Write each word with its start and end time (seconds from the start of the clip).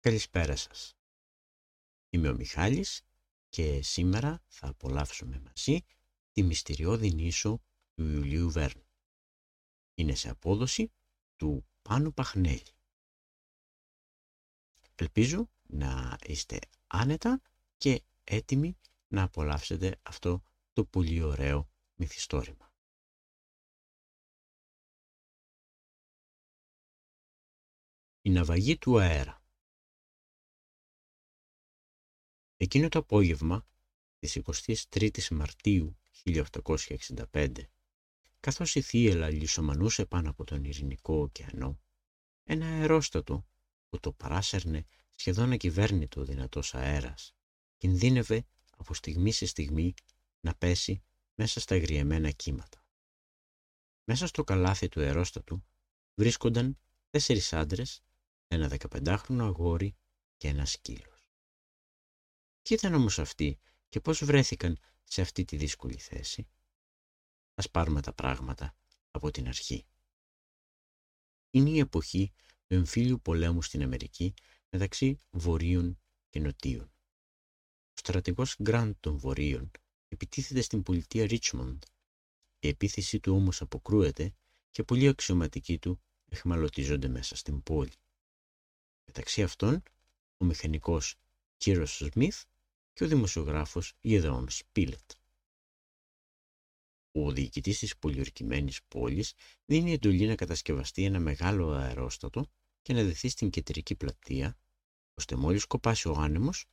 Καλησπέρα 0.00 0.56
σας. 0.56 0.96
Είμαι 2.10 2.28
ο 2.28 2.34
Μιχάλης 2.34 3.02
και 3.48 3.82
σήμερα 3.82 4.42
θα 4.46 4.68
απολαύσουμε 4.68 5.40
μαζί 5.40 5.84
τη 6.32 6.42
μυστηριώδη 6.42 7.14
νήσο 7.14 7.62
του 7.94 8.02
Ιουλίου 8.02 8.50
Βέρν. 8.50 8.86
Είναι 9.94 10.14
σε 10.14 10.30
απόδοση 10.30 10.92
του 11.36 11.66
Πάνου 11.82 12.12
Παχνέλη. 12.12 12.72
Ελπίζω 14.94 15.50
να 15.62 16.18
είστε 16.26 16.58
άνετα 16.86 17.42
και 17.76 18.02
έτοιμοι 18.24 18.78
να 19.08 19.22
απολαύσετε 19.22 20.00
αυτό 20.02 20.42
το 20.72 20.84
πολύ 20.84 21.22
ωραίο 21.22 21.70
μυθιστόρημα. 21.94 22.72
Η 28.22 28.30
ναυαγή 28.30 28.78
του 28.78 28.98
αέρα 28.98 29.37
Εκείνο 32.60 32.88
το 32.88 32.98
απόγευμα 32.98 33.66
της 34.18 34.38
23ης 34.44 35.28
Μαρτίου 35.28 35.98
1865, 36.24 37.52
καθώς 38.40 38.74
η 38.74 38.80
θύελα 38.80 39.30
λισομανούσε 39.30 40.06
πάνω 40.06 40.30
από 40.30 40.44
τον 40.44 40.64
Ειρηνικό 40.64 41.14
ωκεανό, 41.14 41.80
ένα 42.44 42.66
αερόστατο 42.66 43.46
που 43.88 44.00
το 44.00 44.12
παράσερνε 44.12 44.86
σχεδόν 45.14 45.52
ακυβέρνητο 45.52 46.24
δυνατός 46.24 46.74
αέρας, 46.74 47.34
κινδύνευε 47.76 48.46
από 48.76 48.94
στιγμή 48.94 49.32
σε 49.32 49.46
στιγμή 49.46 49.94
να 50.40 50.54
πέσει 50.54 51.02
μέσα 51.34 51.60
στα 51.60 51.78
γριεμένα 51.78 52.30
κύματα. 52.30 52.84
Μέσα 54.04 54.26
στο 54.26 54.44
καλάθι 54.44 54.88
του 54.88 55.00
αερόστατου 55.00 55.64
βρίσκονταν 56.14 56.78
τέσσερις 57.10 57.52
άντρες, 57.52 58.02
ένα 58.48 58.68
δεκαπεντάχρονο 58.68 59.44
αγόρι 59.44 59.96
και 60.36 60.48
ένα 60.48 60.64
σκύλος. 60.64 61.17
Ποιοι 62.68 62.76
ήταν 62.80 62.94
όμως 62.94 63.18
αυτοί 63.18 63.58
και 63.88 64.00
πώς 64.00 64.24
βρέθηκαν 64.24 64.78
σε 65.04 65.20
αυτή 65.20 65.44
τη 65.44 65.56
δύσκολη 65.56 65.98
θέση; 65.98 66.48
Ας 67.54 67.70
πάρουμε 67.70 68.00
τα 68.00 68.12
πράγματα 68.12 68.76
από 69.10 69.30
την 69.30 69.48
αρχή. 69.48 69.86
Είναι 71.50 71.70
η 71.70 71.78
εποχή 71.78 72.32
του 72.66 72.74
εμφύλιου 72.74 73.20
πολέμου 73.20 73.62
στην 73.62 73.82
Αμερική 73.82 74.34
μεταξύ 74.70 75.18
Βορείων 75.30 76.00
και 76.28 76.40
Νοτίων. 76.40 76.84
Ο 76.84 77.94
στρατηγός 77.94 78.56
Γκραντ 78.62 78.94
των 79.00 79.18
Βορείων 79.18 79.70
επιτίθεται 80.08 80.60
στην 80.60 80.82
πολιτεία 80.82 81.26
Ρίτσμοντ. 81.26 81.82
Η 82.58 82.68
επίθεση 82.68 83.20
του 83.20 83.34
όμως 83.34 83.60
αποκρούεται 83.60 84.34
και 84.70 84.82
πολλοί 84.82 85.08
αξιωματικοί 85.08 85.78
του 85.78 86.00
εχμαλωτίζονται 86.28 87.08
μέσα 87.08 87.36
στην 87.36 87.62
πόλη. 87.62 87.92
Μεταξύ 89.04 89.42
αυτών, 89.42 89.82
ο 90.36 90.44
μηχανικός 90.44 91.16
Κύρος 91.56 91.96
Σμιθ 91.96 92.44
και 92.98 93.04
ο 93.04 93.06
δημοσιογράφος 93.06 93.92
Γεδρών 94.00 94.50
Σπίλετ. 94.50 95.10
Ο 97.12 97.32
διοικητής 97.32 97.78
της 97.78 97.98
πολιορκημένης 97.98 98.80
πόλης 98.88 99.34
δίνει 99.64 99.92
εντολή 99.92 100.26
να 100.26 100.34
κατασκευαστεί 100.34 101.04
ένα 101.04 101.20
μεγάλο 101.20 101.72
αερόστατο 101.72 102.46
και 102.82 102.92
να 102.92 103.02
δεθεί 103.02 103.28
στην 103.28 103.50
κεντρική 103.50 103.94
πλατεία, 103.94 104.56
ώστε 105.14 105.36
μόλις 105.36 105.64
κοπάσει 105.64 106.08
ο 106.08 106.12
άνεμος, 106.12 106.66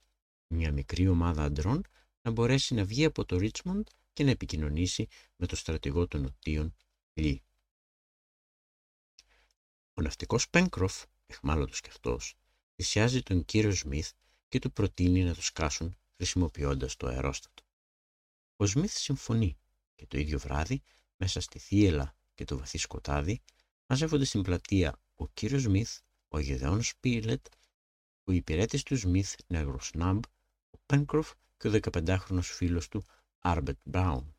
μια 0.48 0.72
μικρή 0.72 1.08
ομάδα 1.08 1.44
αντρών 1.44 1.82
να 2.22 2.32
μπορέσει 2.32 2.74
να 2.74 2.86
βγει 2.86 3.06
από 3.06 3.26
το 3.26 3.38
Ρίτσμοντ 3.38 3.88
και 4.14 4.24
να 4.24 4.30
επικοινωνήσει 4.30 5.08
με 5.36 5.46
το 5.46 5.56
στρατηγό 5.56 6.08
των 6.08 6.22
Νοτίων 6.22 6.76
Λί. 7.14 7.44
Ο 9.94 10.02
ναυτικός 10.02 10.50
Πένκροφ, 10.50 11.04
εχμάλωτος 11.26 11.82
κι 11.82 11.90
αυτός, 11.90 12.36
θυσιάζει 12.76 13.22
τον 13.24 13.46
κύριο 13.46 13.72
Σμιθ 13.72 14.12
και 14.48 14.60
του 14.60 14.72
προτείνει 14.72 15.24
να 15.24 15.34
το 15.34 15.42
σκάσουν 15.42 15.98
χρησιμοποιώντας 16.16 16.96
το 16.96 17.08
αερόστατο. 17.08 17.64
Ο 18.56 18.66
Σμιθ 18.66 18.98
συμφωνεί 18.98 19.58
και 19.96 20.08
το 20.08 20.18
ίδιο 20.18 20.40
βράδυ, 20.40 20.82
μέσα 21.18 21.40
στη 21.40 21.60
θύελα 21.60 22.16
και 22.34 22.46
το 22.46 22.58
βαθύ 22.58 22.78
σκοτάδι, 22.78 23.42
μαζεύονται 23.88 24.26
στην 24.26 24.42
πλατεία 24.42 25.00
ο 25.16 25.28
κύριος 25.28 25.62
Σμιθ, 25.62 26.00
ο 26.28 26.40
Γεδεόν 26.40 26.84
Σπίλετ, 26.84 27.46
ο 28.24 28.32
υπηρέτης 28.32 28.84
του 28.84 28.98
Σμιθ 28.98 29.36
Νεγροσνάμπ, 29.48 30.24
ο 30.70 30.78
Πένκροφ 30.86 31.32
και 31.58 31.68
ο 31.68 31.72
15χρονος 31.72 32.42
φίλος 32.42 32.88
του 32.88 33.04
Άρμπετ 33.40 33.78
Μπράουν. 33.84 34.36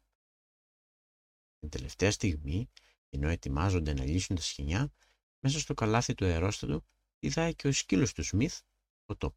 Την 1.58 1.68
τελευταία 1.70 2.10
στιγμή, 2.10 2.70
ενώ 3.08 3.28
ετοιμάζονται 3.28 3.92
να 3.92 4.04
λύσουν 4.04 4.36
τα 4.36 4.42
σχοινιά, 4.42 4.92
μέσα 5.40 5.58
στο 5.58 5.74
καλάθι 5.74 6.14
του 6.14 6.24
αερόστατου 6.24 6.84
πηδάει 7.18 7.54
και 7.54 7.68
ο 7.68 7.72
σκύλος 7.72 8.12
του 8.12 8.24
Σμιθ, 8.24 8.60
ο 9.04 9.16
Τόπ. 9.16 9.34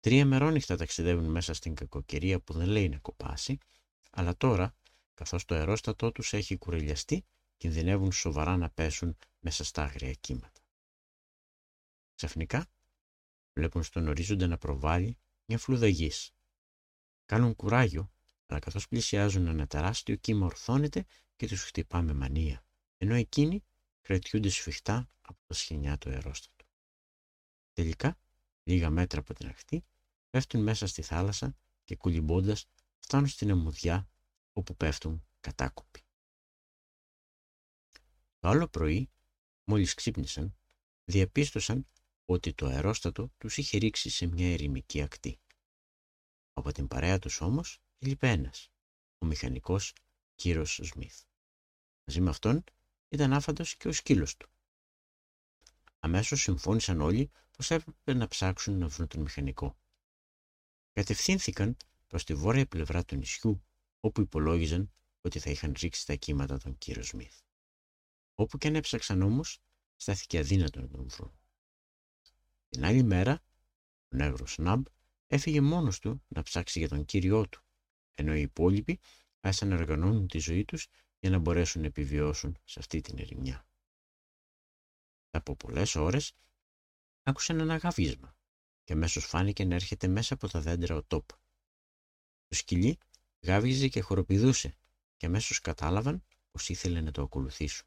Τρία 0.00 0.26
μερόνυχτα 0.26 0.76
ταξιδεύουν 0.76 1.30
μέσα 1.30 1.54
στην 1.54 1.74
κακοκαιρία 1.74 2.40
που 2.40 2.52
δεν 2.52 2.68
λέει 2.68 2.88
να 2.88 2.98
κοπάσει, 2.98 3.58
αλλά 4.10 4.36
τώρα, 4.36 4.74
καθώς 5.14 5.44
το 5.44 5.54
αερόστατό 5.54 6.12
τους 6.12 6.32
έχει 6.32 6.56
κουρελιαστεί, 6.56 7.24
κινδυνεύουν 7.56 8.12
σοβαρά 8.12 8.56
να 8.56 8.70
πέσουν 8.70 9.16
μέσα 9.40 9.64
στα 9.64 9.82
άγρια 9.82 10.12
κύματα. 10.12 10.60
Ξαφνικά, 12.14 12.66
βλέπουν 13.52 13.82
στον 13.82 14.08
ορίζοντα 14.08 14.46
να 14.46 14.58
προβάλλει 14.58 15.18
μια 15.44 15.58
φλούδα 15.58 15.86
γης. 15.86 16.32
Κάνουν 17.24 17.54
κουράγιο, 17.56 18.12
αλλά 18.46 18.58
καθώς 18.58 18.88
πλησιάζουν 18.88 19.46
ένα 19.46 19.66
τεράστιο 19.66 20.16
κύμα 20.16 20.46
ορθώνεται 20.46 21.04
και 21.36 21.46
τους 21.46 21.62
χτυπά 21.62 22.02
με 22.02 22.12
μανία, 22.12 22.64
ενώ 22.98 23.14
εκείνοι 23.14 23.64
κρατιούνται 24.00 24.48
σφιχτά 24.48 25.10
από 25.20 25.38
τα 25.46 25.54
σχοινιά 25.54 25.98
του 25.98 26.10
αερόστατου. 26.10 26.66
Τελικά, 27.72 28.18
λίγα 28.68 28.90
μέτρα 28.90 29.20
από 29.20 29.34
την 29.34 29.48
ακτή, 29.48 29.84
πέφτουν 30.30 30.62
μέσα 30.62 30.86
στη 30.86 31.02
θάλασσα 31.02 31.56
και 31.84 31.96
κουλυμπώντας 31.96 32.66
φτάνουν 32.98 33.28
στην 33.28 33.50
αιμουδιά 33.50 34.08
όπου 34.52 34.76
πέφτουν 34.76 35.26
κατάκοποι. 35.40 36.02
Το 38.38 38.48
άλλο 38.48 38.68
πρωί, 38.68 39.10
μόλις 39.64 39.94
ξύπνησαν, 39.94 40.56
διαπίστωσαν 41.04 41.88
ότι 42.24 42.54
το 42.54 42.66
αερόστατο 42.66 43.32
τους 43.38 43.56
είχε 43.56 43.78
ρίξει 43.78 44.10
σε 44.10 44.26
μια 44.26 44.52
ερημική 44.52 45.02
ακτή. 45.02 45.40
Από 46.52 46.72
την 46.72 46.88
παρέα 46.88 47.18
τους 47.18 47.40
όμως 47.40 47.80
έλειπε 47.98 48.30
ένας, 48.30 48.70
ο 49.18 49.26
μηχανικός 49.26 49.92
κύρος 50.34 50.80
Σμιθ. 50.82 51.22
Μαζί 52.04 52.20
με 52.20 52.30
αυτόν 52.30 52.64
ήταν 53.08 53.32
άφαντος 53.32 53.76
και 53.76 53.88
ο 53.88 53.92
σκύλος 53.92 54.36
του. 54.36 54.50
Αμέσως 55.98 56.40
συμφώνησαν 56.40 57.00
όλοι 57.00 57.30
πως 57.50 57.70
έπρεπε 57.70 58.14
να 58.14 58.28
ψάξουν 58.28 58.78
να 58.78 58.88
βρουν 58.88 59.08
τον 59.08 59.20
μηχανικό. 59.20 59.78
Κατευθύνθηκαν 60.92 61.76
προς 62.06 62.24
τη 62.24 62.34
βόρεια 62.34 62.66
πλευρά 62.66 63.04
του 63.04 63.16
νησιού, 63.16 63.64
όπου 64.00 64.20
υπολόγιζαν 64.20 64.92
ότι 65.20 65.38
θα 65.38 65.50
είχαν 65.50 65.74
ρίξει 65.80 66.06
τα 66.06 66.14
κύματα 66.14 66.58
τον 66.58 66.78
κύριο 66.78 67.02
Σμιθ. 67.02 67.40
Όπου 68.34 68.58
και 68.58 68.68
αν 68.68 68.74
έψαξαν 68.74 69.22
όμως, 69.22 69.62
στάθηκε 69.96 70.38
αδύνατο 70.38 70.80
να 70.80 70.88
τον 70.88 71.08
βρουν. 71.08 71.38
Την 72.68 72.84
άλλη 72.84 73.02
μέρα, 73.02 73.42
ο 74.12 74.16
νέγρος 74.16 74.52
Σνάμπ 74.52 74.86
έφυγε 75.26 75.60
μόνος 75.60 75.98
του 75.98 76.22
να 76.28 76.42
ψάξει 76.42 76.78
για 76.78 76.88
τον 76.88 77.04
κύριό 77.04 77.48
του, 77.48 77.62
ενώ 78.14 78.34
οι 78.34 78.40
υπόλοιποι 78.40 79.00
άρχισαν 79.40 79.68
να 79.68 79.76
οργανώνουν 79.76 80.28
τη 80.28 80.38
ζωή 80.38 80.64
τους 80.64 80.88
για 81.20 81.30
να 81.30 81.38
μπορέσουν 81.38 81.80
να 81.80 81.86
επιβιώσουν 81.86 82.58
σε 82.64 82.78
αυτή 82.78 83.00
την 83.00 83.18
ερημιά. 83.18 83.67
Από 85.30 85.56
πολλές 85.56 85.94
ώρες 85.94 86.32
άκουσαν 87.22 87.60
ένα 87.60 87.76
γαβίσμα 87.76 88.36
και 88.84 88.92
αμέσως 88.92 89.24
φάνηκε 89.24 89.64
να 89.64 89.74
έρχεται 89.74 90.08
μέσα 90.08 90.34
από 90.34 90.48
τα 90.48 90.60
δέντρα 90.60 90.96
ο 90.96 91.02
τόπ. 91.02 91.28
Το 92.48 92.54
σκυλί 92.54 92.98
γάβγιζε 93.40 93.88
και 93.88 94.00
χοροπηδούσε 94.00 94.76
και 95.16 95.26
αμέσως 95.26 95.60
κατάλαβαν 95.60 96.24
πως 96.50 96.68
ήθελε 96.68 97.00
να 97.00 97.10
το 97.10 97.22
ακολουθήσουν. 97.22 97.86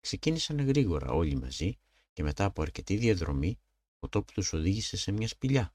Ξεκίνησαν 0.00 0.60
γρήγορα 0.60 1.10
όλοι 1.10 1.36
μαζί 1.36 1.78
και 2.12 2.22
μετά 2.22 2.44
από 2.44 2.62
αρκετή 2.62 2.96
διαδρομή 2.96 3.58
ο 3.98 4.08
τόπ 4.08 4.32
τους 4.32 4.52
οδήγησε 4.52 4.96
σε 4.96 5.12
μια 5.12 5.28
σπηλιά. 5.28 5.74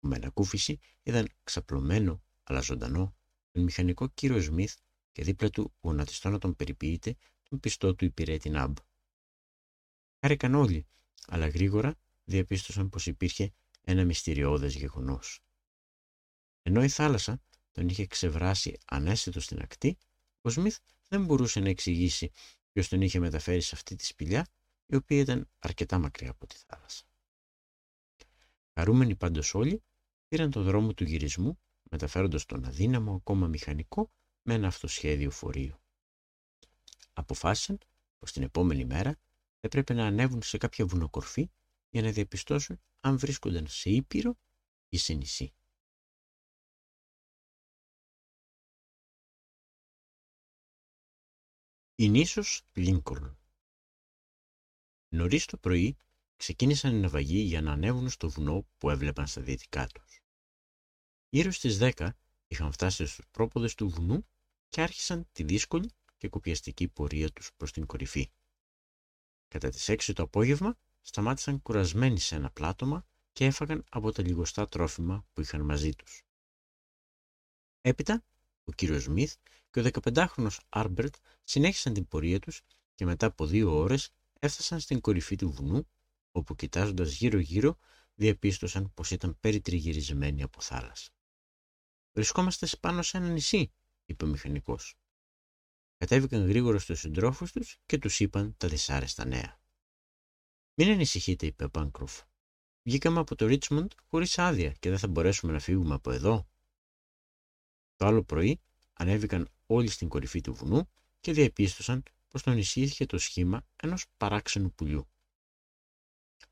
Με 0.00 0.16
ανακούφιση 0.16 0.78
είδαν 1.02 1.28
ξαπλωμένο 1.42 2.22
αλλά 2.42 2.60
ζωντανό 2.60 3.16
τον 3.50 3.62
μηχανικό 3.62 4.08
κύριο 4.08 4.40
Σμιθ 4.40 4.76
και 5.12 5.22
δίπλα 5.22 5.50
του 5.50 5.74
γονατιστό 5.80 6.30
να 6.30 6.38
τον 6.38 6.56
περιποιείται 6.56 7.16
τον 7.42 7.60
πιστό 7.60 7.94
του 7.94 8.04
υπηρέτη 8.04 8.50
Ναμπ. 8.50 8.76
Χάρηκαν 10.24 10.54
όλοι, 10.54 10.86
αλλά 11.26 11.48
γρήγορα 11.48 11.94
διαπίστωσαν 12.24 12.88
πως 12.88 13.06
υπήρχε 13.06 13.52
ένα 13.80 14.04
μυστηριώδες 14.04 14.74
γεγονός. 14.74 15.40
Ενώ 16.62 16.82
η 16.82 16.88
θάλασσα 16.88 17.42
τον 17.72 17.88
είχε 17.88 18.06
ξεβράσει 18.06 18.78
ανέστητο 18.84 19.40
στην 19.40 19.62
ακτή, 19.62 19.98
ο 20.40 20.50
Σμιθ 20.50 20.78
δεν 21.08 21.24
μπορούσε 21.24 21.60
να 21.60 21.68
εξηγήσει 21.68 22.30
ποιος 22.72 22.88
τον 22.88 23.00
είχε 23.00 23.18
μεταφέρει 23.18 23.60
σε 23.60 23.74
αυτή 23.74 23.96
τη 23.96 24.04
σπηλιά, 24.04 24.46
η 24.86 24.96
οποία 24.96 25.18
ήταν 25.18 25.48
αρκετά 25.58 25.98
μακριά 25.98 26.30
από 26.30 26.46
τη 26.46 26.56
θάλασσα. 26.66 27.04
Χαρούμενοι 28.74 29.16
πάντως 29.16 29.54
όλοι, 29.54 29.82
πήραν 30.28 30.50
το 30.50 30.62
δρόμο 30.62 30.94
του 30.94 31.04
γυρισμού, 31.04 31.58
μεταφέροντας 31.90 32.44
τον 32.44 32.64
αδύναμο 32.64 33.14
ακόμα 33.14 33.46
μηχανικό 33.46 34.10
με 34.42 34.54
ένα 34.54 34.66
αυτοσχέδιο 34.66 35.30
φορείο. 35.30 35.80
Αποφάσισαν 37.12 37.78
πως 38.18 38.32
την 38.32 38.42
επόμενη 38.42 38.84
μέρα 38.84 39.16
έπρεπε 39.64 39.94
να 39.94 40.06
ανέβουν 40.06 40.42
σε 40.42 40.58
κάποια 40.58 40.86
βουνοκορφή 40.86 41.50
για 41.90 42.02
να 42.02 42.10
διαπιστώσουν 42.10 42.80
αν 43.00 43.18
βρίσκονταν 43.18 43.66
σε 43.66 43.90
Ήπειρο 43.90 44.38
ή 44.88 44.96
σε 44.96 45.12
νησί. 45.12 45.54
Η 51.94 52.08
νήσος 52.08 52.62
Λίνκολν 52.72 53.38
Νωρίς 55.08 55.44
το 55.44 55.56
πρωί 55.56 55.96
ξεκίνησαν 56.36 56.94
οι 56.94 57.00
ναυαγοί 57.00 57.38
για 57.38 57.60
να 57.60 57.72
ανέβουν 57.72 58.08
στο 58.08 58.30
βουνό 58.30 58.66
που 58.78 58.90
έβλεπαν 58.90 59.26
στα 59.26 59.40
δυτικά 59.40 59.86
τους. 59.86 60.20
Γύρω 61.28 61.50
στις 61.50 61.78
10 61.80 62.10
είχαν 62.46 62.72
φτάσει 62.72 63.06
στους 63.06 63.26
πρόποδες 63.30 63.74
του 63.74 63.88
βουνού 63.88 64.26
και 64.68 64.82
άρχισαν 64.82 65.28
τη 65.32 65.42
δύσκολη 65.42 65.90
και 66.16 66.28
κοπιαστική 66.28 66.88
πορεία 66.88 67.30
τους 67.32 67.50
προς 67.56 67.72
την 67.72 67.86
κορυφή. 67.86 68.30
Κατά 69.52 69.68
τις 69.68 69.88
6 69.88 70.12
το 70.14 70.22
απόγευμα 70.22 70.78
σταμάτησαν 71.00 71.62
κουρασμένοι 71.62 72.18
σε 72.18 72.34
ένα 72.34 72.50
πλάτωμα 72.50 73.06
και 73.32 73.44
έφαγαν 73.44 73.84
από 73.88 74.12
τα 74.12 74.22
λιγοστά 74.22 74.68
τρόφιμα 74.68 75.26
που 75.32 75.40
είχαν 75.40 75.60
μαζί 75.60 75.94
τους. 75.94 76.22
Έπειτα, 77.80 78.24
ο 78.64 78.72
κύριος 78.72 79.02
Σμιθ 79.02 79.34
και 79.70 79.80
ο 79.80 79.90
15χρονος 79.92 80.56
Άρμπερτ 80.68 81.14
συνέχισαν 81.44 81.92
την 81.92 82.08
πορεία 82.08 82.38
τους 82.38 82.62
και 82.94 83.04
μετά 83.04 83.26
από 83.26 83.46
δύο 83.46 83.76
ώρες 83.76 84.10
έφτασαν 84.38 84.80
στην 84.80 85.00
κορυφή 85.00 85.36
του 85.36 85.50
βουνού, 85.50 85.88
όπου 86.32 86.54
κοιτάζοντας 86.54 87.12
γύρω-γύρω 87.12 87.78
διαπίστωσαν 88.14 88.92
πως 88.94 89.10
ήταν 89.10 89.36
περιτριγυρισμένοι 89.40 90.42
από 90.42 90.60
θάλασσα. 90.60 91.10
«Βρισκόμαστε 92.12 92.66
πάνω 92.80 93.02
σε 93.02 93.16
ένα 93.16 93.28
νησί», 93.28 93.72
είπε 94.04 94.24
ο 94.24 94.28
μηχανικός. 94.28 94.96
Κατέβηκαν 96.02 96.46
γρήγορα 96.46 96.78
στους 96.78 97.00
συντρόφους 97.00 97.52
τους 97.52 97.78
και 97.86 97.98
τους 97.98 98.20
είπαν 98.20 98.54
τα 98.56 98.68
δυσάρεστα 98.68 99.24
νέα. 99.24 99.60
«Μην 100.74 100.90
ανησυχείτε», 100.90 101.46
είπε 101.46 101.64
ο 101.64 101.68
Μπάνκροφ. 101.72 102.20
«Βγήκαμε 102.82 103.20
από 103.20 103.34
το 103.34 103.46
Ρίτσμοντ 103.46 103.90
χωρίς 104.06 104.38
άδεια 104.38 104.72
και 104.72 104.88
δεν 104.88 104.98
θα 104.98 105.08
μπορέσουμε 105.08 105.52
να 105.52 105.58
φύγουμε 105.58 105.94
από 105.94 106.10
εδώ». 106.10 106.48
Το 107.96 108.06
άλλο 108.06 108.22
πρωί 108.24 108.60
ανέβηκαν 108.92 109.48
όλοι 109.66 109.88
στην 109.88 110.08
κορυφή 110.08 110.40
του 110.40 110.54
βουνού 110.54 110.88
και 111.20 111.32
διαπίστωσαν 111.32 112.02
πως 112.28 112.42
το 112.42 112.50
νησί 112.50 112.80
είχε 112.80 113.06
το 113.06 113.18
σχήμα 113.18 113.66
ενός 113.76 114.04
παράξενου 114.16 114.72
πουλιού. 114.72 115.08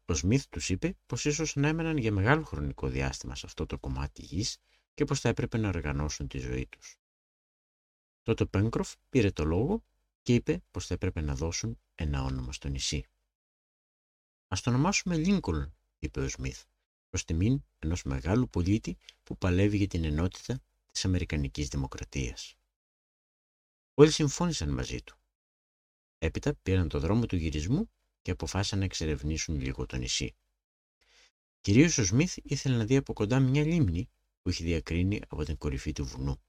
Ο 0.05 0.15
Σμιθ 0.15 0.47
τους 0.49 0.69
είπε 0.69 0.97
πως 1.07 1.25
ίσως 1.25 1.57
να 1.57 1.69
έμεναν 1.69 1.97
για 1.97 2.13
μεγάλο 2.13 2.45
χρονικό 2.45 2.89
διάστημα 2.89 3.35
σε 3.35 3.47
αυτό 3.47 3.67
το 3.67 3.79
κομμάτι 3.79 4.23
γης 4.23 4.59
και 4.95 5.05
πως 5.05 5.21
θα 5.21 5.29
έπρεπε 5.29 5.59
να 5.59 5.69
οργανώσουν 5.69 6.29
τη 6.29 6.39
ζωή 6.39 6.67
τους. 6.67 7.00
Τότε 8.31 8.43
ο 8.43 8.47
Πέγκροφ 8.47 8.95
πήρε 9.09 9.31
το 9.31 9.45
λόγο 9.45 9.85
και 10.23 10.35
είπε 10.35 10.63
πως 10.71 10.87
θα 10.87 10.95
έπρεπε 10.95 11.21
να 11.21 11.35
δώσουν 11.35 11.79
ένα 11.95 12.23
όνομα 12.23 12.53
στο 12.53 12.69
νησί. 12.69 13.05
«Ας 14.49 14.61
το 14.61 14.71
ονομάσουμε 14.71 15.17
Λίνκολν», 15.17 15.75
είπε 15.99 16.21
ο 16.21 16.29
Σμιθ, 16.29 16.65
προς 17.09 17.25
τιμήν 17.25 17.65
ενός 17.79 18.03
μεγάλου 18.03 18.49
πολίτη 18.49 18.97
που 19.23 19.39
παλεύει 19.39 19.77
για 19.77 19.87
την 19.87 20.05
ενότητα 20.05 20.61
της 20.93 21.05
Αμερικανικής 21.05 21.69
Δημοκρατίας. 21.69 22.57
Όλοι 23.95 24.11
συμφώνησαν 24.11 24.69
μαζί 24.69 25.03
του. 25.03 25.19
Έπειτα 26.19 26.55
πήραν 26.55 26.89
το 26.89 27.01
δρόμο 27.01 27.27
του 27.27 27.37
γυρισμού 27.37 27.91
και 28.23 28.31
αποφάσισαν 28.31 28.79
να 28.79 28.85
εξερευνήσουν 28.85 29.61
λίγο 29.61 29.87
το 29.87 29.97
νησί. 29.97 30.35
Κυρίως 31.61 31.99
ο 31.99 32.05
Σμιθ 32.05 32.37
ήθελε 32.43 32.77
να 32.77 32.85
δει 32.85 32.97
από 32.97 33.13
κοντά 33.13 33.41
μια 33.41 33.65
λίμνη 33.65 34.09
που 34.43 34.51
είχε 34.51 34.65
διακρίνει 34.65 35.21
από 35.29 35.45
την 35.45 35.59
κορυφή 35.59 35.93
του 35.93 36.05
βουνού. 36.05 36.43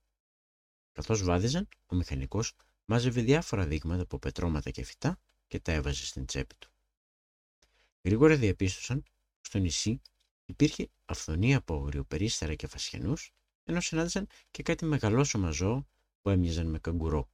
Καθώς 0.91 1.23
βάδιζαν, 1.23 1.67
ο 1.85 1.95
μηχανικός 1.95 2.53
μάζευε 2.85 3.21
διάφορα 3.21 3.67
δείγματα 3.67 4.01
από 4.01 4.19
πετρώματα 4.19 4.69
και 4.69 4.83
φυτά 4.83 5.19
και 5.47 5.59
τα 5.59 5.71
έβαζε 5.71 6.05
στην 6.05 6.25
τσέπη 6.25 6.55
του. 6.59 6.71
Γρήγορα 8.01 8.35
διαπίστωσαν 8.35 9.03
πως 9.03 9.47
στο 9.47 9.57
νησί 9.57 10.01
υπήρχε 10.45 10.89
αυθονία 11.05 11.57
από 11.57 11.75
αγριοπερίστερα 11.75 12.55
και 12.55 12.67
φασιανούς, 12.67 13.31
ενώ 13.63 13.81
συνάντησαν 13.81 14.27
και 14.51 14.63
κάτι 14.63 14.85
μεγαλόσωμα 14.85 15.51
ζώο 15.51 15.88
που 16.21 16.29
έμοιαζαν 16.29 16.67
με 16.67 16.79
καγκουρό. 16.79 17.29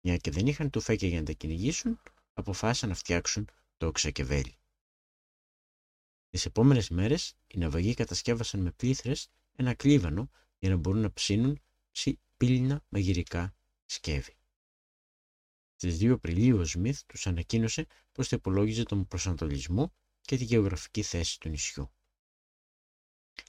Μια 0.00 0.16
και 0.16 0.30
δεν 0.30 0.46
είχαν 0.46 0.70
τουφέκια 0.70 1.08
για 1.08 1.18
να 1.18 1.24
τα 1.24 1.32
κυνηγήσουν, 1.32 2.00
αποφάσισαν 2.32 2.88
να 2.88 2.94
φτιάξουν 2.94 3.48
το 3.76 3.86
οξακεβέλι. 3.86 4.58
Τις 6.30 6.44
επόμενες 6.44 6.88
μέρες 6.90 7.34
οι 7.46 7.58
ναυαγοί 7.58 7.94
κατασκεύασαν 7.94 8.60
με 8.60 8.70
πλήθρες 8.70 9.30
ένα 9.56 9.74
κλίβανο 9.74 10.30
για 10.58 10.70
να 10.70 10.76
μπορούν 10.76 11.00
να 11.00 11.12
ψήνουν 11.12 11.60
πύληνα 12.38 12.84
μαγειρικά 12.88 13.54
σκεύη. 13.84 14.36
Στις 15.76 15.98
2 16.00 16.10
Απριλίου 16.10 16.58
ο 16.58 16.64
Σμιθ 16.64 17.00
τους 17.06 17.26
ανακοίνωσε 17.26 17.86
πως 18.12 18.28
θα 18.28 18.36
υπολόγιζε 18.36 18.82
τον 18.82 19.06
προσανατολισμό 19.06 19.92
και 20.20 20.36
τη 20.36 20.44
γεωγραφική 20.44 21.02
θέση 21.02 21.40
του 21.40 21.48
νησιού. 21.48 21.90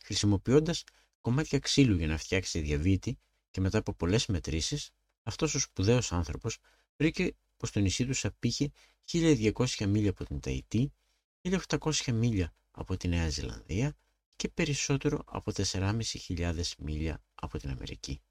Χρησιμοποιώντας 0.04 0.84
κομμάτια 1.22 1.60
ξύλου 1.60 1.96
για 1.96 2.08
να 2.08 2.18
φτιάξει 2.18 2.60
διαβήτη 2.60 3.20
και 3.52 3.62
μετά 3.62 3.78
από 3.78 3.94
πολλές 3.94 4.26
μετρήσεις, 4.26 4.90
αυτός 5.24 5.56
ο 5.56 5.60
σπουδαίος 5.60 6.12
άνθρωπος 6.12 6.58
βρήκε 6.98 7.36
πως 7.58 7.72
το 7.72 7.80
νησί 7.80 8.06
τους 8.06 8.26
απήχε 8.26 8.72
1200 9.12 9.86
μίλια 9.86 10.10
από 10.10 10.26
την 10.26 10.40
Ταϊτή, 10.40 10.94
1800 11.42 12.12
μίλια 12.14 12.54
από 12.72 12.98
τη 12.98 13.08
Νέα 13.08 13.30
Ζηλανδία 13.30 13.98
και 14.36 14.50
περισσότερο 14.50 15.24
από 15.26 15.52
4.500 15.56 16.62
μίλια 16.78 17.24
από 17.36 17.58
την 17.58 17.70
Αμερική. 17.70 18.22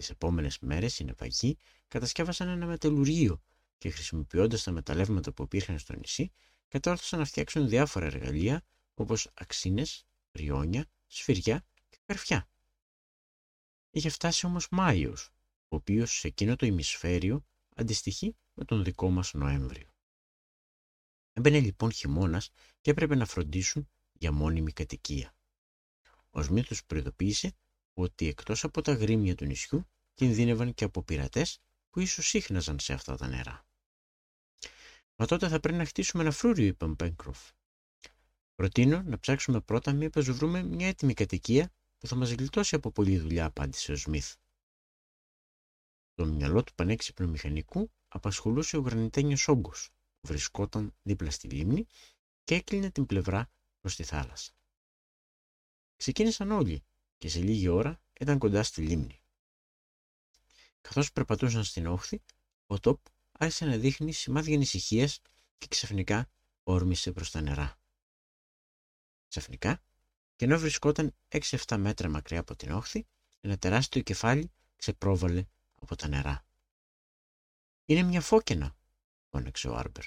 Τις 0.00 0.10
επόμενες 0.10 0.58
μέρες 0.58 0.98
οι 0.98 1.04
ναυαγοί 1.04 1.56
κατασκεύασαν 1.88 2.48
ένα 2.48 2.66
μεταλλουργείο 2.66 3.42
και 3.78 3.90
χρησιμοποιώντας 3.90 4.62
τα 4.62 4.70
μεταλλεύματα 4.70 5.32
που 5.32 5.42
υπήρχαν 5.42 5.78
στο 5.78 5.96
νησί, 5.96 6.30
κατόρθωσαν 6.68 7.18
να 7.18 7.24
φτιάξουν 7.24 7.68
διάφορα 7.68 8.06
εργαλεία 8.06 8.62
όπως 8.94 9.30
αξίνες, 9.34 10.06
ριόνια, 10.32 10.86
σφυριά 11.06 11.64
και 11.88 11.98
καρφιά. 12.06 12.48
Είχε 13.90 14.08
φτάσει 14.08 14.46
όμως 14.46 14.68
Μάιος, 14.70 15.30
ο 15.68 15.76
οποίος 15.76 16.18
σε 16.18 16.26
εκείνο 16.26 16.56
το 16.56 16.66
ημισφαίριο 16.66 17.44
αντιστοιχεί 17.74 18.36
με 18.54 18.64
τον 18.64 18.84
δικό 18.84 19.10
μας 19.10 19.32
Νοέμβριο. 19.32 19.88
Έμπαινε 21.32 21.60
λοιπόν 21.60 21.92
χειμώνας 21.92 22.50
και 22.80 22.90
έπρεπε 22.90 23.14
να 23.14 23.26
φροντίσουν 23.26 23.88
για 24.12 24.32
μόνιμη 24.32 24.72
κατοικία. 24.72 25.34
Ο 26.30 26.42
Σμίθος 26.42 26.84
προειδοποίησε 26.84 27.54
ότι 28.00 28.28
εκτός 28.28 28.64
από 28.64 28.82
τα 28.82 28.92
γρήμια 28.92 29.34
του 29.34 29.44
νησιού 29.44 29.86
κινδύνευαν 30.14 30.74
και 30.74 30.84
από 30.84 31.02
πειρατές 31.02 31.60
που 31.90 32.00
ίσως 32.00 32.28
σύχναζαν 32.28 32.78
σε 32.78 32.92
αυτά 32.92 33.16
τα 33.16 33.28
νερά. 33.28 33.66
Μα 35.16 35.26
τότε 35.26 35.48
θα 35.48 35.60
πρέπει 35.60 35.78
να 35.78 35.84
χτίσουμε 35.84 36.22
ένα 36.22 36.32
φρούριο, 36.32 36.66
είπε 36.66 36.84
ο 36.84 36.88
Μπέγκροφ. 36.88 37.50
Προτείνω 38.54 39.02
να 39.02 39.18
ψάξουμε 39.18 39.60
πρώτα 39.60 39.92
μήπως 39.92 40.30
βρούμε 40.30 40.62
μια 40.62 40.88
έτοιμη 40.88 41.14
κατοικία 41.14 41.72
που 41.98 42.06
θα 42.06 42.16
μας 42.16 42.30
γλιτώσει 42.30 42.74
από 42.74 42.90
πολλή 42.90 43.18
δουλειά, 43.18 43.44
απάντησε 43.44 43.92
ο 43.92 43.96
Σμιθ. 43.96 44.34
Το 46.14 46.26
μυαλό 46.26 46.62
του 46.62 46.74
πανέξυπνου 46.74 47.28
μηχανικού 47.28 47.90
απασχολούσε 48.08 48.76
ο 48.76 48.80
γρανιτένιος 48.80 49.48
όγκος 49.48 49.90
που 50.20 50.28
βρισκόταν 50.28 50.94
δίπλα 51.02 51.30
στη 51.30 51.48
λίμνη 51.48 51.86
και 52.44 52.54
έκλεινε 52.54 52.90
την 52.90 53.06
πλευρά 53.06 53.50
προς 53.80 53.96
τη 53.96 54.02
θάλασσα. 54.02 54.52
Ξεκίνησαν 55.96 56.50
όλοι 56.50 56.84
και 57.20 57.28
σε 57.28 57.40
λίγη 57.40 57.68
ώρα 57.68 58.00
ήταν 58.20 58.38
κοντά 58.38 58.62
στη 58.62 58.82
λίμνη. 58.82 59.22
Καθώς 60.80 61.12
περπατούσαν 61.12 61.64
στην 61.64 61.86
όχθη, 61.86 62.22
ο 62.66 62.80
Τόπ 62.80 63.00
άρχισε 63.32 63.64
να 63.64 63.76
δείχνει 63.76 64.12
σημάδια 64.12 64.54
ανησυχίας 64.54 65.20
και 65.58 65.66
ξαφνικά 65.66 66.28
όρμησε 66.62 67.12
προς 67.12 67.30
τα 67.30 67.40
νερά. 67.40 67.78
Ξαφνικά, 69.28 69.82
και 70.36 70.44
ενώ 70.44 70.58
βρισκόταν 70.58 71.14
6-7 71.28 71.76
μέτρα 71.76 72.08
μακριά 72.08 72.40
από 72.40 72.56
την 72.56 72.70
όχθη, 72.70 73.06
ένα 73.40 73.58
τεράστιο 73.58 74.02
κεφάλι 74.02 74.52
ξεπρόβαλε 74.76 75.44
από 75.74 75.96
τα 75.96 76.08
νερά. 76.08 76.44
«Είναι 77.84 78.02
μια 78.02 78.20
φώκαινα», 78.20 78.76
φώναξε 79.30 79.68
ο 79.68 79.74
Άρμπερ. 79.76 80.04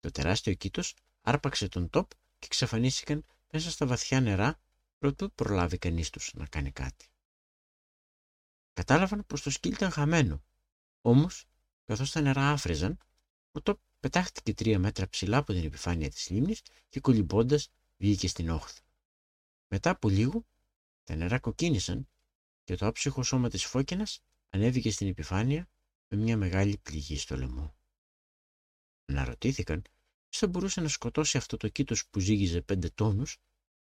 Το 0.00 0.10
τεράστιο 0.10 0.54
κήτος 0.54 0.94
άρπαξε 1.20 1.68
τον 1.68 1.90
Τόπ 1.90 2.10
και 2.10 2.46
εξαφανίστηκαν 2.46 3.26
μέσα 3.50 3.70
στα 3.70 3.86
βαθιά 3.86 4.20
νερά 4.20 4.60
προτού 4.98 5.32
προλάβει 5.32 5.78
κανείς 5.78 6.10
τους 6.10 6.34
να 6.34 6.46
κάνει 6.46 6.72
κάτι. 6.72 7.06
Κατάλαβαν 8.72 9.26
πως 9.26 9.42
το 9.42 9.50
σκύλ 9.50 9.72
ήταν 9.72 9.90
χαμένο. 9.90 10.42
Όμως, 11.00 11.44
καθώς 11.84 12.10
τα 12.10 12.20
νερά 12.20 12.50
άφριζαν, 12.50 12.98
ο 13.52 13.60
Τόπ 13.62 13.80
πετάχτηκε 14.00 14.54
τρία 14.54 14.78
μέτρα 14.78 15.08
ψηλά 15.08 15.36
από 15.36 15.52
την 15.52 15.64
επιφάνεια 15.64 16.08
της 16.10 16.30
λίμνης 16.30 16.62
και 16.88 17.00
κολυμπώντας 17.00 17.70
βγήκε 17.96 18.28
στην 18.28 18.48
όχθη. 18.48 18.80
Μετά 19.68 19.90
από 19.90 20.08
λίγο, 20.08 20.46
τα 21.04 21.14
νερά 21.14 21.38
κοκκίνησαν 21.38 22.08
και 22.64 22.76
το 22.76 22.86
άψυχο 22.86 23.22
σώμα 23.22 23.48
της 23.48 23.64
φώκενας 23.64 24.20
ανέβηκε 24.50 24.90
στην 24.90 25.08
επιφάνεια 25.08 25.68
με 26.08 26.16
μια 26.18 26.36
μεγάλη 26.36 26.78
πληγή 26.78 27.18
στο 27.18 27.36
λαιμό. 27.36 27.74
Αναρωτήθηκαν 29.04 29.82
ποιος 30.28 30.40
θα 30.40 30.46
μπορούσε 30.46 30.80
να 30.80 30.88
σκοτώσει 30.88 31.36
αυτό 31.36 31.56
το 31.56 31.68
κήτος 31.68 32.06
που 32.06 32.20
ζύγιζε 32.20 32.62
πέντε 32.62 32.90
τόνους, 32.90 33.38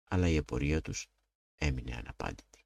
αλλά 0.09 0.27
η 0.27 0.38
απορία 0.38 0.81
τους 0.81 1.07
έμεινε 1.55 1.95
αναπάντητη. 1.95 2.65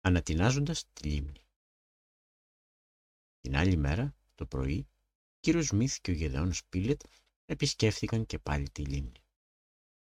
Ανατινάζοντας 0.00 0.84
τη 0.92 1.08
λίμνη. 1.08 1.46
Την 3.40 3.56
άλλη 3.56 3.76
μέρα, 3.76 4.14
το 4.34 4.46
πρωί, 4.46 4.88
κύριος 5.40 5.66
Σμιθ 5.66 5.98
και 6.00 6.10
ο 6.10 6.14
Γεδεόν 6.14 6.52
Σπίλετ 6.52 7.00
επισκέφθηκαν 7.44 8.26
και 8.26 8.38
πάλι 8.38 8.70
τη 8.70 8.84
λίμνη. 8.84 9.24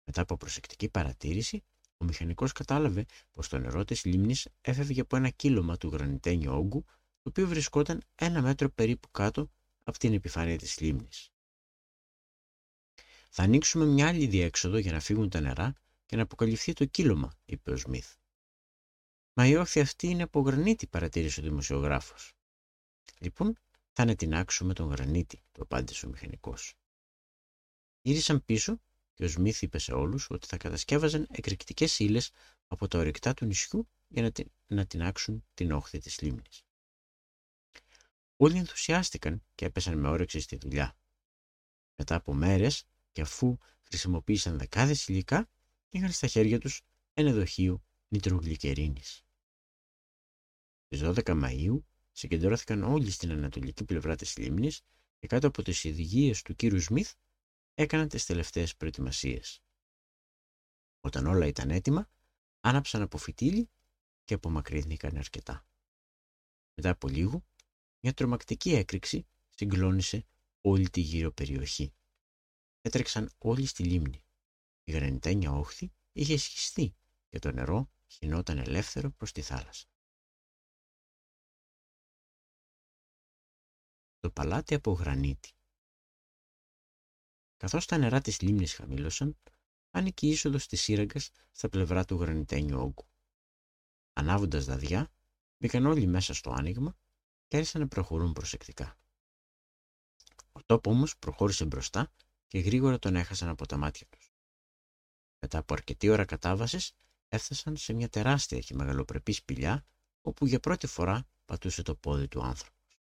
Μετά 0.04 0.22
από 0.22 0.36
προσεκτική 0.36 0.88
παρατήρηση, 0.88 1.64
ο 1.96 2.04
μηχανικός 2.04 2.52
κατάλαβε 2.52 3.06
πως 3.32 3.48
το 3.48 3.58
νερό 3.58 3.84
της 3.84 4.04
λίμνης 4.04 4.48
έφευγε 4.60 5.00
από 5.00 5.16
ένα 5.16 5.30
κύλωμα 5.30 5.76
του 5.76 5.88
γρανιτένιου 5.88 6.52
όγκου, 6.52 6.84
το 7.22 7.28
οποίο 7.28 7.46
βρισκόταν 7.48 8.02
ένα 8.14 8.42
μέτρο 8.42 8.70
περίπου 8.70 9.10
κάτω 9.10 9.50
από 9.84 9.98
την 9.98 10.12
επιφάνεια 10.12 10.58
της 10.58 10.80
λίμνης. 10.80 11.29
Θα 13.32 13.42
ανοίξουμε 13.42 13.84
μια 13.84 14.08
άλλη 14.08 14.26
διέξοδο 14.26 14.78
για 14.78 14.92
να 14.92 15.00
φύγουν 15.00 15.28
τα 15.28 15.40
νερά 15.40 15.74
και 16.06 16.16
να 16.16 16.22
αποκαλυφθεί 16.22 16.72
το 16.72 16.84
κύλωμα, 16.84 17.38
είπε 17.44 17.70
ο 17.70 17.76
Σμιθ. 17.76 18.14
Μα 19.32 19.46
η 19.46 19.56
όχθη 19.56 19.80
αυτή 19.80 20.06
είναι 20.06 20.22
από 20.22 20.40
γρανίτη, 20.40 20.86
παρατήρησε 20.86 21.40
ο 21.40 21.42
δημοσιογράφος. 21.42 22.32
Λοιπόν, 23.18 23.58
θα 23.92 24.02
ανατινάξουμε 24.02 24.74
τον 24.74 24.88
γρανίτη, 24.88 25.42
το 25.52 25.62
απάντησε 25.62 26.06
ο 26.06 26.08
μηχανικός. 26.08 26.74
Γύρισαν 28.02 28.44
πίσω 28.44 28.80
και 29.14 29.24
ο 29.24 29.28
Σμιθ 29.28 29.62
είπε 29.62 29.78
σε 29.78 29.92
όλους 29.92 30.30
ότι 30.30 30.46
θα 30.46 30.56
κατασκεύαζαν 30.56 31.26
εκρηκτικές 31.30 31.98
ύλες 31.98 32.30
από 32.66 32.88
τα 32.88 32.98
ορυκτά 32.98 33.34
του 33.34 33.44
νησιού 33.44 33.88
για 34.08 34.22
να, 34.22 34.30
να 34.66 34.86
τεινάξουν 34.86 35.44
την 35.54 35.72
όχθη 35.72 35.98
της 35.98 36.20
λίμνης. 36.20 36.64
Όλοι 38.36 38.56
ενθουσιάστηκαν 38.56 39.42
και 39.54 39.64
έπεσαν 39.64 39.98
με 39.98 40.08
όρεξη 40.08 40.40
στη 40.40 40.56
δουλειά. 40.56 40.96
Μετά 41.96 42.14
από 42.14 42.34
μέρες 42.34 42.84
και 43.12 43.20
αφού 43.20 43.58
χρησιμοποίησαν 43.82 44.58
δεκάδες 44.58 45.08
υλικά, 45.08 45.48
είχαν 45.88 46.10
στα 46.10 46.26
χέρια 46.26 46.58
τους 46.58 46.82
ένα 47.14 47.32
δοχείο 47.32 47.82
νητρογλυκερίνης. 48.08 49.24
Στις 50.84 51.00
12 51.02 51.42
Μαΐου 51.42 51.82
συγκεντρώθηκαν 52.12 52.82
όλοι 52.82 53.10
στην 53.10 53.30
ανατολική 53.30 53.84
πλευρά 53.84 54.16
της 54.16 54.36
λίμνης 54.36 54.82
και 55.18 55.26
κάτω 55.26 55.46
από 55.46 55.62
τις 55.62 55.84
οδηγίες 55.84 56.42
του 56.42 56.54
κύριου 56.54 56.80
Σμιθ 56.80 57.12
έκαναν 57.74 58.08
τις 58.08 58.26
τελευταίες 58.26 58.76
προετοιμασίες. 58.76 59.62
Όταν 61.00 61.26
όλα 61.26 61.46
ήταν 61.46 61.70
έτοιμα, 61.70 62.08
άναψαν 62.60 63.02
από 63.02 63.18
φυτίλι 63.18 63.70
και 64.24 64.34
απομακρύνθηκαν 64.34 65.16
αρκετά. 65.16 65.66
Μετά 66.74 66.90
από 66.90 67.08
λίγο, 67.08 67.44
μια 68.00 68.14
τρομακτική 68.14 68.72
έκρηξη 68.72 69.26
συγκλώνησε 69.50 70.26
όλη 70.60 70.90
τη 70.90 71.00
γύρω 71.00 71.32
περιοχή. 71.32 71.92
Έτρεξαν 72.80 73.30
όλοι 73.38 73.66
στη 73.66 73.84
λίμνη. 73.84 74.24
Η 74.84 74.92
γρανιτένια 74.92 75.52
όχθη 75.52 75.92
είχε 76.12 76.36
σχιστεί 76.36 76.94
και 77.28 77.38
το 77.38 77.52
νερό 77.52 77.90
χινόταν 78.06 78.58
ελεύθερο 78.58 79.10
προς 79.10 79.32
τη 79.32 79.42
θάλασσα. 79.42 79.86
Το 84.18 84.30
παλάτι 84.30 84.74
από 84.74 84.92
γρανίτη 84.92 85.52
Καθώς 87.56 87.86
τα 87.86 87.98
νερά 87.98 88.20
της 88.20 88.40
λίμνης 88.40 88.74
χαμήλωσαν, 88.74 89.38
άνοικε 89.90 90.26
η 90.26 90.30
είσοδος 90.30 90.66
της 90.66 90.80
σύραγγας 90.80 91.30
στα 91.50 91.68
πλευρά 91.68 92.04
του 92.04 92.14
γρανιτένιου 92.14 92.80
όγκου. 92.80 93.08
Ανάβοντας 94.12 94.64
δαδιά, 94.64 95.12
μπήκαν 95.58 95.86
όλοι 95.86 96.06
μέσα 96.06 96.34
στο 96.34 96.50
άνοιγμα 96.50 96.96
και 97.48 97.56
άρχισαν 97.56 97.80
να 97.80 97.88
προχωρούν 97.88 98.32
προσεκτικά. 98.32 98.98
Ο 100.52 100.62
τόπος 100.62 100.92
όμως 100.92 101.18
προχώρησε 101.18 101.64
μπροστά 101.64 102.12
και 102.50 102.58
γρήγορα 102.58 102.98
τον 102.98 103.16
έχασαν 103.16 103.48
από 103.48 103.66
τα 103.66 103.76
μάτια 103.76 104.06
τους. 104.06 104.32
Μετά 105.38 105.58
από 105.58 105.74
αρκετή 105.74 106.08
ώρα 106.08 106.24
κατάβασης, 106.24 106.92
έφτασαν 107.28 107.76
σε 107.76 107.92
μια 107.92 108.08
τεράστια 108.08 108.58
και 108.58 108.74
μεγαλοπρεπή 108.74 109.32
σπηλιά, 109.32 109.84
όπου 110.20 110.46
για 110.46 110.60
πρώτη 110.60 110.86
φορά 110.86 111.26
πατούσε 111.44 111.82
το 111.82 111.94
πόδι 111.94 112.28
του 112.28 112.42
άνθρωπος. 112.42 112.98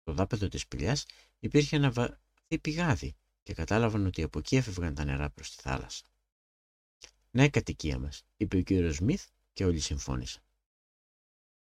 Στο 0.00 0.12
δάπεδο 0.12 0.48
της 0.48 0.60
σπηλιάς 0.60 1.06
υπήρχε 1.38 1.76
ένα 1.76 1.90
βαθύ 1.90 2.58
πηγάδι 2.60 3.16
και 3.42 3.54
κατάλαβαν 3.54 4.06
ότι 4.06 4.22
από 4.22 4.38
εκεί 4.38 4.56
έφευγαν 4.56 4.94
τα 4.94 5.04
νερά 5.04 5.30
προς 5.30 5.56
τη 5.56 5.62
θάλασσα. 5.62 6.04
«Ναι, 7.30 7.48
κατοικία 7.48 7.98
μας», 7.98 8.24
είπε 8.36 8.56
ο 8.56 8.62
κύριος 8.62 8.94
Σμιθ 8.94 9.26
και 9.52 9.64
όλοι 9.64 9.80
συμφώνησαν. 9.80 10.42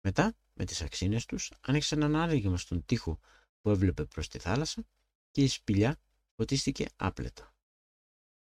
Μετά, 0.00 0.36
με 0.52 0.64
τις 0.64 0.82
αξίνες 0.82 1.26
τους, 1.26 1.52
άνοιξαν 1.60 2.02
ένα 2.02 2.22
άνοιγμα 2.22 2.56
στον 2.56 2.84
τοίχο 2.84 3.18
που 3.60 3.70
έβλεπε 3.70 4.04
προς 4.04 4.28
τη 4.28 4.38
θάλασσα 4.38 4.86
και 5.30 5.42
η 5.42 5.48
σπηλιά 5.48 5.98
φωτίστηκε 6.36 6.86
άπλετα. 6.96 7.54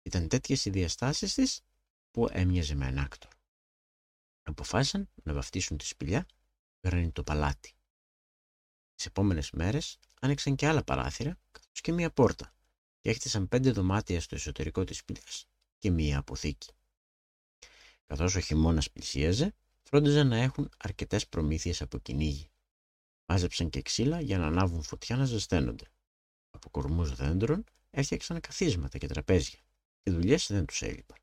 Ήταν 0.04 0.28
τέτοιες 0.28 0.66
οι 0.66 0.70
διαστάσεις 0.70 1.34
της 1.34 1.62
που 2.12 2.28
έμοιαζε 2.32 2.76
με 2.76 2.86
ανάκτορο. 2.86 3.36
Αποφάσισαν 4.44 5.10
να 5.24 5.34
βαφτίσουν 5.34 5.78
τη 5.78 5.86
σπηλιά 5.86 6.26
το 7.14 7.24
παλάτι. 7.24 7.74
Τις 8.96 9.06
επόμενες 9.06 9.52
μέρες 9.52 10.00
άνοιξαν 10.22 10.56
και 10.56 10.68
άλλα 10.68 10.84
παράθυρα 10.84 11.38
καθώς 11.52 11.82
και 11.82 11.92
μία 11.92 12.12
πόρτα 12.12 12.56
και 13.00 13.10
έχτισαν 13.10 13.48
πέντε 13.48 13.72
δωμάτια 13.72 14.22
στο 14.22 14.36
εσωτερικό 14.36 14.84
της 14.84 14.98
σπηλιάς 14.98 15.46
και 15.78 15.92
μία 15.92 16.18
αποθήκη. 16.18 16.72
Καθώς 18.06 18.36
ο 18.36 18.40
χειμώνας 18.40 18.92
πλησίαζε, 18.92 19.54
φρόντιζαν 19.84 20.28
να 20.28 20.38
έχουν 20.38 20.70
αρκετές 20.78 21.28
προμήθειες 21.28 21.82
από 21.82 21.98
κυνήγι. 21.98 22.50
Μάζεψαν 23.26 23.70
και 23.70 23.82
ξύλα 23.82 24.22
για 24.22 24.38
να 24.38 24.46
ανάβουν 24.46 24.84
φωτιά 24.84 25.16
να 25.16 25.26
ζεσταίνονται. 25.26 25.92
Από 26.50 26.70
κορμούς 26.70 27.16
δέντρων 27.16 27.64
έφτιαξαν 27.92 28.40
καθίσματα 28.40 28.98
και 28.98 29.08
τραπέζια. 29.08 29.60
Οι 30.04 30.12
δουλειές 30.12 30.48
δεν 30.48 30.66
τους 30.66 30.82
έλειπαν. 30.82 31.18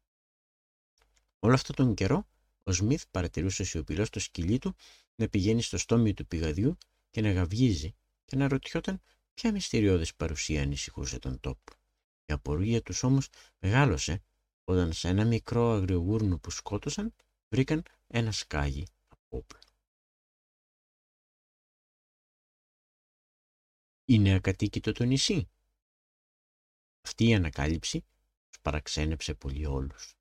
Όλο 1.38 1.54
αυτόν 1.54 1.76
τον 1.76 1.94
καιρό, 1.94 2.28
ο 2.62 2.72
Σμιθ 2.72 3.04
παρατηρούσε 3.10 3.64
σιωπηλό 3.64 4.04
στο 4.04 4.20
σκυλί 4.20 4.58
του 4.58 4.74
να 5.14 5.28
πηγαίνει 5.28 5.62
στο 5.62 5.78
στόμιο 5.78 6.14
του 6.14 6.26
πηγαδιού 6.26 6.78
και 7.10 7.20
να 7.20 7.32
γαυγίζει 7.32 7.94
και 8.24 8.36
να 8.36 8.48
ρωτιόταν 8.48 9.02
ποια 9.34 9.52
μυστηριώδης 9.52 10.14
παρουσία 10.14 10.62
ανησυχούσε 10.62 11.18
τον 11.18 11.40
τόπο. 11.40 11.72
Η 12.24 12.32
απορία 12.32 12.82
τους 12.82 13.02
όμως 13.02 13.28
μεγάλωσε 13.58 14.22
όταν 14.64 14.92
σε 14.92 15.08
ένα 15.08 15.24
μικρό 15.24 15.70
αγριογούρνο 15.70 16.38
που 16.38 16.50
σκότωσαν 16.50 17.14
βρήκαν 17.48 17.82
ένα 18.06 18.32
σκάγι 18.32 18.86
από 19.08 19.22
όπλο. 19.28 19.60
Είναι 24.04 24.34
ακατοίκητο 24.34 24.92
το 24.92 25.04
νησί. 25.04 25.48
Αυτή 27.08 27.28
η 27.28 27.34
ανακάλυψη 27.34 28.04
τους 28.48 28.60
παραξένεψε 28.62 29.34
πολύ 29.34 29.66
όλους. 29.66 30.16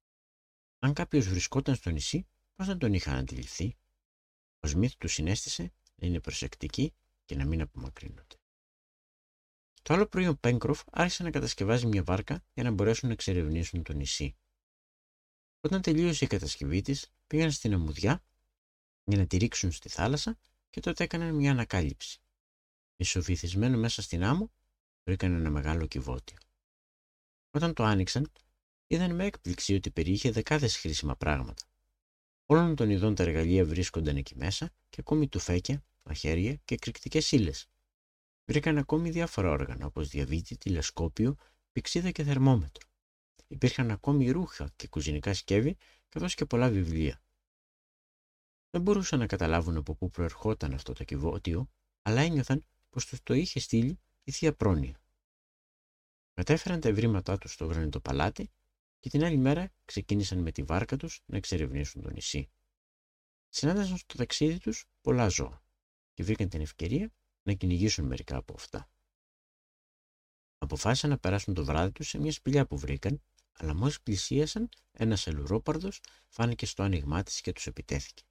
Αν 0.80 0.94
κάποιος 0.94 1.28
βρισκόταν 1.28 1.76
στο 1.76 1.90
νησί, 1.90 2.28
πώς 2.56 2.68
δεν 2.68 2.78
τον 2.78 2.94
είχαν 2.94 3.16
αντιληφθεί; 3.16 3.78
Ο 4.60 4.68
Σμιθ 4.68 4.94
του 4.98 5.08
συνέστησε 5.08 5.74
να 5.96 6.08
είναι 6.08 6.20
προσεκτικοί 6.20 6.94
και 7.26 7.36
να 7.36 7.46
μην 7.46 7.62
απομακρύνονται. 7.62 8.36
Το 9.82 9.94
άλλο 9.94 10.08
πρωί 10.08 10.28
ο 10.28 10.36
Πέγκροφ 10.36 10.82
άρχισε 10.92 11.24
να 11.24 11.32
κατασκευάζει 11.32 11.86
μια 11.86 12.04
βάρκα 12.04 12.44
για 12.54 12.64
να 12.64 12.72
μπορέσουν 12.72 13.08
να 13.08 13.14
εξερευνήσουν 13.14 13.84
το 13.84 13.94
νησί. 13.94 14.36
Όταν 15.62 15.82
τελείωσε 15.82 16.26
η 16.26 16.28
κατασκευή 16.28 16.82
της, 16.82 17.14
πήγαν 17.28 17.52
στην 17.52 17.74
αμμουδιά 17.74 18.24
για 19.04 19.18
να 19.18 19.28
τη 19.28 19.38
ρίξουν 19.38 19.72
στη 19.72 19.90
θάλασσα 19.90 20.40
και 20.70 20.80
τότε 20.80 21.04
έκαναν 21.04 21.36
μια 21.36 21.52
ανακάλυψη. 21.52 22.22
Ισοβυθισμένο 22.96 23.78
μέσα 23.78 24.02
στην 24.02 24.24
άμμο, 24.24 24.52
βρήκαν 25.04 25.34
ένα 25.34 25.50
μεγάλο 25.50 25.86
κυβότιο. 25.86 26.38
Όταν 27.58 27.74
το 27.74 27.84
άνοιξαν, 27.84 28.32
είδαν 28.88 29.16
με 29.16 29.26
έκπληξη 29.26 29.76
ότι 29.76 29.92
περιείχε 29.92 30.32
δεκάδες 30.32 30.78
χρήσιμα 30.78 31.16
πράγματα. 31.16 31.64
Όλων 32.46 32.76
των 32.76 32.90
ειδών 32.90 33.16
τα 33.16 33.24
εργαλεία 33.24 33.66
βρίσκονταν 33.66 34.18
εκεί 34.18 34.36
μέσα 34.36 34.74
και 34.90 34.98
ακόμη 35.00 35.28
τουφέκια, 35.28 35.84
μαχαίρια 36.04 36.56
και 36.56 36.74
εκρηκτικές 36.74 37.32
ύλες. 37.32 37.68
Βρήκαν 38.46 38.78
ακόμη 38.78 39.10
διάφορα 39.10 39.50
όργανα 39.50 39.86
όπως 39.86 40.08
διαβήτη, 40.08 40.58
τηλεσκόπιο, 40.58 41.36
πηξίδα 41.72 42.12
και 42.12 42.24
θερμόμετρο. 42.24 42.88
Υπήρχαν 43.48 43.92
ακόμη 43.92 44.30
ρούχα 44.30 44.72
και 44.76 44.88
κουζινικά 44.88 45.34
σκεύη, 45.34 45.78
καθώς 46.10 46.36
και 46.36 46.46
πολλά 46.46 46.70
βιβλία. 46.70 47.22
Δεν 48.70 48.82
μπορούσαν 48.82 49.20
να 49.20 49.26
καταλάβουν 49.28 49.78
από 49.78 49.96
πού 49.96 50.10
προερχόταν 50.10 50.74
αυτό 50.74 50.94
το 50.94 51.04
κυβότιο, 51.04 51.70
αλλά 52.02 52.22
ένιωθαν 52.22 52.66
πως 52.90 53.06
τους 53.06 53.24
το 53.24 53.34
είχε 53.34 53.60
στείλει 53.60 54.00
η 54.24 54.32
θεία 54.32 54.54
πρόνοια. 54.54 55.02
Μετέφεραν 56.40 56.80
τα 56.80 56.90
ευρήματά 56.90 57.38
τους 57.38 57.54
στο 57.54 57.66
γρανιτό 57.66 58.00
παλάτι 58.00 58.52
και 59.00 59.10
την 59.10 59.24
άλλη 59.24 59.38
μέρα 59.38 59.72
ξεκίνησαν 59.86 60.40
με 60.40 60.52
τη 60.52 60.64
βάρκα 60.64 60.98
τους 60.98 61.22
να 61.26 61.38
εξερευνήσουν 61.38 62.02
το 62.02 62.10
νησί. 62.10 62.50
Συνάντησαν 63.50 63.98
στο 63.98 64.18
ταξίδι 64.18 64.60
τους 64.60 64.86
πολλά 65.02 65.28
ζώα 65.28 65.64
και 66.14 66.24
βρήκαν 66.24 66.50
την 66.50 66.62
ευκαιρία 66.62 67.12
να 67.44 67.54
κυνηγήσουν 67.54 68.06
μερικά 68.06 68.38
από 68.38 68.54
αυτά. 68.54 68.90
Αποφάσισαν 70.58 71.10
να 71.10 71.18
περάσουν 71.18 71.54
το 71.54 71.66
βράδυ 71.66 71.92
τους 71.92 72.08
σε 72.08 72.18
μια 72.18 72.32
σπηλιά 72.32 72.66
που 72.66 72.78
βρήκαν, 72.78 73.22
αλλά 73.52 73.74
μόλις 73.74 74.02
πλησίασαν, 74.02 74.70
ένας 74.92 75.28
ελουρόπαρδος 75.28 76.02
φάνηκε 76.28 76.66
στο 76.66 76.84
άνοιγμά 76.84 77.24
της 77.24 77.42
και 77.42 77.52
τους 77.52 77.68
επιτέθηκε. 77.68 78.24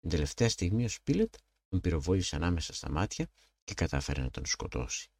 Την 0.00 0.10
τελευταία 0.10 0.48
στιγμή 0.48 0.84
ο 0.84 0.88
Σπίλετ 0.88 1.34
τον 1.68 1.80
πυροβόλησε 1.80 2.36
ανάμεσα 2.36 2.74
στα 2.74 2.90
μάτια 2.90 3.28
και 3.64 3.74
κατάφερε 3.74 4.22
να 4.22 4.30
τον 4.30 4.46
σκοτώσει. 4.46 5.10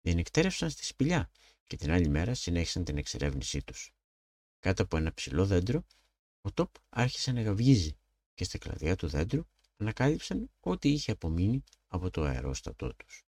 Διενυκτέρευσαν 0.00 0.70
στη 0.70 0.84
σπηλιά 0.84 1.30
και 1.66 1.76
την 1.76 1.90
άλλη 1.90 2.08
μέρα 2.08 2.34
συνέχισαν 2.34 2.84
την 2.84 2.98
εξερεύνησή 2.98 3.62
τους. 3.64 3.94
Κάτω 4.58 4.82
από 4.82 4.96
ένα 4.96 5.14
ψηλό 5.14 5.46
δέντρο, 5.46 5.84
ο 6.40 6.52
Τόπ 6.52 6.74
άρχισε 6.88 7.32
να 7.32 7.42
γαυγίζει 7.42 7.96
και 8.34 8.44
στα 8.44 8.58
κλαδιά 8.58 8.96
του 8.96 9.08
δέντρου 9.08 9.46
ανακάλυψαν 9.76 10.50
ό,τι 10.60 10.88
είχε 10.88 11.10
απομείνει 11.10 11.64
από 11.86 12.10
το 12.10 12.22
αερόστατό 12.22 12.94
τους. 12.94 13.24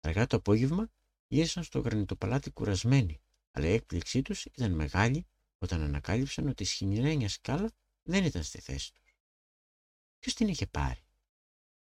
Αργά 0.00 0.26
το 0.26 0.36
απόγευμα 0.36 0.90
γύρισαν 1.28 1.62
στο 1.62 1.78
γρανιτοπαλάτι 1.78 2.50
κουρασμένοι, 2.50 3.20
αλλά 3.50 3.66
η 3.66 3.72
έκπληξή 3.72 4.22
τους 4.22 4.44
ήταν 4.44 4.72
μεγάλη 4.72 5.26
όταν 5.58 5.80
ανακάλυψαν 5.82 6.48
ότι 6.48 6.62
η 6.62 6.66
σχοινιρένια 6.66 7.28
σκάλα 7.28 7.72
δεν 8.02 8.24
ήταν 8.24 8.42
στη 8.42 8.60
θέση 8.60 8.94
τους. 8.94 9.16
Ποιος 10.18 10.34
την 10.34 10.48
είχε 10.48 10.66
πάρει; 10.66 11.04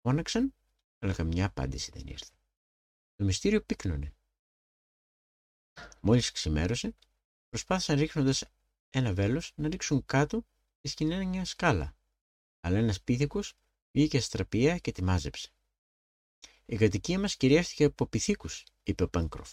Φώναξαν, 0.02 0.54
αλλά 1.00 1.14
καμιά 1.14 1.46
απάντηση 1.46 1.92
δεν 1.94 2.08
ήρθε. 2.08 2.37
Το 3.18 3.24
μυστήριο 3.24 3.62
πύκνωνε. 3.62 4.14
Μόλις 6.02 6.32
ξημέρωσε, 6.32 6.96
προσπάθησαν 7.50 7.98
ρίχνοντας 8.00 8.44
ένα 8.90 9.14
βέλος 9.14 9.54
να 9.56 9.68
ρίξουν 9.68 10.06
κάτω 10.06 10.46
τη 10.82 10.88
σκηνένια 10.88 11.46
σκάλα, 11.46 11.96
αλλά 12.60 12.78
ένας 12.78 13.02
πίθηκος 13.02 13.54
βγήκε 13.92 14.20
στραπιαία 14.20 14.78
και 14.78 14.92
τη 14.92 15.04
μάζεψε. 15.04 15.52
Η 16.66 16.78
κατοικία 16.78 17.20
μας 17.20 17.36
κυριεύτηκε 17.36 17.84
από 17.84 18.08
πυθίκους, 18.08 18.64
είπε 18.84 19.04
ο 19.04 19.10
Πάνκροφ. 19.10 19.52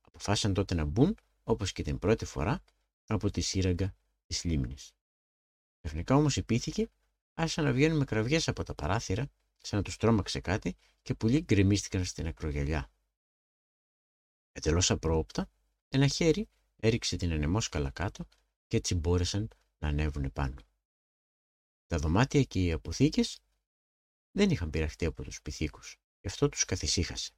Αποφάσισαν 0.00 0.54
τότε 0.54 0.74
να 0.74 0.84
μπουν, 0.84 1.16
όπως 1.44 1.72
και 1.72 1.82
την 1.82 1.98
πρώτη 1.98 2.24
φορά, 2.24 2.62
από 3.06 3.30
τη 3.30 3.40
σύραγγα 3.40 3.94
της 4.26 4.44
λίμνης. 4.44 4.92
Εθνικά 5.80 6.14
όμως 6.14 6.36
οι 6.36 6.42
πίθηκοι 6.42 6.90
άρχισαν 7.34 7.64
να 7.64 7.72
βγαίνουν 7.72 7.98
με 7.98 8.04
κραυγές 8.04 8.48
από 8.48 8.62
τα 8.62 8.74
παράθυρα, 8.74 9.30
σαν 9.66 9.78
να 9.78 9.84
τους 9.84 9.96
τρόμαξε 9.96 10.40
κάτι 10.40 10.76
και 11.02 11.14
πουλί 11.14 11.40
γκρεμίστηκαν 11.40 12.04
στην 12.04 12.26
ακρογελιά. 12.26 12.90
Εντελώς 14.52 14.90
απρόοπτα, 14.90 15.50
ένα 15.88 16.06
χέρι 16.06 16.48
έριξε 16.76 17.16
την 17.16 17.32
ανεμόσκαλα 17.32 17.90
κάτω 17.90 18.28
και 18.66 18.76
έτσι 18.76 18.94
μπόρεσαν 18.94 19.48
να 19.78 19.88
ανέβουν 19.88 20.32
πάνω. 20.32 20.54
Τα 21.86 21.98
δωμάτια 21.98 22.42
και 22.42 22.64
οι 22.64 22.72
αποθήκες 22.72 23.40
δεν 24.30 24.50
είχαν 24.50 24.70
πειραχτεί 24.70 25.04
από 25.04 25.22
τους 25.22 25.42
πυθίκους, 25.42 25.96
γι' 26.20 26.28
αυτό 26.28 26.48
τους 26.48 26.64
καθησύχασε. 26.64 27.32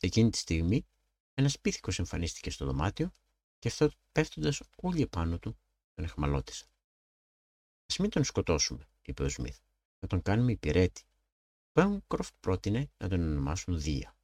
Εκείνη 0.00 0.30
τη 0.30 0.38
στιγμή 0.38 0.86
ένας 1.34 1.60
πίθηκος 1.60 1.98
εμφανίστηκε 1.98 2.50
στο 2.50 2.64
δωμάτιο 2.64 3.14
και 3.58 3.68
αυτό 3.68 3.90
πέφτοντας 4.12 4.62
όλοι 4.76 5.02
επάνω 5.02 5.38
του 5.38 5.58
τον 5.94 6.04
εχμαλώτησαν. 6.04 6.68
«Ας 7.86 7.96
μην 7.96 8.10
τον 8.10 8.24
σκοτώσουμε», 8.24 8.88
είπε 9.02 9.22
ο 9.22 9.28
Σμιθ, 9.28 9.58
«να 10.00 10.08
τον 10.08 10.22
κάνουμε 10.22 10.52
υπηρέτη». 10.52 11.02
Ο 11.72 11.80
Πέγκροφτ 11.80 12.34
πρότεινε 12.40 12.90
να 12.96 13.08
τον 13.08 13.20
ονομάσουν 13.20 13.80
Δία. 13.80 14.16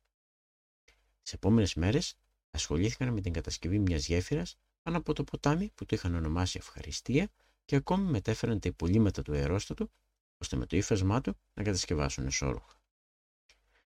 Τις 1.23 1.33
επόμενες 1.33 1.75
μέρες 1.75 2.14
ασχολήθηκαν 2.50 3.12
με 3.12 3.21
την 3.21 3.33
κατασκευή 3.33 3.78
μιας 3.78 4.06
γέφυρας 4.06 4.56
πάνω 4.83 4.99
από 4.99 5.12
το 5.12 5.25
ποτάμι 5.25 5.71
που 5.75 5.85
το 5.87 5.97
είχαν 5.97 6.14
ονομάσει 6.14 6.59
Ευχαριστία 6.59 7.30
και 7.64 7.76
ακόμη 7.76 8.11
μετέφεραν 8.11 8.61
τα 8.61 8.68
υπολείμματα 8.68 9.23
του 9.23 9.33
αερόστατου 9.33 9.90
ώστε 10.38 10.56
με 10.56 10.66
το 10.66 10.76
ύφασμά 10.76 11.21
του 11.21 11.37
να 11.54 11.62
κατασκευάσουν 11.62 12.26
εσόρουχα. 12.26 12.80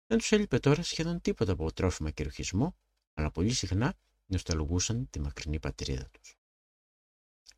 Δεν 0.08 0.18
τους 0.18 0.32
έλειπε 0.32 0.60
τώρα 0.60 0.84
σχεδόν 0.84 1.22
τίποτα 1.22 1.52
από 1.52 1.74
τρόφιμα 1.74 2.12
και 2.12 2.24
ρουχισμό, 2.24 2.76
αλλά 3.14 3.32
πολύ 3.32 3.54
συχνά 3.54 3.98
νοσταλγούσαν 4.26 5.10
τη 5.10 5.20
μακρινή 5.20 5.60
πατρίδα 5.60 6.10
τους. 6.12 6.38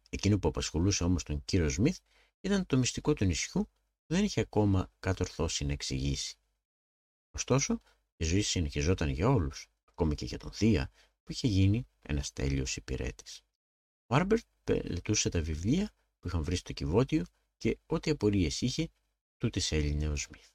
Εκείνο 0.10 0.40
που 0.40 0.48
απασχολούσε 0.48 1.04
όμως 1.04 1.24
τον 1.24 1.46
κύριο 1.46 1.70
Σμιθ 1.70 2.00
ήταν 2.42 2.66
το 2.66 2.78
μυστικό 2.78 3.14
του 3.14 3.26
νησιού 3.26 3.62
που 3.62 3.81
δεν 4.12 4.24
είχε 4.24 4.42
ακόμα 4.42 4.92
κατορθώσει 5.00 5.66
να 5.66 5.72
εξηγήσει. 5.72 6.38
Ωστόσο, 7.32 7.82
η 8.18 8.24
ζωή 8.24 8.42
συνεχιζόταν 8.42 9.10
για 9.10 9.30
όλους, 9.30 9.68
ακόμη 9.86 10.16
και 10.16 10.26
για 10.26 10.38
τον 10.38 10.52
Θεία, 10.52 10.92
που 11.24 11.32
είχε 11.32 11.48
γίνει 11.48 11.88
ένας 12.02 12.34
τέλειος 12.34 12.76
υπηρέτης. 12.76 13.42
Ο 14.08 14.16
Άρμπερτ 14.16 14.46
πελετούσε 14.64 15.30
τα 15.30 15.42
βιβλία 15.42 15.94
που 16.20 16.28
είχαν 16.28 16.44
βρει 16.44 16.56
στο 16.56 16.74
κυβότιο 16.74 17.26
και 17.58 17.80
ό,τι 17.86 18.12
απορίες 18.12 18.62
είχε, 18.62 18.90
τούτε 19.38 19.62
έλυνε 19.70 20.08
ο 20.08 20.16
Σμιθ. 20.16 20.50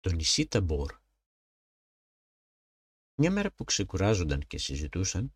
Το 0.00 0.10
νησί 0.10 0.46
Ταμπόρ 0.46 0.98
Μια 3.14 3.30
μέρα 3.30 3.52
που 3.52 3.64
ξεκουράζονταν 3.64 4.46
και 4.46 4.58
συζητούσαν, 4.58 5.34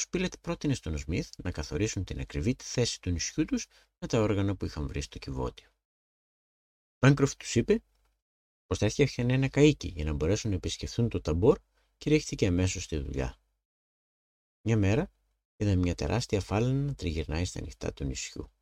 ο 0.00 0.02
Σπίλετ 0.02 0.34
πρότεινε 0.40 0.74
στον 0.74 0.98
Σμιθ 0.98 1.30
να 1.42 1.50
καθορίσουν 1.50 2.04
την 2.04 2.20
ακριβή 2.20 2.56
θέση 2.62 3.00
του 3.00 3.10
νησιού 3.10 3.44
τους 3.44 3.66
με 3.98 4.06
τα 4.06 4.20
όργανα 4.20 4.56
που 4.56 4.64
είχαν 4.64 4.86
βρει 4.86 5.00
στο 5.00 5.18
κυβότιο. 5.18 5.70
Πάνκροφ 6.98 7.36
τους 7.36 7.54
είπε 7.54 7.82
πως 8.66 8.78
θα 8.78 8.86
έφτιαχνε 8.86 9.32
ένα 9.32 9.48
καίκι 9.48 9.88
για 9.88 10.04
να 10.04 10.12
μπορέσουν 10.12 10.50
να 10.50 10.56
επισκεφθούν 10.56 11.08
το 11.08 11.20
ταμπόρ 11.20 11.58
και 11.96 12.10
ρίχθηκε 12.10 12.46
αμέσως 12.46 12.82
στη 12.82 12.96
δουλειά. 12.96 13.38
Μια 14.62 14.76
μέρα 14.76 15.12
είδαν 15.56 15.78
μια 15.78 15.94
τεράστια 15.94 16.40
φάλαινα 16.40 16.80
να 16.80 16.94
τριγυρνάει 16.94 17.44
στα 17.44 17.60
νυχτά 17.60 17.92
του 17.92 18.04
νησιού. 18.04 18.52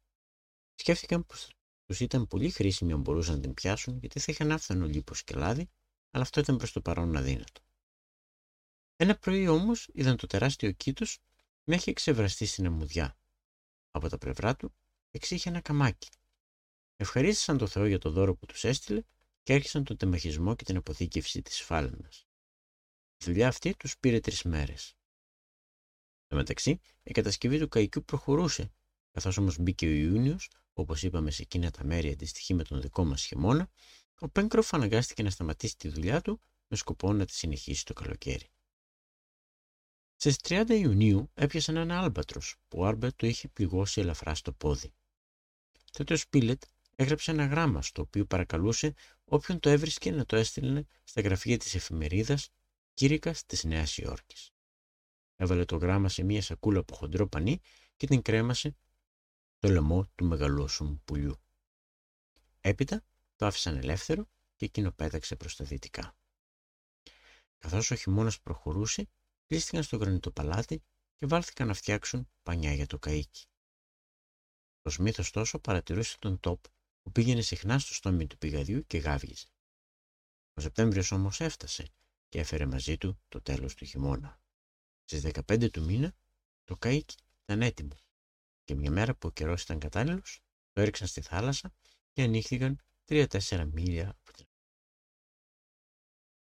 Σκέφτηκαν 0.74 1.26
πως 1.26 1.50
τους 1.84 2.00
ήταν 2.00 2.26
πολύ 2.26 2.50
χρήσιμοι 2.50 2.92
αν 2.92 3.00
μπορούσαν 3.00 3.34
να 3.34 3.40
την 3.40 3.54
πιάσουν 3.54 3.98
γιατί 3.98 4.20
θα 4.20 4.32
είχαν 4.32 4.52
άφθανο 4.52 4.86
λίπος 4.86 5.24
και 5.24 5.34
λάδι, 5.34 5.70
αλλά 6.10 6.22
αυτό 6.22 6.40
ήταν 6.40 6.56
προς 6.56 6.72
το 6.72 6.80
παρόν 6.80 7.16
αδύνατο. 7.16 7.60
Ένα 8.96 9.18
πρωί 9.18 9.48
όμως 9.48 9.88
είδαν 9.92 10.16
το 10.16 10.26
τεράστιο 10.26 10.72
κήτος 10.72 11.18
να 11.68 11.74
έχει 11.74 11.90
εξευραστεί 11.90 12.46
στην 12.46 12.66
αμμουδιά. 12.66 13.18
Από 13.90 14.08
τα 14.08 14.18
πλευρά 14.18 14.56
του 14.56 14.74
εξήχε 15.10 15.48
ένα 15.48 15.60
καμάκι. 15.60 16.08
Ευχαρίστησαν 16.96 17.58
το 17.58 17.66
Θεό 17.66 17.86
για 17.86 17.98
το 17.98 18.10
δώρο 18.10 18.36
που 18.36 18.46
τους 18.46 18.64
έστειλε 18.64 19.02
και 19.42 19.52
άρχισαν 19.52 19.84
τον 19.84 19.96
τεμαχισμό 19.96 20.54
και 20.54 20.64
την 20.64 20.76
αποθήκευση 20.76 21.42
της 21.42 21.60
φάλαινας. 21.60 22.26
Η 23.16 23.24
δουλειά 23.24 23.48
αυτή 23.48 23.76
τους 23.76 23.98
πήρε 23.98 24.20
τρεις 24.20 24.42
μέρες. 24.42 24.96
Στο 26.24 26.36
μεταξύ, 26.36 26.80
η 27.02 27.12
κατασκευή 27.12 27.58
του 27.58 27.68
καϊκού 27.68 28.04
προχωρούσε, 28.04 28.72
καθώς 29.10 29.36
όμως 29.36 29.58
μπήκε 29.58 29.86
ο 29.86 29.90
Ιούνιος, 29.90 30.50
όπως 30.72 31.02
είπαμε 31.02 31.30
σε 31.30 31.42
εκείνα 31.42 31.70
τα 31.70 31.84
μέρη 31.84 32.10
αντιστοιχεί 32.10 32.54
με 32.54 32.64
τον 32.64 32.80
δικό 32.80 33.04
μας 33.04 33.24
χειμώνα, 33.24 33.70
ο 34.18 34.28
Πέγκροφ 34.28 34.74
αναγκάστηκε 34.74 35.22
να 35.22 35.30
σταματήσει 35.30 35.76
τη 35.76 35.88
δουλειά 35.88 36.20
του 36.20 36.40
με 36.68 36.76
σκοπό 36.76 37.12
να 37.12 37.24
τη 37.24 37.32
συνεχίσει 37.32 37.84
το 37.84 37.92
καλοκαίρι. 37.92 38.50
Στις 40.20 40.36
30 40.42 40.64
Ιουνίου 40.68 41.30
έπιασαν 41.34 41.76
ένα 41.76 41.98
άλμπατρος 41.98 42.56
που 42.68 42.78
ο 42.78 42.86
Άρμπερ 42.86 43.14
το 43.14 43.26
είχε 43.26 43.48
πληγώσει 43.48 44.00
ελαφρά 44.00 44.34
στο 44.34 44.52
πόδι. 44.52 44.92
Τότε 45.92 46.12
ο 46.12 46.16
Σπίλετ 46.16 46.62
έγραψε 46.96 47.30
ένα 47.30 47.46
γράμμα 47.46 47.82
στο 47.82 48.02
οποίο 48.02 48.26
παρακαλούσε 48.26 48.94
όποιον 49.24 49.60
το 49.60 49.68
έβρισκε 49.68 50.10
να 50.10 50.26
το 50.26 50.36
έστειλε 50.36 50.84
στα 51.04 51.20
γραφεία 51.20 51.58
της 51.58 51.74
εφημερίδας 51.74 52.50
Κήρυκας 52.94 53.46
της 53.46 53.64
Νέας 53.64 53.98
Υόρκης. 53.98 54.50
Έβαλε 55.36 55.64
το 55.64 55.76
γράμμα 55.76 56.08
σε 56.08 56.22
μία 56.22 56.42
σακούλα 56.42 56.78
από 56.78 56.94
χοντρό 56.94 57.28
πανί 57.28 57.60
και 57.96 58.06
την 58.06 58.22
κρέμασε 58.22 58.76
το 59.58 59.68
λαιμό 59.68 60.10
του 60.14 60.24
μεγαλόσωμου 60.24 61.00
πουλιού. 61.04 61.42
Έπειτα 62.60 63.04
το 63.36 63.46
άφησαν 63.46 63.76
ελεύθερο 63.76 64.28
και 64.56 64.64
εκείνο 64.64 64.92
πέταξε 64.92 65.36
προς 65.36 65.56
τα 65.56 65.64
δυτικά. 65.64 66.16
Καθώς 67.58 67.90
ο 67.90 67.94
χειμώνας 67.94 68.40
προχωρούσε, 68.40 69.08
κλείστηκαν 69.48 69.82
στο 69.82 69.96
γρανιτοπαλάτι 69.96 70.82
και 71.16 71.26
βάλθηκαν 71.26 71.66
να 71.66 71.74
φτιάξουν 71.74 72.28
πανιά 72.42 72.72
για 72.72 72.86
το 72.86 72.98
καΐκι. 73.06 73.44
Ο 74.82 74.90
Σμίθ 74.90 75.18
ωστόσο 75.18 75.58
παρατηρούσε 75.58 76.16
τον 76.18 76.40
τόπ 76.40 76.64
που 77.02 77.12
πήγαινε 77.12 77.40
συχνά 77.40 77.78
στο 77.78 77.94
στόμι 77.94 78.26
του 78.26 78.38
πηγαδιού 78.38 78.86
και 78.86 78.98
γάβγιζε. 78.98 79.46
Ο 80.54 80.60
Σεπτέμβριος 80.60 81.12
όμως 81.12 81.40
έφτασε 81.40 81.88
και 82.28 82.38
έφερε 82.38 82.66
μαζί 82.66 82.98
του 82.98 83.20
το 83.28 83.42
τέλος 83.42 83.74
του 83.74 83.84
χειμώνα. 83.84 84.40
Στις 85.04 85.22
15 85.22 85.70
του 85.70 85.84
μήνα 85.84 86.14
το 86.64 86.76
καίκι 86.76 87.16
ήταν 87.42 87.62
έτοιμο 87.62 87.96
και 88.64 88.74
μια 88.74 88.90
μέρα 88.90 89.14
που 89.14 89.28
ο 89.28 89.30
καιρός 89.30 89.62
ήταν 89.62 89.78
κατάλληλος, 89.78 90.40
το 90.72 90.80
έριξαν 90.80 91.06
στη 91.06 91.20
θάλασσα 91.20 91.72
και 92.12 92.22
ανοίχθηκαν 92.22 92.78
3-4 93.08 93.68
μίλια 93.72 94.08
από 94.08 94.24
την 94.24 94.27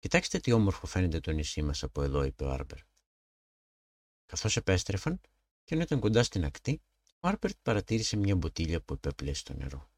Κοιτάξτε 0.03 0.39
τι 0.39 0.53
όμορφο 0.53 0.87
φαίνεται 0.87 1.21
το 1.21 1.31
νησί 1.31 1.63
μας 1.63 1.83
από 1.83 2.03
εδώ, 2.03 2.23
είπε 2.25 2.45
ο 2.45 2.51
Άρμπερ. 2.51 2.79
Καθώς 4.27 4.57
επέστρεφαν 4.57 5.21
και 5.65 5.75
ενώ 5.75 5.83
ήταν 5.83 6.01
κοντά 6.01 6.23
στην 6.23 6.45
ακτή, 6.45 6.83
ο 7.21 7.29
Άρμπερτ 7.29 7.57
παρατήρησε 7.63 8.17
μια 8.17 8.37
μποτήλια 8.37 8.83
που 8.83 8.93
επέπλεε 8.93 9.35
στο 9.35 9.55
νερό. 9.55 9.91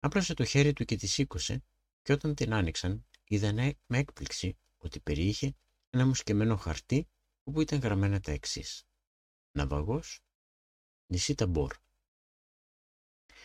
Άπλωσε 0.00 0.34
το 0.34 0.44
χέρι 0.44 0.72
του 0.72 0.84
και 0.84 0.96
τη 0.96 1.06
σήκωσε 1.06 1.62
και 2.02 2.12
όταν 2.12 2.34
την 2.34 2.52
άνοιξαν 2.52 3.06
είδαν 3.24 3.54
με 3.86 3.98
έκπληξη 3.98 4.56
ότι 4.78 5.00
περιείχε 5.00 5.54
ένα 5.90 6.06
μουσκεμένο 6.06 6.56
χαρτί 6.56 7.08
όπου 7.44 7.60
ήταν 7.60 7.78
γραμμένα 7.78 8.20
τα 8.20 8.32
εξής. 8.32 8.86
Ναυαγός, 9.52 10.20
νησί 11.06 11.34
Ταμπόρ. 11.34 11.76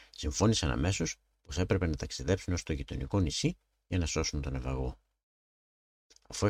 Συμφώνησαν 0.09 0.71
αμέσως 0.71 1.17
πως 1.41 1.57
έπρεπε 1.57 1.87
να 1.87 1.95
ταξιδέψουν 1.95 2.53
ως 2.53 2.63
το 2.63 2.73
γειτονικό 2.73 3.19
νησί 3.19 3.57
για 3.87 3.97
να 3.97 4.05
σώσουν 4.05 4.41
τον 4.41 4.53
ναυαγό. 4.53 4.99
Αφού, 6.29 6.49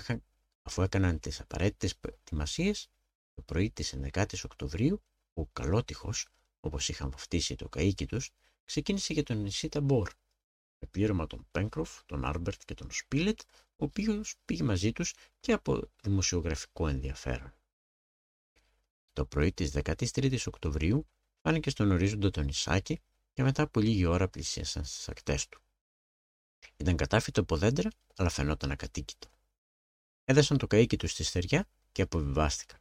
αφού 0.61 0.81
έκαναν 0.81 1.19
τις 1.19 1.39
απαραίτητες 1.39 1.95
ετοιμασίες, 2.01 2.89
το 3.33 3.41
πρωί 3.41 3.71
της 3.71 3.93
11η 3.93 4.43
Οκτωβρίου, 4.45 5.01
ο 5.33 5.45
καλότυχος, 5.45 6.27
όπως 6.59 6.89
είχαν 6.89 7.11
βαφτίσει 7.11 7.55
το 7.55 7.69
καίκι 7.69 8.05
τους, 8.05 8.31
ξεκίνησε 8.65 9.13
για 9.13 9.23
τον 9.23 9.37
νησί 9.37 9.69
Ταμπόρ, 9.69 10.09
με 10.79 10.87
πλήρωμα 10.91 11.27
τον 11.27 11.47
Πένκροφ, 11.51 12.03
τον 12.05 12.25
Άρμπερτ 12.25 12.61
και 12.65 12.73
τον 12.73 12.91
Σπίλετ, 12.91 13.39
ο 13.55 13.83
οποίος 13.85 14.35
πήγε 14.45 14.63
μαζί 14.63 14.91
τους 14.91 15.13
και 15.39 15.51
από 15.53 15.89
δημοσιογραφικό 16.01 16.87
ενδιαφέρον. 16.87 17.53
Το 19.13 19.25
πρωί 19.25 19.53
της 19.53 19.71
13η 19.73 20.37
Οκτωβρίου 20.45 21.07
φάνηκε 21.41 21.69
στον 21.69 21.91
ορίζοντα 21.91 22.29
τον 22.29 22.45
νησάκι 22.45 22.99
και 23.33 23.43
μετά 23.43 23.63
από 23.63 23.79
λίγη 23.79 24.05
ώρα 24.05 24.27
πλησίασαν 24.27 24.85
στις 24.85 25.09
ακτές 25.09 25.47
του. 25.47 25.61
Ήταν 26.77 26.95
κατάφυτο 26.95 27.41
από 27.41 27.57
δέντρα, 27.57 27.89
αλλά 28.15 28.29
φαινόταν 28.29 28.71
ακατοίκητο. 28.71 29.34
Έδεσαν 30.25 30.57
το 30.57 30.67
καίκι 30.67 30.97
τους 30.97 31.11
στη 31.11 31.23
στεριά 31.23 31.67
και 31.91 32.01
αποβιβάστηκαν. 32.01 32.79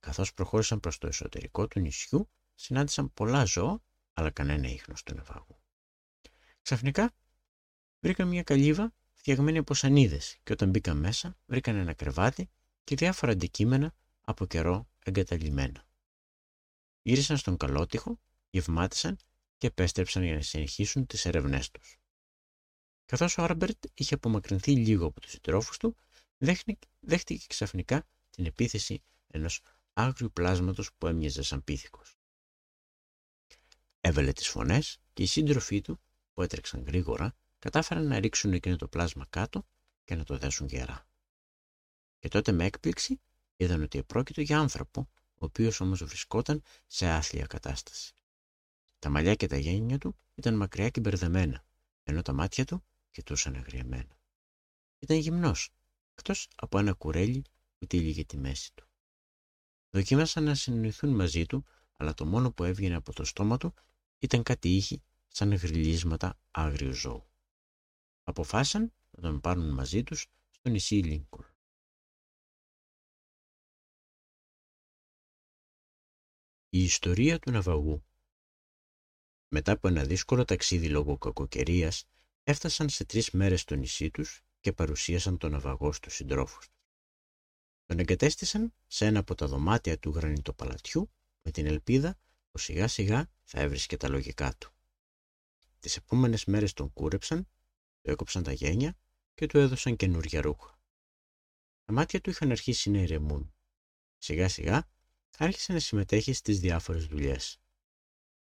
Καθώς 0.00 0.34
προχώρησαν 0.34 0.80
προς 0.80 0.98
το 0.98 1.06
εσωτερικό 1.06 1.66
του 1.66 1.80
νησιού, 1.80 2.28
συνάντησαν 2.54 3.12
πολλά 3.12 3.44
ζώα, 3.44 3.82
αλλά 4.12 4.30
κανένα 4.30 4.68
ίχνος 4.68 5.02
του 5.02 5.14
ναυάγου. 5.14 5.60
Ξαφνικά 6.62 7.12
βρήκαν 8.00 8.28
μια 8.28 8.42
καλύβα 8.42 8.92
φτιαγμένη 9.12 9.58
από 9.58 9.74
σανίδες 9.74 10.38
και 10.42 10.52
όταν 10.52 10.70
μπήκαν 10.70 10.96
μέσα 10.96 11.36
βρήκαν 11.46 11.76
ένα 11.76 11.92
κρεβάτι 11.92 12.50
και 12.84 12.96
διάφορα 12.96 13.32
αντικείμενα 13.32 13.94
από 14.20 14.46
καιρό 14.46 14.88
εγκαταλειμμένα. 15.04 15.86
Γύρισαν 17.02 17.36
στον 17.36 17.56
καλότυχο, 17.56 18.18
γευμάτισαν 18.50 19.16
και 19.58 19.66
επέστρεψαν 19.66 20.22
για 20.22 20.34
να 20.34 20.40
συνεχίσουν 20.40 21.06
τις 21.06 21.24
ερευνές 21.24 21.70
τους. 21.70 21.96
Καθώς 23.06 23.38
ο 23.38 23.42
Άρμπερτ 23.42 23.84
είχε 23.94 24.14
απομακρυνθεί 24.14 24.72
λίγο 24.76 25.06
από 25.06 25.20
τους 25.20 25.30
συντρόφους 25.30 25.76
του, 25.76 25.96
δέχτηκε 27.00 27.46
ξαφνικά 27.46 28.06
την 28.30 28.46
επίθεση 28.46 29.02
ενός 29.26 29.60
άγριου 29.92 30.32
πλάσματος 30.32 30.92
που 30.98 31.06
έμοιαζε 31.06 31.42
σαν 31.42 31.64
πίθηκος. 31.64 32.16
Έβαλε 34.00 34.32
τις 34.32 34.48
φωνές 34.48 35.00
και 35.12 35.22
οι 35.22 35.26
σύντροφοί 35.26 35.80
του, 35.80 36.00
που 36.32 36.42
έτρεξαν 36.42 36.84
γρήγορα, 36.86 37.34
κατάφεραν 37.58 38.06
να 38.06 38.20
ρίξουν 38.20 38.52
εκείνο 38.52 38.76
το 38.76 38.88
πλάσμα 38.88 39.26
κάτω 39.30 39.66
και 40.04 40.14
να 40.14 40.24
το 40.24 40.38
δέσουν 40.38 40.66
γερά. 40.66 41.06
Και 42.18 42.28
τότε 42.28 42.52
με 42.52 42.64
έκπληξη 42.64 43.20
είδαν 43.56 43.82
ότι 43.82 43.98
επρόκειτο 43.98 44.40
για 44.40 44.58
άνθρωπο, 44.58 45.08
ο 45.34 45.44
οποίος 45.44 45.80
όμως 45.80 46.04
βρισκόταν 46.04 46.62
σε 46.86 47.06
άθλια 47.08 47.46
κατάσταση. 47.46 48.14
Τα 48.98 49.08
μαλλιά 49.08 49.34
και 49.34 49.46
τα 49.46 49.56
γένια 49.56 49.98
του 49.98 50.16
ήταν 50.34 50.54
μακριά 50.54 50.88
και 50.88 51.00
μπερδεμένα, 51.00 51.64
ενώ 52.02 52.22
τα 52.22 52.32
μάτια 52.32 52.64
του 52.64 52.84
κοιτούσαν 53.10 53.54
αγριεμένα. 53.54 54.18
Ήταν 54.98 55.16
γυμνός, 55.16 55.70
εκτός 56.14 56.48
από 56.54 56.78
ένα 56.78 56.92
κουρέλι 56.92 57.44
που 57.78 57.86
τύλιγε 57.86 58.24
τη 58.24 58.36
μέση 58.36 58.74
του. 58.74 58.86
Δοκίμασαν 59.90 60.44
να 60.44 60.54
συνοηθούν 60.54 61.14
μαζί 61.14 61.46
του, 61.46 61.64
αλλά 61.96 62.14
το 62.14 62.26
μόνο 62.26 62.52
που 62.52 62.64
έβγαινε 62.64 62.94
από 62.94 63.12
το 63.12 63.24
στόμα 63.24 63.56
του 63.56 63.74
ήταν 64.18 64.42
κάτι 64.42 64.76
ήχη 64.76 65.02
σαν 65.28 65.52
γριλίσματα 65.52 66.38
άγριου 66.50 66.92
ζώου. 66.92 67.30
Αποφάσισαν 68.22 68.92
να 69.10 69.20
τον 69.22 69.40
πάρουν 69.40 69.74
μαζί 69.74 70.02
τους 70.02 70.26
στο 70.50 70.68
νησί 70.68 70.94
Λίνκολ. 70.94 71.44
Η 76.68 76.82
ιστορία 76.82 77.38
του 77.38 77.50
ναυαγού 77.50 78.04
Μετά 79.48 79.72
από 79.72 79.88
ένα 79.88 80.04
δύσκολο 80.04 80.44
ταξίδι 80.44 80.88
λόγω 80.88 81.18
κακοκαιρίας, 81.18 82.04
έφτασαν 82.42 82.88
σε 82.88 83.04
τρεις 83.04 83.30
μέρες 83.30 83.60
στο 83.60 83.74
νησί 83.74 84.10
τους 84.10 84.42
και 84.62 84.72
παρουσίασαν 84.72 85.38
τον 85.38 85.50
ναυαγό 85.50 85.92
στους 85.92 86.14
συντρόφους 86.14 86.66
τους. 86.66 86.80
Τον 87.86 87.98
εγκατέστησαν 87.98 88.74
σε 88.86 89.06
ένα 89.06 89.18
από 89.18 89.34
τα 89.34 89.46
δωμάτια 89.46 89.98
του 89.98 90.10
γρανιτοπαλατιού 90.10 91.10
με 91.42 91.50
την 91.50 91.66
ελπίδα 91.66 92.18
πως 92.50 92.62
σιγά 92.62 92.88
σιγά 92.88 93.30
θα 93.42 93.60
έβρισκε 93.60 93.96
τα 93.96 94.08
λογικά 94.08 94.54
του. 94.58 94.72
Τις 95.80 95.96
επόμενες 95.96 96.44
μέρες 96.44 96.72
τον 96.72 96.92
κούρεψαν, 96.92 97.48
του 98.02 98.10
έκοψαν 98.10 98.42
τα 98.42 98.52
γένια 98.52 98.96
και 99.34 99.46
του 99.46 99.58
έδωσαν 99.58 99.96
καινούργια 99.96 100.40
ρούχα. 100.40 100.80
Τα 101.84 101.92
μάτια 101.92 102.20
του 102.20 102.30
είχαν 102.30 102.50
αρχίσει 102.50 102.90
να 102.90 102.98
ηρεμούν. 102.98 103.54
Σιγά 104.18 104.48
σιγά 104.48 104.88
άρχισε 105.38 105.72
να 105.72 105.78
συμμετέχει 105.78 106.32
στις 106.32 106.60
διάφορες 106.60 107.06
δουλειές. 107.06 107.60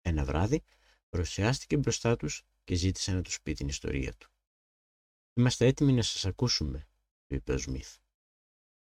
Ένα 0.01 0.25
βράδυ 0.25 0.63
παρουσιάστηκε 1.09 1.77
μπροστά 1.77 2.15
τους 2.15 2.43
και 2.63 2.75
ζήτησε 2.75 3.11
να 3.11 3.21
τους 3.21 3.41
πει 3.41 3.53
την 3.53 3.67
ιστορία 3.67 4.13
του. 4.13 4.31
«Είμαστε 5.39 5.65
έτοιμοι 5.65 5.93
να 5.93 6.01
σας 6.01 6.25
ακούσουμε», 6.25 6.87
του 7.27 7.35
είπε 7.35 7.53
ο 7.53 7.57
Σμιθ. 7.57 7.97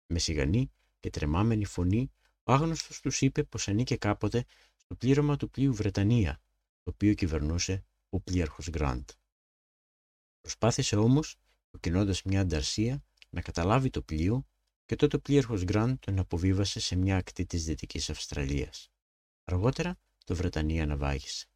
Με 0.07 0.19
σιγανή 0.19 0.73
και 1.01 1.11
τρεμάμενη 1.11 1.65
φωνή, 1.65 2.13
ο 2.43 2.53
άγνωστος 2.53 3.01
τους 3.01 3.21
είπε 3.21 3.45
πως 3.45 3.69
ανήκε 3.69 3.97
κάποτε 3.97 4.45
στο 4.77 4.95
πλήρωμα 4.95 5.37
του 5.37 5.51
πλοίου 5.51 5.75
Βρετανία, 5.75 6.41
το 6.83 6.91
οποίο 6.91 7.15
κυβερνούσε 7.15 7.85
ο 8.09 8.21
πλοίαρχος 8.21 8.71
Γκραντ. 8.71 9.09
Προσπάθησε 10.41 10.97
όμως, 10.97 11.37
προκινώντας 11.71 12.23
μια 12.23 12.41
ανταρσία, 12.41 13.05
να 13.31 13.41
καταλάβει 13.41 13.91
το 13.91 14.03
πλοίο 14.03 14.47
και 14.85 14.97
τότε 14.97 15.17
ο 15.17 15.21
πλοίαρχος 15.21 15.65
Γκραντ 15.65 15.97
τον 16.01 16.19
αποβίβασε 16.19 16.81
σε 16.81 16.97
μια 16.97 17.17
ακτή 17.17 17.47
της 17.47 17.65
Δυτικής 17.65 18.11
Αυστραλίας. 18.11 18.91
Αργότερα 19.45 19.99
το 20.25 20.35
Βρετανία 20.35 20.83
αναβάγησε. 20.83 21.47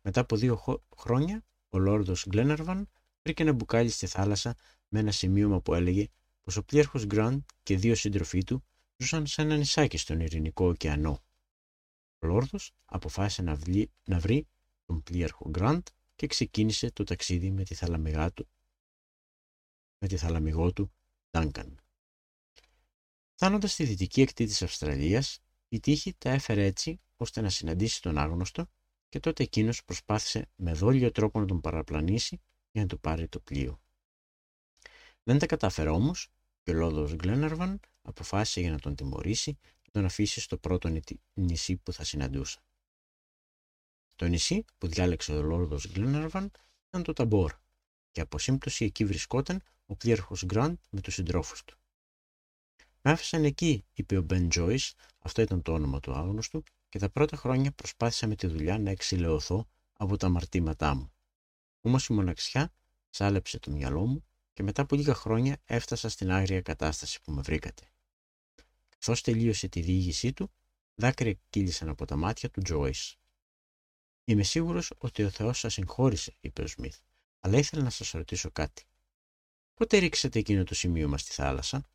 Μετά 0.00 0.20
από 0.20 0.36
δύο 0.36 0.84
χρόνια, 0.96 1.46
ο 1.68 1.78
Λόρδος 1.78 2.26
Γκλέναρβαν 2.28 2.88
βρήκε 3.24 3.42
ένα 3.42 3.52
μπουκάλι 3.52 3.88
στη 3.88 4.06
θάλασσα 4.06 4.56
με 4.88 4.98
ένα 4.98 5.10
σημείωμα 5.10 5.60
που 5.60 5.74
έλεγε 5.74 6.08
πως 6.42 6.56
ο 6.56 6.64
πλοίαρχος 6.64 7.06
Γκραντ 7.06 7.40
και 7.62 7.76
δύο 7.76 7.94
σύντροφοί 7.94 8.44
του 8.44 8.64
ζούσαν 8.96 9.26
σε 9.26 9.42
ένα 9.42 9.56
νησάκι 9.56 9.96
στον 9.96 10.20
Ειρηνικό 10.20 10.68
ωκεανό. 10.68 11.22
Ο 12.18 12.26
Λόρδος 12.26 12.72
αποφάσισε 12.84 13.42
να, 13.42 13.58
να 14.04 14.18
βρει 14.18 14.46
τον 14.86 15.02
πλοίαρχο 15.02 15.48
Γκραντ 15.50 15.86
και 16.16 16.26
ξεκίνησε 16.26 16.90
το 16.90 17.04
ταξίδι 17.04 17.50
με 17.50 17.64
τη 17.64 17.74
θαλαμιγά 17.74 18.32
του 18.32 18.48
με 19.98 20.08
τη 20.08 20.16
θαλαμιγό 20.16 20.72
του 20.72 20.92
Ντάγκαν. 21.30 21.78
Φτάνοντας 23.34 23.72
στη 23.72 23.84
δυτική 23.84 24.22
ακτή 24.22 24.46
της 24.46 24.62
Αυστραλίας, 24.62 25.40
η 25.68 25.80
τύχη 25.80 26.14
τα 26.18 26.30
έφερε 26.30 26.64
έτσι 26.64 27.00
ώστε 27.16 27.40
να 27.40 27.48
συναντήσει 27.48 28.02
τον 28.02 28.18
άγνωστο 28.18 28.66
και 29.08 29.20
τότε 29.20 29.42
εκείνος 29.42 29.84
προσπάθησε 29.84 30.48
με 30.56 30.72
δόλιο 30.72 31.10
τρόπο 31.10 31.40
να 31.40 31.46
τον 31.46 31.60
παραπλανήσει 31.60 32.40
για 32.74 32.82
να 32.82 32.88
του 32.88 33.00
πάρει 33.00 33.28
το 33.28 33.40
πλοίο. 33.40 33.80
Δεν 35.22 35.38
τα 35.38 35.46
κατάφερε 35.46 35.88
όμως 35.88 36.28
και 36.62 36.70
ο 36.70 36.74
Λόδος 36.74 37.14
Γκλέναρβαν 37.14 37.80
αποφάσισε 38.02 38.60
για 38.60 38.70
να 38.70 38.78
τον 38.78 38.94
τιμωρήσει 38.94 39.58
και 39.82 39.90
τον 39.90 40.04
αφήσει 40.04 40.40
στο 40.40 40.58
πρώτο 40.58 41.00
νησί 41.34 41.76
που 41.76 41.92
θα 41.92 42.04
συναντούσα. 42.04 42.62
Το 44.16 44.26
νησί 44.26 44.64
που 44.78 44.86
διάλεξε 44.86 45.32
ο 45.32 45.42
Λόρδο 45.42 45.78
Γκλέναρβαν 45.92 46.50
ήταν 46.88 47.02
το 47.02 47.12
Ταμπόρ 47.12 47.52
και 48.10 48.20
από 48.20 48.38
σύμπτωση 48.38 48.84
εκεί 48.84 49.04
βρισκόταν 49.04 49.62
ο 49.86 49.96
πλήρχος 49.96 50.44
Γκραντ 50.44 50.78
με 50.90 51.00
τους 51.00 51.14
συντρόφους 51.14 51.64
του. 51.64 51.78
Με 53.00 53.10
άφησαν 53.10 53.44
εκεί, 53.44 53.84
είπε 53.92 54.16
ο 54.16 54.22
Μπεν 54.22 54.48
Τζόις, 54.48 54.94
αυτό 55.18 55.42
ήταν 55.42 55.62
το 55.62 55.72
όνομα 55.72 56.00
του 56.00 56.12
άγνωστου, 56.12 56.62
και 56.88 56.98
τα 56.98 57.10
πρώτα 57.10 57.36
χρόνια 57.36 57.72
προσπάθησα 57.72 58.26
με 58.26 58.34
τη 58.34 58.46
δουλειά 58.46 58.78
να 58.78 58.90
εξηλαιωθώ 58.90 59.68
από 59.92 60.16
τα 60.16 60.26
αμαρτήματά 60.26 60.94
μου. 60.94 61.13
Όμως 61.86 62.06
η 62.06 62.12
μοναξιά 62.12 62.72
σάλεψε 63.10 63.58
το 63.58 63.70
μυαλό 63.70 64.06
μου 64.06 64.24
και 64.52 64.62
μετά 64.62 64.82
από 64.82 64.96
λίγα 64.96 65.14
χρόνια 65.14 65.60
έφτασα 65.64 66.08
στην 66.08 66.30
άγρια 66.30 66.60
κατάσταση 66.60 67.20
που 67.20 67.32
με 67.32 67.42
βρήκατε. 67.42 67.82
Καθώς 68.88 69.20
τελείωσε 69.20 69.68
τη 69.68 69.80
διήγησή 69.80 70.32
του, 70.32 70.50
δάκρυα 70.94 71.38
κύλησαν 71.48 71.88
από 71.88 72.04
τα 72.04 72.16
μάτια 72.16 72.50
του 72.50 72.62
Τζόις. 72.62 73.16
Είμαι 74.24 74.42
σίγουρος 74.42 74.92
ότι 74.98 75.24
ο 75.24 75.30
Θεός 75.30 75.58
σας 75.58 75.72
συγχώρησε, 75.72 76.36
είπε 76.40 76.62
ο 76.62 76.66
Σμιθ, 76.66 76.98
αλλά 77.40 77.58
ήθελα 77.58 77.82
να 77.82 77.90
σας 77.90 78.10
ρωτήσω 78.10 78.50
κάτι. 78.50 78.84
Πότε 79.74 79.98
ρίξατε 79.98 80.38
εκείνο 80.38 80.64
το 80.64 80.74
σημείωμα 80.74 81.18
στη 81.18 81.32
θάλασσα; 81.32 81.88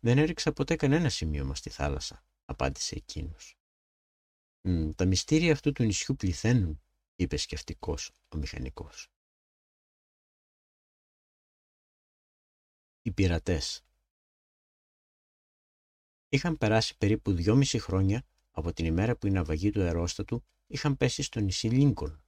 Δεν 0.00 0.18
έριξα 0.18 0.52
ποτέ 0.52 0.76
κανένα 0.76 1.08
σημείωμα 1.08 1.54
στη 1.54 1.70
θάλασσα, 1.70 2.24
απάντησε 2.44 2.94
εκείνος. 2.96 3.56
Τα 4.94 5.04
μυστήρια 5.04 5.52
αυτού 5.52 5.72
του 5.72 5.82
νησιού 5.82 6.16
πληθαίνουν, 6.16 6.80
είπε 7.20 7.36
σκεφτικός 7.36 8.10
ο 8.28 8.36
μηχανικός. 8.36 9.08
Οι 13.02 13.12
πειρατές. 13.12 13.84
Είχαν 16.28 16.58
περάσει 16.58 16.96
περίπου 16.96 17.32
δυόμιση 17.32 17.78
χρόνια 17.78 18.26
από 18.50 18.72
την 18.72 18.84
ημέρα 18.84 19.16
που 19.16 19.26
η 19.26 19.30
ναυαγή 19.30 19.70
του 19.70 19.82
αερόστατου 19.82 20.44
είχαν 20.66 20.96
πέσει 20.96 21.22
στο 21.22 21.40
νησί 21.40 21.68
Λίνκον, 21.68 22.24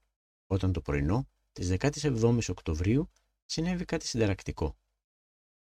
όταν 0.47 0.73
το 0.73 0.81
πρωινό 0.81 1.29
της 1.53 1.77
17ης 1.79 2.49
Οκτωβρίου 2.49 3.11
συνέβη 3.45 3.85
κάτι 3.85 4.07
συνταρακτικό. 4.07 4.79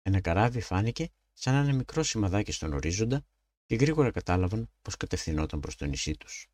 Ένα 0.01 0.21
καράβι 0.21 0.61
φάνηκε 0.61 1.09
σαν 1.33 1.55
ένα 1.55 1.73
μικρό 1.73 2.03
σημαδάκι 2.03 2.51
στον 2.51 2.73
ορίζοντα 2.73 3.25
και 3.65 3.75
γρήγορα 3.75 4.11
κατάλαβαν 4.11 4.69
πως 4.81 4.97
κατευθυνόταν 4.97 5.59
προς 5.59 5.75
το 5.75 5.85
νησί 5.85 6.17
τους. 6.17 6.47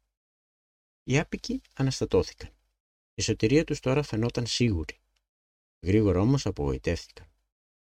Οι 1.04 1.20
άπικοι 1.20 1.62
αναστατώθηκαν. 1.74 2.57
Η 3.20 3.22
σωτηρία 3.22 3.64
τους 3.64 3.80
τώρα 3.80 4.04
φαινόταν 4.04 4.46
σίγουρη. 4.46 5.00
Γρήγορα 5.80 6.20
όμως 6.20 6.46
απογοητεύτηκαν. 6.46 7.28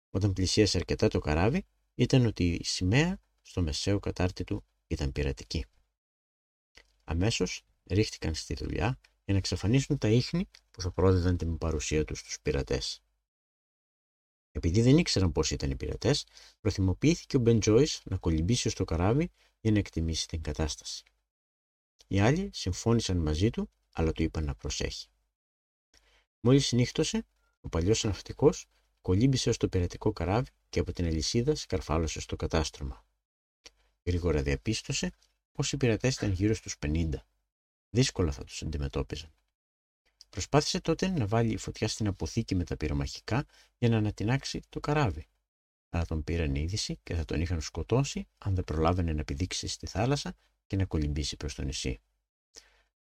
Όταν 0.10 0.34
πλησίασε 0.34 0.78
αρκετά 0.78 1.08
το 1.08 1.20
καράβι, 1.20 1.66
ήταν 1.96 2.26
ότι 2.26 2.54
η 2.54 2.64
σημαία 2.64 3.22
στο 3.42 3.62
μεσαίο 3.62 4.00
κατάρτι 4.00 4.44
του 4.44 4.64
ήταν 4.88 5.12
πειρατική. 5.12 5.66
Αμέσως 7.04 7.66
ρίχτηκαν 7.84 8.36
στη 8.36 8.54
δουλειά 8.54 9.00
για 9.02 9.34
να 9.34 9.38
εξαφανίσουν 9.38 9.98
τα 9.98 10.08
ίχνη 10.08 10.50
που 10.72 10.82
θα 10.82 10.92
πρόδιδαν 10.92 11.38
την 11.38 11.58
παρουσία 11.58 12.06
τους 12.06 12.20
στους 12.20 12.40
πειρατές. 12.42 13.02
Επειδή 14.52 14.82
δεν 14.82 14.98
ήξεραν 14.98 15.32
πώς 15.32 15.52
ήταν 15.52 15.72
οι 15.72 15.76
πειρατές, 15.76 16.26
προθυμοποιήθηκε 16.62 17.38
ο 17.38 17.40
Μπεν 17.40 17.60
Τζόις 17.60 18.02
να 18.06 18.18
κολυμπήσει 18.18 18.70
στο 18.70 18.86
καράβι 18.86 19.32
για 19.60 19.72
να 19.72 19.78
εκτιμήσει 19.78 20.28
την 20.28 20.42
κατάσταση. 20.42 21.04
Οι 22.08 22.20
άλλοι 22.20 22.50
συμφώνησαν 22.54 23.18
μαζί 23.18 23.50
του, 23.50 23.70
αλλά 23.92 24.12
του 24.12 24.24
είπαν 24.24 24.44
να 24.46 24.56
προσέχει. 24.56 25.08
Μόλις 26.48 26.66
συνύχτωσε, 26.66 27.26
ο 27.60 27.70
παλιός 27.70 28.04
ναυτικός 28.04 28.66
κολύμπησε 29.02 29.50
ως 29.50 29.58
το 29.58 29.70
πειρατικό 29.70 30.14
καράβι 30.14 30.50
και 30.70 30.80
από 30.80 30.92
την 30.92 31.06
αλυσίδα 31.06 31.56
σκαρφάλωσε 31.56 32.20
στο 32.20 32.36
κατάστρωμα. 32.36 33.06
Γρήγορα 34.06 34.42
διαπίστωσε 34.42 35.12
πως 35.52 35.72
οι 35.72 35.78
πειρατέ 35.78 36.08
ήταν 36.08 36.32
γύρω 36.32 36.54
στους 36.54 36.76
50. 36.80 37.10
Δύσκολα 37.90 38.32
θα 38.32 38.44
τους 38.44 38.62
αντιμετώπιζαν. 38.62 39.34
Προσπάθησε 40.30 40.82
τότε 40.82 41.08
να 41.08 41.28
βάλει 41.28 41.58
φωτιά 41.58 41.88
στην 41.88 42.08
αποθήκη 42.08 42.56
με 42.56 42.64
τα 42.64 42.78
πυρομαχικά 42.78 43.46
για 43.78 43.90
να 43.90 43.98
ανατινάξει 43.98 44.62
το 44.70 44.80
καράβι. 44.80 45.28
Αλλά 45.90 46.06
τον 46.06 46.24
πήραν 46.24 46.56
είδηση 46.56 47.00
και 47.04 47.16
θα 47.16 47.26
τον 47.26 47.42
είχαν 47.42 47.62
σκοτώσει 47.62 48.28
αν 48.38 48.56
δεν 48.56 48.64
προλάβαινε 48.64 49.14
να 49.14 49.24
πηδήξει 49.24 49.68
στη 49.68 49.88
θάλασσα 49.88 50.36
και 50.68 50.76
να 50.76 50.86
κολυμπήσει 50.86 51.38
προς 51.38 51.56
το 51.56 51.64
νησί. 51.64 52.02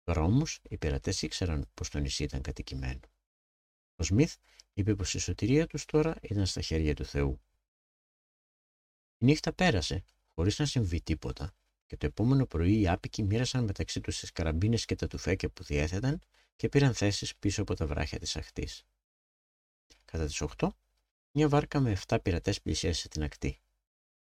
Τώρα 0.03 0.21
όμως 0.21 0.59
οι 0.69 0.77
πειρατές 0.77 1.21
ήξεραν 1.21 1.69
πως 1.73 1.89
το 1.89 1.99
νησί 1.99 2.23
ήταν 2.23 2.41
κατοικημένο. 2.41 2.99
Ο 3.95 4.03
Σμιθ 4.03 4.35
είπε 4.73 4.95
πως 4.95 5.13
η 5.13 5.19
σωτηρία 5.19 5.67
τους 5.67 5.85
τώρα 5.85 6.15
ήταν 6.21 6.45
στα 6.45 6.61
χέρια 6.61 6.93
του 6.93 7.05
Θεού. 7.05 7.41
Η 9.17 9.25
νύχτα 9.25 9.53
πέρασε 9.53 10.03
χωρίς 10.33 10.59
να 10.59 10.65
συμβεί 10.65 11.01
τίποτα 11.01 11.53
και 11.85 11.97
το 11.97 12.05
επόμενο 12.05 12.45
πρωί 12.45 12.79
οι 12.79 12.87
άπικοι 12.87 13.23
μοίρασαν 13.23 13.63
μεταξύ 13.63 14.01
τους 14.01 14.19
τις 14.19 14.31
καραμπίνες 14.31 14.85
και 14.85 14.95
τα 14.95 15.07
τουφέκια 15.07 15.49
που 15.49 15.63
διέθεταν 15.63 16.21
και 16.55 16.69
πήραν 16.69 16.93
θέσεις 16.93 17.35
πίσω 17.35 17.61
από 17.61 17.73
τα 17.73 17.87
βράχια 17.87 18.19
της 18.19 18.35
ακτής. 18.35 18.85
Κατά 20.05 20.25
τις 20.25 20.41
8, 20.57 20.69
μια 21.31 21.49
βάρκα 21.49 21.79
με 21.79 21.97
7 22.07 22.17
πειρατές 22.23 22.61
πλησίασε 22.61 23.07
την 23.07 23.23
ακτή. 23.23 23.59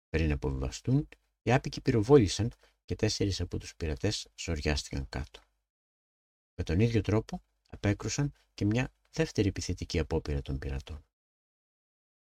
Πριν 0.09 0.33
αποβιβαστούν, 0.33 1.09
οι 1.43 1.53
άπικοι 1.53 1.81
πυροβόλησαν 1.81 2.53
και 2.85 2.95
τέσσερις 2.95 3.41
από 3.41 3.59
τους 3.59 3.77
πειρατές 3.77 4.29
σοριάστηκαν 4.35 5.09
κάτω. 5.09 5.41
Με 6.55 6.65
τον 6.65 6.81
ίδιο 6.81 7.01
τρόπο 7.01 7.43
απέκρουσαν 7.69 8.33
και 8.55 8.65
μια 8.65 8.93
δεύτερη 9.17 9.49
επιθετική 9.49 9.99
απόπειρα 9.99 10.43
των 10.43 10.59
πειρατών. 10.59 11.05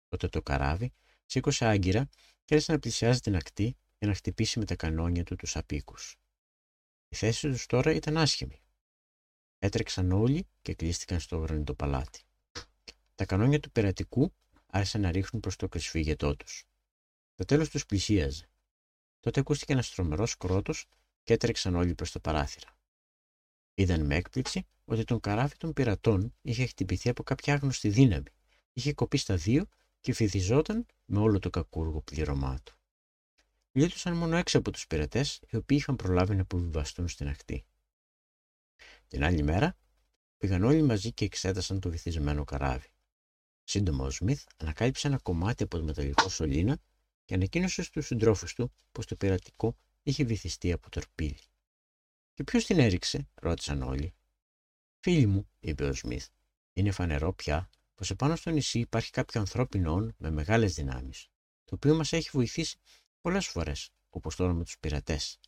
Τότε 0.08 0.28
το 0.28 0.42
καράβι 0.42 0.92
σήκωσε 1.26 1.66
άγκυρα 1.66 2.08
και 2.44 2.54
άρχισε 2.54 2.72
να 2.72 2.78
πλησιάζει 2.78 3.20
την 3.20 3.36
ακτή 3.36 3.76
για 3.98 4.08
να 4.08 4.14
χτυπήσει 4.14 4.58
με 4.58 4.64
τα 4.64 4.76
κανόνια 4.76 5.24
του 5.24 5.36
τους 5.36 5.56
απίκους. 5.56 6.16
Η 7.08 7.16
θέση 7.16 7.48
τους 7.48 7.66
τώρα 7.66 7.92
ήταν 7.92 8.16
άσχημη. 8.16 8.62
Έτρεξαν 9.58 10.12
όλοι 10.12 10.48
και 10.62 10.74
κλείστηκαν 10.74 11.20
στο 11.20 11.36
γρανιτό 11.36 11.74
παλάτι. 11.74 12.22
Τα 13.14 13.24
κανόνια 13.24 13.60
του 13.60 13.70
πειρατικού 13.70 14.34
άρχισαν 14.66 15.00
να 15.00 15.10
ρίχνουν 15.10 15.42
προς 15.42 15.56
το 15.56 15.68
κρυσφύγετό 15.68 16.36
τους. 16.36 16.64
Το 17.34 17.44
τέλος 17.44 17.68
τους 17.68 17.86
πλησίαζε. 17.86 18.50
Τότε 19.20 19.40
ακούστηκε 19.40 19.72
ένας 19.72 19.90
τρομερός 19.90 20.36
κρότος 20.36 20.86
και 21.22 21.32
έτρεξαν 21.32 21.74
όλοι 21.74 21.94
προς 21.94 22.12
το 22.12 22.20
παράθυρα. 22.20 22.77
Είδαν 23.78 24.06
με 24.06 24.14
έκπληξη 24.16 24.66
ότι 24.84 25.04
τον 25.04 25.20
καράβι 25.20 25.56
των 25.56 25.72
πειρατών 25.72 26.34
είχε 26.42 26.66
χτυπηθεί 26.66 27.08
από 27.08 27.22
κάποια 27.22 27.54
άγνωστη 27.54 27.88
δύναμη. 27.88 28.30
Είχε 28.72 28.92
κοπεί 28.92 29.16
στα 29.16 29.36
δύο 29.36 29.66
και 30.00 30.12
φυθιζόταν 30.12 30.86
με 31.04 31.18
όλο 31.18 31.38
το 31.38 31.50
κακούργο 31.50 32.02
πλήρωμά 32.02 32.58
του. 32.62 32.74
Λύτωσαν 33.72 34.16
μόνο 34.16 34.36
έξω 34.36 34.58
από 34.58 34.70
τους 34.70 34.86
πειρατές, 34.86 35.40
οι 35.50 35.56
οποίοι 35.56 35.78
είχαν 35.80 35.96
προλάβει 35.96 36.34
να 36.34 36.42
αποβιβαστούν 36.42 37.08
στην 37.08 37.28
ακτή. 37.28 37.64
Την 39.06 39.24
άλλη 39.24 39.42
μέρα 39.42 39.76
πήγαν 40.38 40.62
όλοι 40.62 40.82
μαζί 40.82 41.12
και 41.12 41.24
εξέτασαν 41.24 41.80
το 41.80 41.90
βυθισμένο 41.90 42.44
καράβι. 42.44 42.88
Σύντομα 43.64 44.04
ο 44.04 44.10
Σμιθ 44.10 44.44
ανακάλυψε 44.56 45.06
ένα 45.06 45.18
κομμάτι 45.18 45.62
από 45.62 45.78
το 45.78 45.84
μεταλλικό 45.84 46.28
σωλήνα 46.28 46.78
και 47.24 47.34
ανακοίνωσε 47.34 47.82
στους 47.82 48.06
συντρόφους 48.06 48.54
του 48.54 48.72
πως 48.92 49.06
το 49.06 49.16
πειρατικό 49.16 49.76
είχε 50.02 50.24
βυθιστεί 50.24 50.72
από 50.72 50.90
τορπίλι. 50.90 51.38
«Και 52.38 52.44
ποιος 52.44 52.64
την 52.64 52.78
έριξε» 52.78 53.28
ρώτησαν 53.34 53.82
όλοι. 53.82 54.14
«Φίλοι 55.00 55.26
μου», 55.26 55.48
είπε 55.60 55.84
ο 55.84 55.92
Σμιθ, 55.92 56.28
«είναι 56.72 56.90
φανερό 56.90 57.32
πια 57.32 57.70
πως 57.94 58.10
επάνω 58.10 58.36
στο 58.36 58.50
νησί 58.50 58.78
υπάρχει 58.78 59.10
κάποιο 59.10 59.40
ανθρώπινο 59.40 59.92
όν 59.92 60.14
με 60.18 60.30
μεγάλες 60.30 60.74
δυνάμεις, 60.74 61.28
το 61.64 61.74
οποίο 61.74 61.96
μας 61.96 62.12
έχει 62.12 62.28
βοηθήσει 62.32 62.78
πολλές 63.20 63.46
φορές, 63.46 63.90
όπως 64.08 64.36
τώρα 64.36 64.52
με 64.52 64.64
τους 64.64 64.78
πειρατές. 64.78 65.40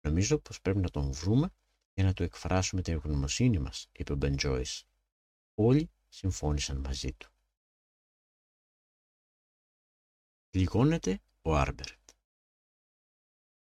Νομίζω 0.00 0.38
πως 0.38 0.60
πρέπει 0.60 0.78
να 0.78 0.90
τον 0.90 1.12
βρούμε 1.12 1.54
για 1.94 2.04
να 2.04 2.12
του 2.12 2.22
εκφράσουμε 2.22 2.82
την 2.82 2.94
ευγνωμοσύνη 2.94 3.58
μας», 3.58 3.88
είπε 3.92 4.12
ο 4.12 4.16
Μπεν 4.16 4.36
Τζόις. 4.36 4.84
Όλοι 5.54 5.90
συμφώνησαν 6.08 6.76
μαζί 6.76 7.12
του. 7.12 7.30
Λιγώνεται 10.50 11.20
ο 11.42 11.56
Άρμπερτ. 11.56 11.98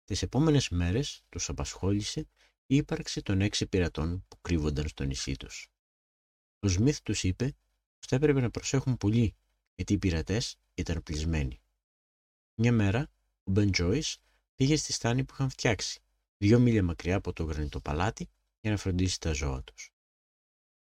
Τις 0.05 0.23
επόμενες 0.23 0.69
μέρες 0.69 1.25
τους 1.29 1.49
απασχόλησε 1.49 2.29
η 2.67 2.77
ύπαρξη 2.77 3.23
των 3.23 3.41
έξι 3.41 3.67
πειρατών 3.67 4.25
που 4.29 4.41
κρύβονταν 4.41 4.89
στο 4.89 5.05
νησί 5.05 5.37
τους. 5.37 5.69
Ο 6.61 6.69
Σμιθ 6.69 7.01
τους 7.03 7.23
είπε 7.23 7.45
πως 7.99 8.07
θα 8.09 8.17
έπρεπε 8.17 8.41
να 8.41 8.51
προσέχουν 8.51 8.97
πολύ 8.97 9.35
γιατί 9.75 9.93
οι 9.93 9.99
πειρατές 9.99 10.57
ήταν 10.75 11.03
πλεισμένοι. 11.03 11.61
Μια 12.55 12.73
μέρα 12.73 13.11
ο 13.45 13.51
Μπεν 13.51 13.71
Τζόις 13.71 14.19
πήγε 14.55 14.77
στη 14.77 14.93
στάνη 14.93 15.25
που 15.25 15.33
είχαν 15.35 15.51
φτιάξει, 15.51 16.01
δύο 16.37 16.59
μίλια 16.59 16.83
μακριά 16.83 17.17
από 17.17 17.33
το 17.33 17.45
γρανιτό 17.45 17.81
παλάτι 17.81 18.29
για 18.61 18.71
να 18.71 18.77
φροντίσει 18.77 19.21
τα 19.21 19.33
ζώα 19.33 19.63
τους. 19.63 19.91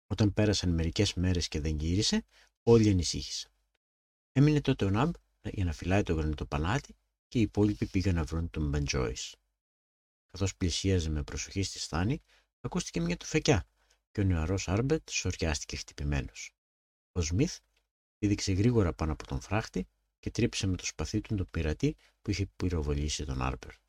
Όταν 0.06 0.32
πέρασαν 0.32 0.74
μερικές 0.74 1.14
μέρες 1.14 1.48
και 1.48 1.60
δεν 1.60 1.76
γύρισε, 1.76 2.24
όλοι 2.62 2.90
ανησύχησαν. 2.90 3.50
Έμεινε 4.32 4.60
τότε 4.60 4.84
ο 4.84 4.90
Ναμπ 4.90 5.14
για 5.42 5.64
να 5.64 5.72
φυλάει 5.72 6.02
το 6.02 6.14
γρανιτό 6.14 6.46
παλάτι 6.46 6.96
και 7.28 7.38
οι 7.38 7.40
υπόλοιποι 7.40 7.86
πήγαν 7.86 8.14
να 8.14 8.24
βρουν 8.24 8.50
τον 8.50 8.68
Μπεν 8.68 8.84
Τζόις. 8.84 9.34
Καθώς 10.36 10.56
πλησίαζε 10.56 11.10
με 11.10 11.22
προσοχή 11.22 11.62
στη 11.62 11.78
στάνη, 11.78 12.22
ακούστηκε 12.60 13.00
μια 13.00 13.16
τουφεκιά 13.16 13.66
και 14.12 14.20
ο 14.20 14.24
νεαρός 14.24 14.68
Άρμπετ 14.68 15.10
σοριάστηκε 15.10 15.76
χτυπημένος. 15.76 16.50
Ο 17.12 17.20
Σμιθ 17.20 17.58
πήδηξε 18.18 18.52
γρήγορα 18.52 18.92
πάνω 18.92 19.12
από 19.12 19.26
τον 19.26 19.40
φράχτη 19.40 19.88
και 20.18 20.30
τρύπησε 20.30 20.66
με 20.66 20.76
το 20.76 20.86
σπαθί 20.86 21.20
του 21.20 21.34
τον 21.34 21.50
πειρατή 21.50 21.96
που 22.22 22.30
είχε 22.30 22.46
πυροβολήσει 22.56 23.24
τον 23.24 23.42
Άρμπερτ. 23.42 23.80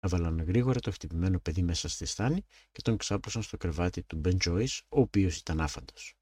Έβαλαν 0.00 0.42
γρήγορα 0.42 0.80
το 0.80 0.90
χτυπημένο 0.90 1.40
παιδί 1.40 1.62
μέσα 1.62 1.88
στη 1.88 2.06
στάνη 2.06 2.44
και 2.72 2.82
τον 2.82 2.96
ξάπλωσαν 2.96 3.42
στο 3.42 3.56
κρεβάτι 3.56 4.02
του 4.02 4.16
Μπεν 4.16 4.38
Τζόις, 4.38 4.82
ο 4.88 5.00
οποίος 5.00 5.36
ήταν 5.36 5.60
άφαντος. 5.60 6.14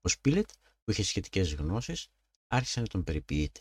Ο 0.00 0.08
Σπίλετ, 0.08 0.50
που 0.84 0.90
είχε 0.90 1.02
σχετικές 1.02 1.54
γνώσεις, 1.54 2.08
άρχισε 2.46 2.80
να 2.80 2.86
τον 2.86 3.04
περιποιείται. 3.04 3.60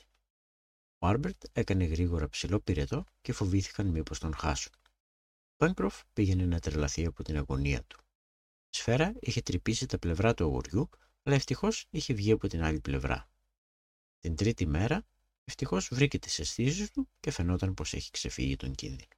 Ο 1.02 1.08
Άρμπερτ 1.08 1.44
έκανε 1.52 1.84
γρήγορα 1.84 2.30
ψηλό 2.30 2.60
πυρετό 2.60 3.06
και 3.22 3.34
φοβήθηκαν 3.34 3.88
μήπως 3.88 4.20
τον 4.20 4.36
χάσουν. 4.36 4.72
Ο 5.52 5.56
Πένκροφ 5.56 6.02
πήγαινε 6.14 6.46
να 6.46 6.60
τρελαθεί 6.60 7.06
από 7.06 7.24
την 7.24 7.38
αγωνία 7.38 7.84
του. 7.84 8.00
Η 8.70 8.78
σφαίρα 8.78 9.14
είχε 9.20 9.42
τρυπήσει 9.42 9.86
τα 9.86 10.00
πλευρά 10.00 10.34
του 10.34 10.44
αγοριού, 10.44 10.90
αλλά 11.24 11.36
ευτυχώς 11.36 11.86
είχε 11.90 12.14
βγει 12.14 12.32
από 12.32 12.48
την 12.48 12.64
άλλη 12.64 12.80
πλευρά. 12.80 13.30
Την 14.20 14.36
τρίτη 14.36 14.66
μέρα, 14.66 15.08
ευτυχώς 15.44 15.90
βρήκε 15.92 16.20
τις 16.20 16.40
αισθήσεις 16.40 16.92
του 16.92 17.10
και 17.20 17.32
φαινόταν 17.32 17.74
πως 17.74 17.94
έχει 17.94 18.12
ξεφύγει 18.12 18.56
τον 18.56 18.76
κίνδυνο. 18.76 19.16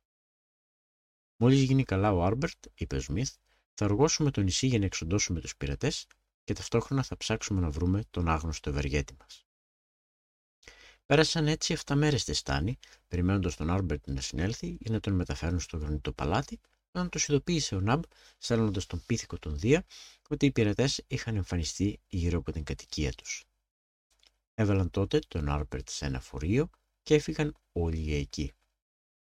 Μόλις 1.38 1.62
γίνει 1.62 1.84
καλά 1.84 2.14
ο 2.14 2.24
Άρμπερτ, 2.24 2.66
είπε 2.74 2.96
ο 2.96 3.00
Σμιθ, 3.00 3.36
θα 3.74 3.86
οργώσουμε 3.86 4.32
το 4.32 4.42
νησί 4.42 4.68
για 4.68 4.80
να 4.80 4.86
εξοντώσουμε 4.86 5.42
τους 5.42 5.56
πειρατέ 5.58 5.92
και 6.44 6.54
ταυτόχρονα 6.54 7.04
θα 7.04 7.18
ψάξουμε 7.18 7.62
να 7.62 7.70
βρούμε 7.70 8.04
τον 8.10 8.30
άγνωστο 8.30 8.70
ευεργέτη 8.70 9.16
μας. 9.20 9.46
Πέρασαν 11.12 11.48
έτσι 11.48 11.78
7 11.86 11.96
μέρες 11.96 12.22
στη 12.22 12.34
στάνη, 12.34 12.78
περιμένοντας 13.08 13.56
τον 13.56 13.70
Άρμπερτ 13.70 14.08
να 14.08 14.22
συνέλθει 14.22 14.78
για 14.80 14.92
να 14.92 15.00
τον 15.00 15.14
μεταφέρουν 15.14 15.60
στο 15.60 15.78
γρανιτό 15.78 16.14
παλάτι, 16.14 16.60
όταν 16.92 17.10
τους 17.10 17.28
ειδοποίησε 17.28 17.76
ο 17.76 17.80
Ναμπ, 17.82 18.04
στέλνοντας 18.38 18.86
τον 18.86 19.04
πίθηκο 19.06 19.40
τον 19.40 19.60
Δία, 19.60 19.86
ότι 20.30 20.46
οι 20.46 20.52
πειρατέ 20.52 20.90
είχαν 21.08 21.36
εμφανιστεί 21.36 22.00
γύρω 22.08 22.38
από 22.38 22.52
την 22.52 22.64
κατοικία 22.64 23.12
τους. 23.12 23.44
Έβαλαν 24.54 24.90
τότε 24.90 25.20
τον 25.28 25.50
Άρμπερτ 25.50 25.90
σε 25.90 26.06
ένα 26.06 26.20
φορείο 26.20 26.70
και 27.04 27.16
έφυγαν 27.16 27.56
όλοι 27.72 27.98
για 27.98 28.20
εκεί. 28.20 28.54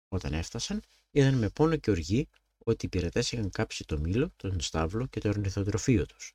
Όταν 0.07 0.33
έφτασαν, 0.33 0.81
είδαν 1.11 1.33
με 1.33 1.49
πόνο 1.49 1.75
και 1.75 1.91
οργή 1.91 2.27
ότι 2.57 2.85
οι 2.85 2.89
πειρατέ 2.89 3.19
είχαν 3.19 3.49
κάψει 3.49 3.85
το 3.85 3.99
μήλο, 3.99 4.31
τον 4.35 4.61
στάβλο 4.61 5.05
και 5.05 5.19
το 5.19 5.29
ορνηθοτροφείο 5.29 6.05
τους. 6.05 6.33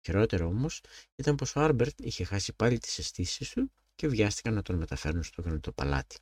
Χειρότερο 0.00 0.46
όμως 0.46 0.80
ήταν 1.14 1.34
πως 1.34 1.56
ο 1.56 1.60
Άρμπερτ 1.60 2.00
είχε 2.00 2.24
χάσει 2.24 2.52
πάλι 2.52 2.78
τις 2.78 2.98
αισθήσεις 2.98 3.50
του 3.50 3.72
και 3.94 4.08
βιάστηκαν 4.08 4.54
να 4.54 4.62
τον 4.62 4.76
μεταφέρουν 4.76 5.22
στο 5.22 5.42
γρανιτό 5.42 5.72
παλάτι. 5.72 6.18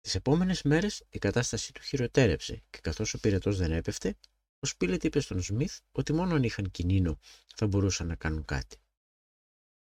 Τις 0.00 0.14
επόμενες 0.14 0.62
μέρες 0.62 1.04
η 1.10 1.18
κατάστασή 1.18 1.72
του 1.72 1.82
χειροτέρεψε 1.82 2.62
και 2.70 2.78
καθώς 2.82 3.14
ο 3.14 3.20
πυρετός 3.20 3.56
δεν 3.56 3.72
έπεφτε, 3.72 4.16
ο 4.60 4.66
Σπίλετ 4.66 5.04
είπε 5.04 5.20
στον 5.20 5.42
Σμιθ 5.42 5.78
ότι 5.92 6.12
μόνο 6.12 6.34
αν 6.34 6.42
είχαν 6.42 6.70
κινήνο 6.70 7.18
θα 7.56 7.66
μπορούσαν 7.66 8.06
να 8.06 8.14
κάνουν 8.14 8.44
κάτι. 8.44 8.76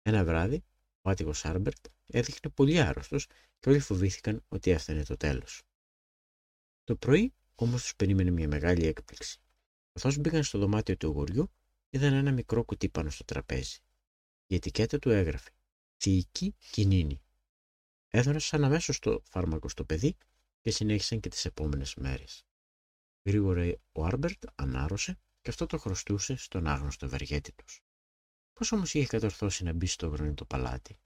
Ένα 0.02 0.24
βράδυ, 0.24 0.64
ο 1.02 1.10
άτυχος 1.10 1.44
Άρμπερτ 1.44 1.86
έδειχνε 2.06 2.50
πολύ 2.50 2.80
άρρωστος 2.80 3.26
και 3.58 3.68
όλοι 3.68 3.78
φοβήθηκαν 3.78 4.44
ότι 4.48 4.70
έφτανε 4.70 5.04
το 5.04 5.16
τέλος. 5.16 5.62
Το 6.84 6.96
πρωί 6.96 7.34
όμως 7.54 7.82
τους 7.82 7.96
περίμενε 7.96 8.30
μια 8.30 8.48
μεγάλη 8.48 8.86
έκπληξη. 8.86 9.40
Καθώς 9.92 10.16
μπήκαν 10.16 10.42
στο 10.42 10.58
δωμάτιο 10.58 10.96
του 10.96 11.08
αγοριού, 11.08 11.50
είδαν 11.90 12.12
ένα 12.12 12.32
μικρό 12.32 12.64
κουτί 12.64 12.88
πάνω 12.88 13.10
στο 13.10 13.24
τραπέζι. 13.24 13.78
Η 14.46 14.54
ετικέτα 14.54 14.98
του 14.98 15.10
έγραφε 15.10 15.50
θηική 15.98 16.54
κινήνη. 16.70 17.22
Έδωσαν 18.08 18.64
αμέσως 18.64 18.98
το 18.98 19.22
φάρμακο 19.24 19.68
στο 19.68 19.84
παιδί 19.84 20.16
και 20.60 20.70
συνέχισαν 20.70 21.20
και 21.20 21.28
τις 21.28 21.44
επόμενες 21.44 21.94
μέρες. 21.94 22.46
Γρήγορα 23.22 23.74
ο 23.92 24.04
Άρμπερτ 24.04 24.44
ανάρρωσε 24.54 25.18
και 25.40 25.50
αυτό 25.50 25.66
το 25.66 25.78
χρωστούσε 25.78 26.36
στον 26.36 26.66
άγνωστο 26.66 27.06
ευεργέτη 27.06 27.52
τους. 27.52 27.80
Πώς 28.52 28.72
όμως 28.72 28.94
είχε 28.94 29.06
κατορθώσει 29.06 29.64
να 29.64 29.72
μπει 29.72 29.86
στο 29.86 30.08
γρονιτό 30.08 30.44
παλάτι; 30.44 30.98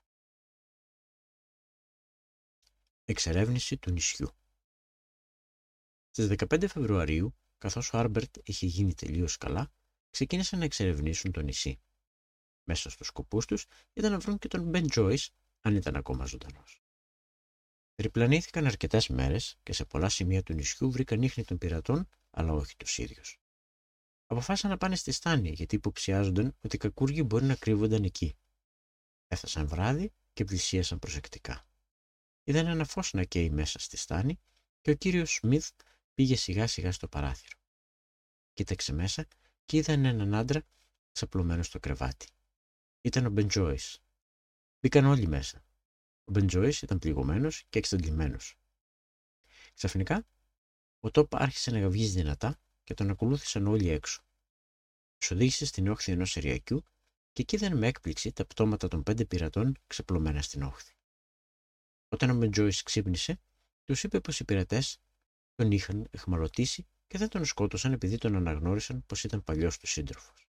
Εξερεύνηση 3.05 3.79
του 3.79 3.91
νησιού 3.91 4.29
Στις 6.11 6.29
15 6.29 6.69
Φεβρουαρίου, 6.69 7.37
καθώς 7.59 7.93
ο 7.93 7.99
Άρμπερτ 7.99 8.37
είχε 8.43 8.67
γίνει 8.67 8.95
τελείως 8.95 9.37
καλά, 9.37 9.73
ξεκίνησαν 10.11 10.59
να 10.59 10.65
εξερευνήσουν 10.65 11.33
το 11.33 11.41
νησί. 11.41 11.81
Μέσα 12.73 12.91
στους 12.91 13.07
σκοπούς 13.07 13.47
τους 13.47 13.67
ήταν 13.93 14.13
να 14.13 14.19
βρουν 14.19 14.39
και 14.39 14.49
τον 14.49 14.63
Μπεν 14.63 14.89
Τζόις, 14.89 15.31
αν 15.61 15.77
ήταν 15.77 15.97
ακόμα 15.97 16.25
ζωντανός. 16.25 16.83
Περιπλανήθηκαν 17.95 18.67
αρκετές 18.67 19.09
μέρες 19.09 19.59
και 19.63 19.73
σε 19.73 19.85
πολλά 19.85 20.09
σημεία 20.09 20.43
του 20.43 20.53
νησιού 20.53 20.91
βρήκαν 20.91 21.23
ίχνη 21.23 21.45
των 21.45 21.59
πειρατών, 21.59 22.09
αλλά 22.31 22.53
όχι 22.53 22.77
τους 22.77 22.99
ίδιους. 22.99 23.41
Αποφάσισαν 24.27 24.71
να 24.71 24.77
πάνε 24.77 24.97
στη 24.97 25.13
στάνη 25.13 25.51
γιατί 25.51 25.75
υποψιάζονταν 25.75 26.57
ότι 26.61 26.77
οι 26.77 26.79
κακούργοι 26.79 27.23
μπορεί 27.27 27.45
να 27.45 27.55
κρύβονταν 27.55 28.05
εκεί. 28.05 28.37
Έφτασαν 29.29 29.67
βράδυ 29.67 30.13
και 30.33 30.45
πλησίασαν 30.45 30.99
προσεκτικά. 30.99 31.67
Είδαν 32.45 32.67
ένα 32.67 32.85
φως 32.85 33.13
να 33.13 33.25
καίει 33.25 33.51
μέσα 33.51 33.79
στη 33.79 33.97
στάνη 33.97 34.41
και 34.81 34.91
ο 34.91 34.95
κύριος 34.95 35.35
Σμιθ 35.35 35.71
πήγε 36.15 36.37
σιγά 36.37 36.67
σιγά 36.67 36.93
στο 36.93 37.09
παράθυρο. 37.09 37.59
Κοίταξε 38.53 38.93
μέσα 38.93 39.27
και 39.65 39.77
είδαν 39.77 40.05
έναν 40.05 40.35
άντρα 40.35 40.63
ξαπλωμένο 41.13 41.63
στο 41.63 41.81
κρεβάτι. 41.81 42.27
Ήταν 43.03 43.27
ο 43.27 43.31
Μπεντζόη. 43.31 43.79
Μπήκαν 44.81 45.05
όλοι 45.05 45.27
μέσα 45.27 45.65
ο 46.25 46.33
Μπεντζόη 46.33 46.75
ήταν 46.83 46.99
πληγωμένος 46.99 47.65
και 47.69 47.79
εξαντλημένος. 47.79 48.59
Ξαφνικά, 49.75 50.27
ο 51.01 51.11
Τόπ 51.11 51.35
άρχισε 51.35 51.71
να 51.71 51.79
γαυγίζει 51.79 52.21
δυνατά 52.21 52.59
και 52.85 52.95
τον 52.95 53.11
ακολούθησαν 53.11 53.67
όλοι 53.67 53.89
έξω. 53.89 54.23
Τους 55.19 55.31
οδήγησε 55.31 55.67
στην 55.67 55.89
όχθη 55.89 56.13
ενός 56.13 56.37
εριακιού 56.37 56.85
και 57.33 57.43
εκεί 57.43 57.57
είδαν 57.57 57.79
με 57.79 57.87
έκπληξη 57.87 58.33
τα 58.33 58.47
πτώματα 58.47 58.89
των 58.89 59.03
πέντε 59.03 59.25
πειρατών 59.25 59.79
ξεπλωμένα 59.87 60.43
στην 60.43 60.63
όχθη. 60.63 60.95
Όταν 62.09 62.31
ο 62.31 62.35
Μπεντζόη 62.35 62.73
ξύπνησε, 62.85 63.41
τους 63.85 64.03
είπε 64.03 64.21
πως 64.21 64.41
οι 64.41 64.45
πειρατές 64.45 64.99
τον 65.55 65.71
είχαν 65.71 66.09
εχμαλωτήσει 66.11 66.87
και 67.07 67.19
δεν 67.19 67.29
τον 67.29 67.45
σκότωσαν 67.45 67.93
επειδή 67.93 68.19
τον 68.19 68.37
αναγνώρισαν 68.37 69.07
πως 69.07 69.25
ήταν 69.25 69.45
παλιός 69.45 69.79
του 69.79 69.87
σύντροφος. 69.87 70.52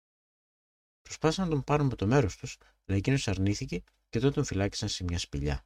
Προσπάθησαν 1.06 1.44
να 1.44 1.50
τον 1.50 1.64
πάρουν 1.64 1.86
με 1.86 1.94
το 1.94 2.06
μέρος 2.06 2.36
τους, 2.36 2.58
αλλά 2.86 2.98
εκείνος 2.98 3.28
αρνήθηκε 3.28 3.82
και 4.08 4.18
τότε 4.18 4.34
τον 4.34 4.44
φυλάκισαν 4.44 4.88
σε 4.88 5.04
μια 5.04 5.18
σπηλιά. 5.18 5.64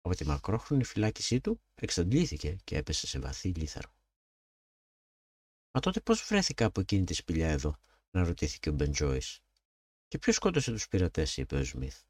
Από 0.00 0.14
τη 0.14 0.26
μακρόχρονη 0.26 0.84
φυλάκισή 0.84 1.40
του 1.40 1.60
εξαντλήθηκε 1.74 2.56
και 2.64 2.76
έπεσε 2.76 3.06
σε 3.06 3.18
βαθύ 3.18 3.48
λίθαρο. 3.48 3.88
Μα 5.70 5.80
τότε 5.80 6.00
πώς 6.00 6.22
βρέθηκα 6.22 6.64
από 6.64 6.80
εκείνη 6.80 7.04
τη 7.04 7.14
σπηλιά 7.14 7.48
εδώ, 7.48 7.76
να 8.10 8.24
ρωτήθηκε 8.24 8.68
ο 8.68 8.72
Μπεν 8.72 8.92
Και 10.08 10.18
ποιος 10.18 10.34
σκότωσε 10.34 10.72
τους 10.72 10.88
πειρατές, 10.88 11.36
είπε 11.36 11.56
ο 11.56 11.64
Σμιθ. 11.64 12.02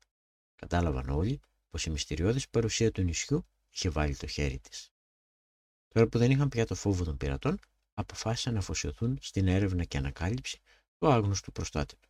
Κατάλαβαν 0.56 1.08
όλοι 1.08 1.40
πως 1.70 1.84
η 1.84 1.90
μυστηριώδης 1.90 2.48
παρουσία 2.48 2.92
του 2.92 3.02
νησιού 3.02 3.46
είχε 3.70 3.88
βάλει 3.88 4.16
το 4.16 4.26
χέρι 4.26 4.58
της. 4.58 4.92
Τώρα 5.88 6.06
που 6.08 6.18
δεν 6.18 6.30
είχαν 6.30 6.48
πια 6.48 6.66
το 6.66 6.74
φόβο 6.74 7.04
των 7.04 7.16
πειρατών, 7.16 7.58
αποφάσισαν 7.94 8.52
να 8.52 8.58
αφοσιωθούν 8.58 9.18
στην 9.20 9.48
έρευνα 9.48 9.84
και 9.84 9.98
ανακάλυψη 9.98 10.60
του 10.98 11.08
άγνωστου 11.08 11.52
προστάτη 11.52 11.96
του. 11.96 12.08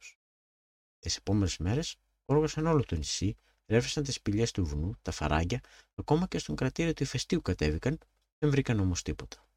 Τις 1.06 1.16
επόμενες 1.16 1.58
μέρες 1.58 1.96
όργασαν 2.24 2.66
όλο 2.66 2.84
το 2.84 2.96
νησί, 2.96 3.36
ρεύσαν 3.66 4.02
τις 4.02 4.14
σπηλιές 4.14 4.50
του 4.50 4.64
βουνού, 4.64 4.94
τα 5.02 5.10
φαράγγια, 5.10 5.60
ακόμα 5.94 6.26
και 6.26 6.38
στον 6.38 6.56
κρατήριο 6.56 6.92
του 6.92 7.02
ηφαιστείου 7.02 7.42
κατέβηκαν, 7.42 7.98
δεν 8.38 8.50
βρήκαν 8.50 8.80
όμως 8.80 9.02
τίποτα. 9.02 9.48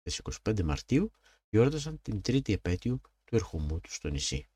Στις 0.00 0.20
25 0.42 0.62
Μαρτίου 0.62 1.10
γιόρτασαν 1.48 2.02
την 2.02 2.22
τρίτη 2.22 2.52
επέτειο 2.52 3.00
του 3.24 3.34
ερχομού 3.34 3.80
τους 3.80 3.94
στο 3.94 4.08
νησί. 4.08 4.48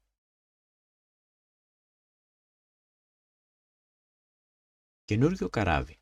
Καινούριο 5.04 5.48
καράβι. 5.48 5.98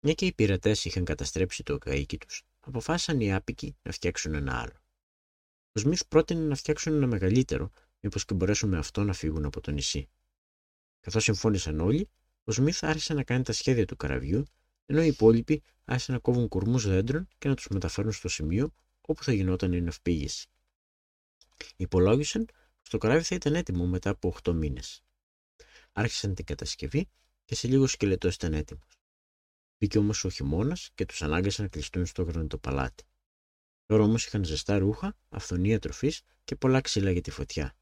Μια 0.00 0.14
και 0.14 0.26
οι 0.26 0.32
πειρατές 0.32 0.84
είχαν 0.84 1.04
καταστρέψει 1.04 1.62
το 1.62 1.78
καίκι 1.78 2.18
τους, 2.18 2.42
αποφάσισαν 2.60 3.20
οι 3.20 3.34
άπικοι 3.34 3.76
να 3.82 3.92
φτιάξουν 3.92 4.34
ένα 4.34 4.60
άλλο. 4.60 4.82
Ο 5.72 5.80
Σμιθ 5.80 6.02
πρότεινε 6.08 6.46
να 6.46 6.54
φτιάξουν 6.54 6.92
ένα 6.92 7.06
μεγαλύτερο 7.06 7.70
μήπως 8.04 8.24
και 8.24 8.34
μπορέσουν 8.34 8.68
με 8.68 8.78
αυτό 8.78 9.04
να 9.04 9.12
φύγουν 9.12 9.44
από 9.44 9.60
το 9.60 9.70
νησί. 9.70 10.08
Καθώς 11.00 11.22
συμφώνησαν 11.22 11.80
όλοι, 11.80 12.08
ο 12.44 12.52
Σμιθ 12.52 12.84
άρχισε 12.84 13.14
να 13.14 13.22
κάνει 13.22 13.42
τα 13.42 13.52
σχέδια 13.52 13.84
του 13.84 13.96
καραβιού, 13.96 14.44
ενώ 14.86 15.02
οι 15.02 15.06
υπόλοιποι 15.06 15.62
άρχισαν 15.84 16.14
να 16.14 16.20
κόβουν 16.20 16.48
κορμούς 16.48 16.86
δέντρων 16.86 17.28
και 17.38 17.48
να 17.48 17.54
τους 17.54 17.68
μεταφέρουν 17.68 18.12
στο 18.12 18.28
σημείο 18.28 18.74
όπου 19.00 19.24
θα 19.24 19.32
γινόταν 19.32 19.72
η 19.72 19.80
ναυπήγηση. 19.80 20.48
Υπολόγισαν 21.76 22.44
πως 22.80 22.88
το 22.90 22.98
καράβι 22.98 23.22
θα 23.22 23.34
ήταν 23.34 23.54
έτοιμο 23.54 23.86
μετά 23.86 24.10
από 24.10 24.34
8 24.42 24.52
μήνες. 24.52 25.02
Άρχισαν 25.92 26.34
την 26.34 26.44
κατασκευή 26.44 27.08
και 27.44 27.54
σε 27.54 27.68
λίγο 27.68 27.86
σκελετός 27.86 28.34
ήταν 28.34 28.52
έτοιμος. 28.52 29.00
Μπήκε 29.78 29.98
όμως 29.98 30.24
ο 30.24 30.30
χειμώνας 30.30 30.90
και 30.94 31.06
τους 31.06 31.22
ανάγκασε 31.22 31.62
να 31.62 31.68
κλειστούν 31.68 32.06
στο 32.06 32.22
γρανιτό 32.22 32.58
παλάτι. 32.58 33.04
Τώρα 33.86 34.02
όμως 34.02 34.26
είχαν 34.26 34.44
ζεστά 34.44 34.78
ρούχα, 34.78 35.16
αυθονία 35.28 35.78
τροφής 35.78 36.22
και 36.44 36.56
πολλά 36.56 36.80
ξύλα 36.80 37.10
για 37.10 37.20
τη 37.20 37.30
φωτιά. 37.30 37.76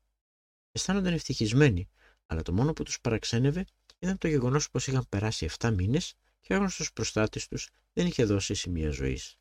Αισθάνονταν 0.73 1.13
ευτυχισμένοι, 1.13 1.89
αλλά 2.27 2.43
το 2.43 2.53
μόνο 2.53 2.73
που 2.73 2.83
τους 2.83 3.01
παραξένευε 3.01 3.65
ήταν 3.99 4.19
το 4.19 4.29
γεγονός 4.29 4.71
πως 4.71 4.87
είχαν 4.87 5.07
περάσει 5.09 5.49
7 5.59 5.75
μήνες 5.75 6.15
και 6.41 6.53
ο 6.53 6.57
άγνωστος 6.57 6.93
προστάτης 6.93 7.47
τους 7.49 7.69
δεν 7.93 8.07
είχε 8.07 8.25
δώσει 8.25 8.55
σημεία 8.55 8.91
ζωής. 8.91 9.37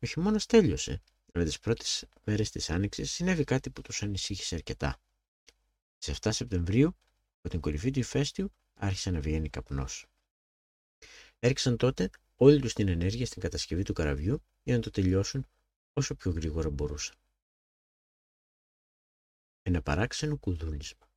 Ο 0.00 0.06
χειμώνα 0.06 0.40
τέλειωσε, 0.46 1.02
αλλά 1.32 1.44
τις 1.44 1.58
πρώτες 1.58 2.04
μέρες 2.24 2.50
της 2.50 2.70
άνοιξης 2.70 3.12
συνέβη 3.12 3.44
κάτι 3.44 3.70
που 3.70 3.82
τους 3.82 4.02
ανησύχησε 4.02 4.54
αρκετά. 4.54 5.00
Σε 5.98 6.10
7 6.20 6.28
Σεπτεμβρίου, 6.32 6.96
από 7.38 7.48
την 7.48 7.60
κορυφή 7.60 7.90
του 7.90 7.98
ηφαίστειου, 7.98 8.52
άρχισε 8.74 9.10
να 9.10 9.20
βγαίνει 9.20 9.48
καπνός. 9.48 10.06
Έριξαν 11.38 11.76
τότε 11.76 12.10
όλη 12.36 12.60
τους 12.60 12.72
την 12.72 12.88
ενέργεια 12.88 13.26
στην 13.26 13.42
κατασκευή 13.42 13.82
του 13.82 13.92
καραβιού 13.92 14.42
για 14.62 14.74
να 14.74 14.80
το 14.80 14.90
τελειώσουν 14.90 15.46
όσο 15.92 16.14
πιο 16.14 16.30
γρήγορα 16.30 16.70
μπορούσαν 16.70 17.14
ένα 19.62 19.82
παράξενο 19.82 20.38
κουδούνισμα. 20.38 21.10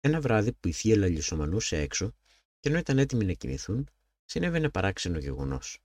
Ένα 0.00 0.20
βράδυ 0.20 0.52
που 0.52 0.68
η 0.68 0.72
θύελα 0.72 1.06
λισομανούσε 1.06 1.78
έξω 1.78 2.14
και 2.60 2.68
ενώ 2.68 2.78
ήταν 2.78 2.98
έτοιμοι 2.98 3.24
να 3.24 3.32
κοιμηθούν, 3.32 3.88
συνέβη 4.24 4.56
ένα 4.56 4.70
παράξενο 4.70 5.18
γεγονός. 5.18 5.78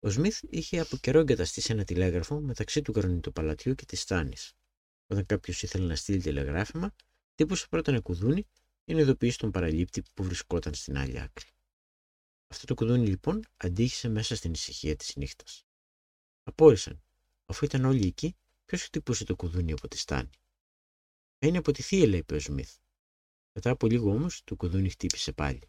Ο 0.00 0.10
Σμιθ 0.10 0.42
είχε 0.48 0.80
από 0.80 0.96
καιρό 0.96 1.18
εγκαταστήσει 1.18 1.72
ένα 1.72 1.84
τηλέγραφο 1.84 2.40
μεταξύ 2.40 2.82
του 2.82 2.92
γρανιτοπαλατιού 2.96 3.74
και 3.74 3.84
της 3.84 4.00
στάνη. 4.00 4.36
Όταν 5.06 5.26
κάποιος 5.26 5.62
ήθελε 5.62 5.86
να 5.86 5.96
στείλει 5.96 6.22
τηλεγράφημα, 6.22 6.94
τύπωσε 7.34 7.66
πρώτα 7.68 7.90
ένα 7.90 8.00
κουδούνι 8.00 8.46
για 8.84 8.94
να 8.94 9.00
ειδοποιήσει 9.00 9.38
τον 9.38 9.50
παραλήπτη 9.50 10.02
που 10.14 10.24
βρισκόταν 10.24 10.74
στην 10.74 10.96
άλλη 10.96 11.20
άκρη. 11.20 11.46
Αυτό 12.48 12.66
το 12.66 12.74
κουδούνι 12.74 13.06
λοιπόν 13.06 13.44
αντίχησε 13.56 14.08
μέσα 14.08 14.36
στην 14.36 14.52
ησυχία 14.52 14.96
της 14.96 15.16
νύχτας. 15.16 15.64
Απόρρισαν, 16.42 17.02
αφού 17.46 17.64
ήταν 17.64 17.84
όλοι 17.84 18.06
εκεί, 18.06 18.36
Ποιος 18.64 18.82
χτυπούσε 18.82 19.24
το 19.24 19.36
κουδούνι 19.36 19.72
από 19.72 19.88
τη 19.88 19.98
στάνη; 19.98 20.30
Είναι 21.38 21.58
από 21.58 21.72
τη 21.72 21.82
θύελα, 21.82 22.16
είπε 22.16 22.34
ο 22.34 22.40
Σμιθ. 22.40 22.76
Μετά 23.52 23.70
από 23.70 23.86
λίγο 23.86 24.10
όμως 24.10 24.44
το 24.44 24.56
κουδούνι 24.56 24.90
χτύπησε 24.90 25.32
πάλι. 25.32 25.68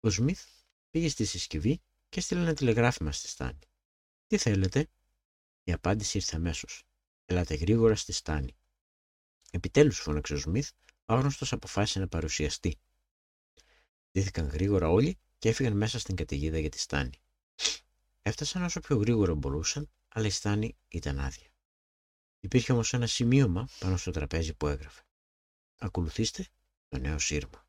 Ο 0.00 0.10
Σμιθ 0.10 0.46
πήγε 0.90 1.08
στη 1.08 1.24
συσκευή 1.24 1.80
και 2.08 2.18
έστειλε 2.18 2.40
ένα 2.40 2.54
τηλεγράφημα 2.54 3.12
στη 3.12 3.28
στάνη. 3.28 3.58
Τι 4.26 4.36
θέλετε, 4.38 4.88
η 5.64 5.72
απάντηση 5.72 6.16
ήρθε 6.16 6.36
αμέσως. 6.36 6.82
Ελάτε 7.24 7.54
γρήγορα 7.54 7.94
στη 7.94 8.12
στάνη. 8.12 8.56
Επιτέλους, 9.50 9.98
φώναξε 9.98 10.34
ο 10.34 10.36
Σμιθ, 10.36 10.70
ο 11.06 11.12
άγνωστος 11.14 11.52
αποφάσισε 11.52 11.98
να 11.98 12.08
παρουσιαστεί. 12.08 12.78
Δίθηκαν 14.12 14.46
γρήγορα 14.46 14.88
όλοι 14.88 15.18
και 15.38 15.48
έφυγαν 15.48 15.76
μέσα 15.76 15.98
στην 15.98 16.16
καταιγίδα 16.16 16.58
για 16.58 16.68
τη 16.68 16.78
στάνη. 16.78 17.20
Έφτασαν 18.22 18.64
όσο 18.64 18.80
πιο 18.80 18.96
γρήγορα 18.96 19.34
μπορούσαν 19.34 19.90
αλλά 20.12 20.26
η 20.26 20.30
στάνη 20.30 20.76
ήταν 20.88 21.18
άδεια. 21.18 21.50
Υπήρχε 22.40 22.72
όμως 22.72 22.92
ένα 22.92 23.06
σημείωμα 23.06 23.68
πάνω 23.78 23.96
στο 23.96 24.10
τραπέζι 24.10 24.54
που 24.54 24.66
έγραφε. 24.66 25.02
Ακολουθήστε 25.78 26.46
το 26.88 26.98
νέο 26.98 27.18
σύρμα. 27.18 27.66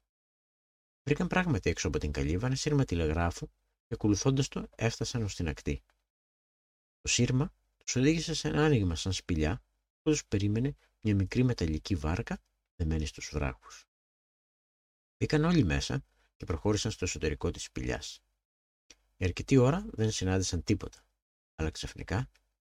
Βρήκαν 1.03 1.27
πράγματι 1.27 1.69
έξω 1.69 1.87
από 1.87 1.97
την 1.97 2.11
καλύβα 2.11 2.45
ένα 2.45 2.55
σύρμα 2.55 2.85
τηλεγράφου 2.85 3.47
και 3.47 3.93
ακολουθώντας 3.93 4.47
το 4.47 4.67
έφτασαν 4.75 5.23
ως 5.23 5.35
την 5.35 5.47
ακτή. 5.47 5.83
Το 7.01 7.07
σύρμα 7.07 7.53
τους 7.77 7.95
οδήγησε 7.95 8.33
σε 8.33 8.47
ένα 8.47 8.65
άνοιγμα 8.65 8.95
σαν 8.95 9.13
σπηλιά 9.13 9.63
που 10.01 10.11
του 10.11 10.17
περίμενε 10.27 10.75
μια 11.01 11.15
μικρή 11.15 11.43
μεταλλική 11.43 11.95
βάρκα 11.95 12.41
δεμένη 12.75 13.05
στους 13.05 13.29
βράχους. 13.33 13.85
Μπήκαν 15.17 15.43
όλοι 15.43 15.63
μέσα 15.63 16.05
και 16.37 16.45
προχώρησαν 16.45 16.91
στο 16.91 17.05
εσωτερικό 17.05 17.51
της 17.51 17.63
σπηλιάς. 17.63 18.23
Για 19.17 19.27
αρκετή 19.27 19.57
ώρα 19.57 19.85
δεν 19.91 20.11
συνάντησαν 20.11 20.63
τίποτα 20.63 21.05
αλλά 21.61 21.71
ξαφνικά 21.71 22.29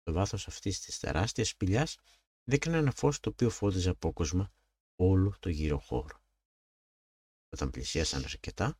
το 0.03 0.11
βάθος 0.13 0.47
αυτής 0.47 0.79
της 0.79 0.99
τεράστιας 0.99 1.49
σπηλιάς 1.49 1.97
δείχνει 2.43 2.75
ένα 2.75 2.91
φως 2.91 3.19
το 3.19 3.29
οποίο 3.29 3.49
φώτιζε 3.49 3.89
απόκοσμα 3.89 4.51
όλο 4.95 5.35
το 5.39 5.49
γύρο 5.49 5.77
χώρο. 5.77 6.23
Όταν 7.49 7.69
πλησίασαν 7.69 8.23
αρκετά, 8.23 8.79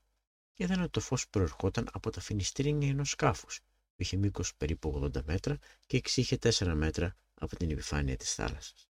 είδαν 0.55 0.81
ότι 0.81 0.89
το 0.89 0.99
φως 0.99 1.29
προερχόταν 1.29 1.89
από 1.91 2.09
τα 2.09 2.21
φινιστρίνια 2.21 2.89
ενός 2.89 3.09
σκάφους 3.09 3.59
που 3.95 4.01
είχε 4.01 4.17
μήκος 4.17 4.55
περίπου 4.55 5.01
80 5.03 5.23
μέτρα 5.23 5.57
και 5.85 5.97
εξήχε 5.97 6.37
4 6.41 6.73
μέτρα 6.75 7.15
από 7.33 7.55
την 7.55 7.71
επιφάνεια 7.71 8.15
της 8.15 8.33
θάλασσας. 8.33 8.89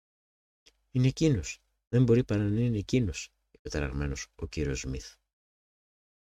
Είναι 0.91 1.07
εκείνος. 1.07 1.59
Δεν 1.89 2.03
μπορεί 2.03 2.25
παρά 2.25 2.43
να 2.43 2.61
είναι 2.61 2.79
εκείνος, 2.79 3.33
είπε 3.51 3.69
ταραγμένος 3.69 4.27
ο 4.35 4.47
κύριος 4.47 4.81
Σμιθ. 4.81 5.15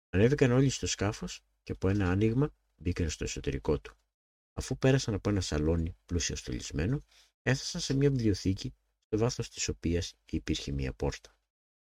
Ανέβηκαν 0.09 0.51
όλοι 0.51 0.69
στο 0.69 0.88
σκάφος 0.88 1.41
και 1.63 1.71
από 1.71 1.89
ένα 1.89 2.11
άνοιγμα 2.11 2.53
μπήκαν 2.75 3.09
στο 3.09 3.23
εσωτερικό 3.23 3.80
του. 3.80 3.97
Αφού 4.60 4.78
πέρασαν 4.78 5.14
από 5.14 5.30
ένα 5.30 5.41
σαλόνι 5.41 5.95
πλούσιο 6.05 6.36
στολισμένο, 6.36 7.03
έφτασαν 7.41 7.82
σε 7.82 7.93
μια 7.93 8.10
βιβλιοθήκη, 8.10 8.74
στο 9.05 9.18
βάθος 9.18 9.49
της 9.49 9.68
οποίας 9.68 10.14
υπήρχε 10.32 10.72
μια 10.72 10.93
πόρτα. 10.93 11.38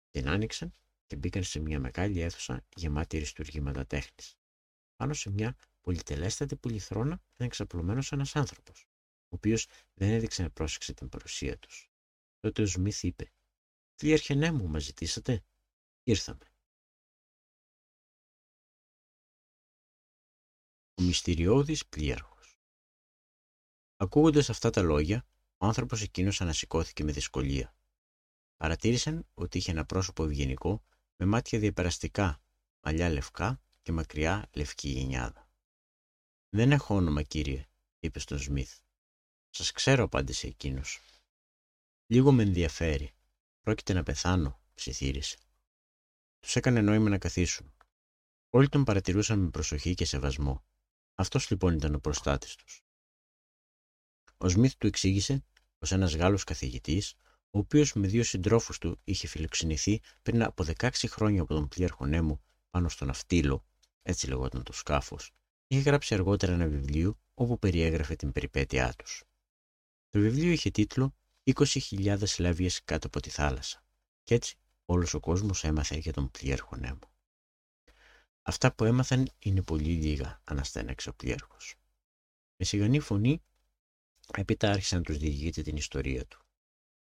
Την 0.10 0.28
άνοιξαν 0.28 0.74
και 1.08 1.16
μπήκαν 1.16 1.44
σε 1.44 1.60
μια 1.60 1.80
μεγάλη 1.80 2.20
αίθουσα 2.20 2.66
γεμάτη 2.76 3.18
αριστουργήματα 3.18 3.86
τέχνης. 3.86 4.38
Πάνω 4.96 5.14
σε 5.14 5.30
μια 5.30 5.56
πολυτελέστατη 5.82 6.56
πολυθρόνα 6.56 7.22
ήταν 7.34 7.50
ξαπλωμένο 7.50 8.02
ένας 8.12 8.36
άνθρωπος, 8.36 8.88
ο 9.24 9.36
οποίος 9.36 9.68
δεν 9.94 10.10
έδειξε 10.10 10.42
να 10.42 10.50
πρόσεξε 10.50 10.94
την 10.94 11.10
παρουσία 11.10 11.60
τους. 11.60 11.90
Τότε 12.40 12.62
ο 12.62 12.66
Σμιθ 12.66 13.04
είπε: 13.04 13.32
Τι 13.96 14.14
αρχενέ 14.14 14.52
μου, 14.52 14.68
μα 14.68 14.80
ζητήσατε. 14.80 15.44
Ήρθαμε. 16.04 16.46
Ο 20.94 21.02
μυστηριώδης 21.02 21.86
πλοίαρχος 21.88 22.31
Ακούγοντας 24.02 24.50
αυτά 24.50 24.70
τα 24.70 24.82
λόγια, 24.82 25.26
ο 25.58 25.66
άνθρωπος 25.66 26.02
εκείνος 26.02 26.42
ανασηκώθηκε 26.42 27.04
με 27.04 27.12
δυσκολία. 27.12 27.76
Παρατήρησαν 28.58 29.28
ότι 29.34 29.58
είχε 29.58 29.72
ένα 29.72 29.86
πρόσωπο 29.86 30.24
ευγενικό 30.24 30.84
με 31.16 31.26
μάτια 31.26 31.60
διαπεραστικά, 31.60 32.42
μαλλιά 32.82 33.10
λευκά 33.10 33.62
και 33.82 33.92
μακριά 33.92 34.50
λευκή 34.54 34.90
γενιάδα. 34.90 35.50
«Δεν 36.50 36.72
έχω 36.72 36.96
όνομα, 36.96 37.22
κύριε», 37.22 37.66
είπε 38.00 38.20
στον 38.20 38.40
Σμιθ. 38.40 38.78
«Σας 39.50 39.72
ξέρω», 39.72 40.04
απάντησε 40.04 40.48
εκείνος. 40.48 41.00
«Λίγο 42.08 42.32
με 42.32 42.44
ενδιαφέρει. 42.44 43.12
Πρόκειται 43.62 43.94
να 43.94 44.04
πεθάνω», 44.04 44.60
ψιθύρισε. 44.74 45.38
Τους 46.40 46.56
έκανε 46.56 46.82
νόημα 46.82 47.10
να 47.10 47.18
καθίσουν. 47.18 47.74
Όλοι 48.50 48.70
τον 48.70 48.84
παρατηρούσαν 48.84 49.40
με 49.40 49.50
προσοχή 49.50 49.94
και 49.94 50.06
σεβασμό. 50.06 50.64
Αυτός 51.16 51.50
λοιπόν 51.50 51.74
ήταν 51.74 51.96
ο 51.96 52.00
προστάτης 52.00 52.56
τους. 52.56 52.84
Ο 54.44 54.50
Σμιθ 54.50 54.74
του 54.78 54.88
εξήγησε 54.88 55.44
πως 55.78 55.92
ένας 55.92 56.16
Γάλλος 56.16 56.44
καθηγητής, 56.44 57.14
ο 57.50 57.58
οποίος 57.58 57.94
με 57.94 58.08
δύο 58.08 58.24
συντρόφους 58.24 58.78
του 58.78 59.00
είχε 59.04 59.28
φιλοξενηθεί 59.28 60.02
πριν 60.22 60.44
από 60.44 60.64
16 60.64 60.90
χρόνια 61.08 61.42
από 61.42 61.54
τον 61.54 61.68
πλοίαρχο 61.68 62.06
νέμου 62.06 62.42
πάνω 62.70 62.90
στον 62.90 63.10
Αυτήλο, 63.10 63.66
έτσι 64.02 64.28
λεγόταν 64.28 64.64
το 64.64 64.74
σκάφος, 64.74 65.32
είχε 65.68 65.82
γράψει 65.82 66.14
αργότερα 66.14 66.54
ένα 66.54 66.68
βιβλίο 66.68 67.20
όπου 67.34 67.60
περιέγραφε 67.60 68.16
την 68.16 68.32
περιπέτειά 68.32 68.94
τους. 68.98 69.24
Το 70.10 70.20
βιβλίο 70.20 70.52
είχε 70.52 70.70
τίτλο 70.70 71.16
«20.000 71.44 72.18
λέβιες 72.38 72.84
κάτω 72.84 73.08
από 73.08 73.20
τη 73.20 73.30
θάλασσα» 73.30 73.84
και 74.24 74.34
έτσι 74.34 74.56
όλος 74.86 75.14
ο 75.14 75.20
κόσμος 75.20 75.64
έμαθε 75.64 75.96
για 75.96 76.14
τον 76.14 76.32
πλοίαρχο 76.32 76.76
νέμο. 76.76 77.12
Αυτά 78.42 78.74
που 78.74 78.84
έμαθαν 78.84 79.30
είναι 79.40 79.62
πολύ 79.62 79.92
λίγα, 79.92 80.42
αναστέναξε 80.44 81.10
ο 81.10 81.14
πλοίαρχος. 81.14 81.76
Με 82.56 82.66
σιγανή 82.66 83.00
φωνή 83.00 83.42
έπειτα 84.38 84.70
άρχισε 84.70 84.96
να 84.96 85.02
τους 85.02 85.18
διηγείται 85.18 85.62
την 85.62 85.76
ιστορία 85.76 86.26
του. 86.26 86.46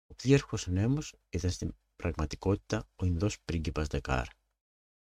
Ο 0.06 0.14
πλοίαρχος 0.14 0.66
νέμος 0.66 1.14
ήταν 1.30 1.50
στην 1.50 1.74
πραγματικότητα 1.96 2.88
ο 2.96 3.04
Ινδός 3.04 3.40
πρίγκιπας 3.40 3.86
Δεκάρ. 3.86 4.26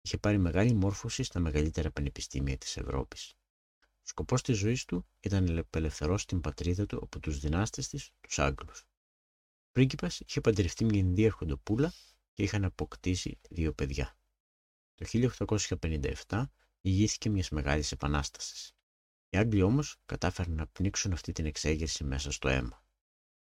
Είχε 0.00 0.18
πάρει 0.18 0.38
μεγάλη 0.38 0.74
μόρφωση 0.74 1.22
στα 1.22 1.40
μεγαλύτερα 1.40 1.90
πανεπιστήμια 1.90 2.58
της 2.58 2.76
Ευρώπης. 2.76 3.32
Ο 3.80 4.10
σκοπός 4.10 4.42
της 4.42 4.56
ζωής 4.56 4.84
του 4.84 5.06
ήταν 5.20 5.52
να 5.52 5.60
απελευθερώσει 5.60 6.26
την 6.26 6.40
πατρίδα 6.40 6.86
του 6.86 6.98
από 7.02 7.20
τους 7.20 7.38
δυνάστες 7.38 7.88
της, 7.88 8.10
τους 8.20 8.38
Άγγλους. 8.38 8.80
Ο 8.80 9.70
πρίγκιπας 9.72 10.20
είχε 10.20 10.40
παντρευτεί 10.40 10.84
μια 10.84 10.98
Ινδία 10.98 11.26
αρχοντοπούλα 11.26 11.92
και 12.34 12.42
είχαν 12.42 12.64
αποκτήσει 12.64 13.38
δύο 13.50 13.72
παιδιά. 13.72 14.18
Το 14.94 15.04
1857 15.04 16.50
ηγήθηκε 16.80 17.30
μιας 17.30 17.50
μεγάλης 17.50 17.92
επανάστασης. 17.92 18.77
Οι 19.30 19.36
Άγγλοι 19.36 19.62
όμως 19.62 19.96
κατάφεραν 20.06 20.54
να 20.54 20.66
πνίξουν 20.66 21.12
αυτή 21.12 21.32
την 21.32 21.46
εξέγερση 21.46 22.04
μέσα 22.04 22.30
στο 22.30 22.48
αίμα. 22.48 22.84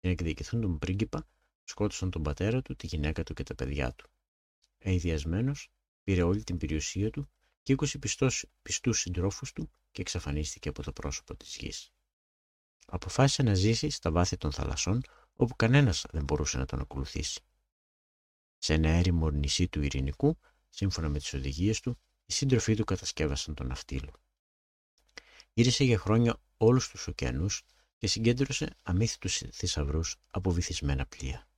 να 0.00 0.10
εκδικηθούν 0.10 0.60
τον 0.60 0.78
πρίγκιπα, 0.78 1.28
σκότωσαν 1.64 2.10
τον 2.10 2.22
πατέρα 2.22 2.62
του, 2.62 2.76
τη 2.76 2.86
γυναίκα 2.86 3.22
του 3.22 3.34
και 3.34 3.42
τα 3.42 3.54
παιδιά 3.54 3.94
του. 3.94 4.10
Αειδιασμένος, 4.84 5.68
πήρε 6.02 6.22
όλη 6.22 6.44
την 6.44 6.56
περιουσία 6.56 7.10
του 7.10 7.30
και 7.62 7.74
20 7.78 8.42
πιστούς 8.62 8.98
συντρόφους 9.00 9.52
του 9.52 9.70
και 9.90 10.00
εξαφανίστηκε 10.00 10.68
από 10.68 10.82
το 10.82 10.92
πρόσωπο 10.92 11.36
της 11.36 11.56
γης. 11.56 11.90
Αποφάσισε 12.86 13.42
να 13.42 13.54
ζήσει 13.54 13.90
στα 13.90 14.10
βάθη 14.10 14.36
των 14.36 14.52
θαλασσών, 14.52 15.02
όπου 15.32 15.56
κανένας 15.56 16.04
δεν 16.10 16.24
μπορούσε 16.24 16.58
να 16.58 16.64
τον 16.64 16.80
ακολουθήσει. 16.80 17.40
Σε 18.58 18.74
ένα 18.74 18.88
έρημο 18.88 19.30
νησί 19.30 19.68
του 19.68 19.82
Ειρηνικού 19.82 20.38
Σύμφωνα 20.68 21.08
με 21.08 21.18
τις 21.18 21.34
οδηγίες 21.34 21.80
του, 21.80 21.98
οι 22.26 22.32
σύντροφοί 22.32 22.74
του 22.74 22.84
κατασκεύασαν 22.84 23.54
τον 23.54 23.66
ναυτίλο. 23.66 24.12
Γύρισε 25.58 25.84
για 25.84 25.98
χρόνια 25.98 26.40
όλους 26.56 26.88
τους 26.88 27.06
ωκεανούς 27.06 27.62
και 27.96 28.06
συγκέντρωσε 28.06 28.76
αμύθιτους 28.82 29.42
θησαυρούς 29.52 30.16
από 30.30 30.50
βυθισμένα 30.50 31.06
πλοία. 31.06 31.48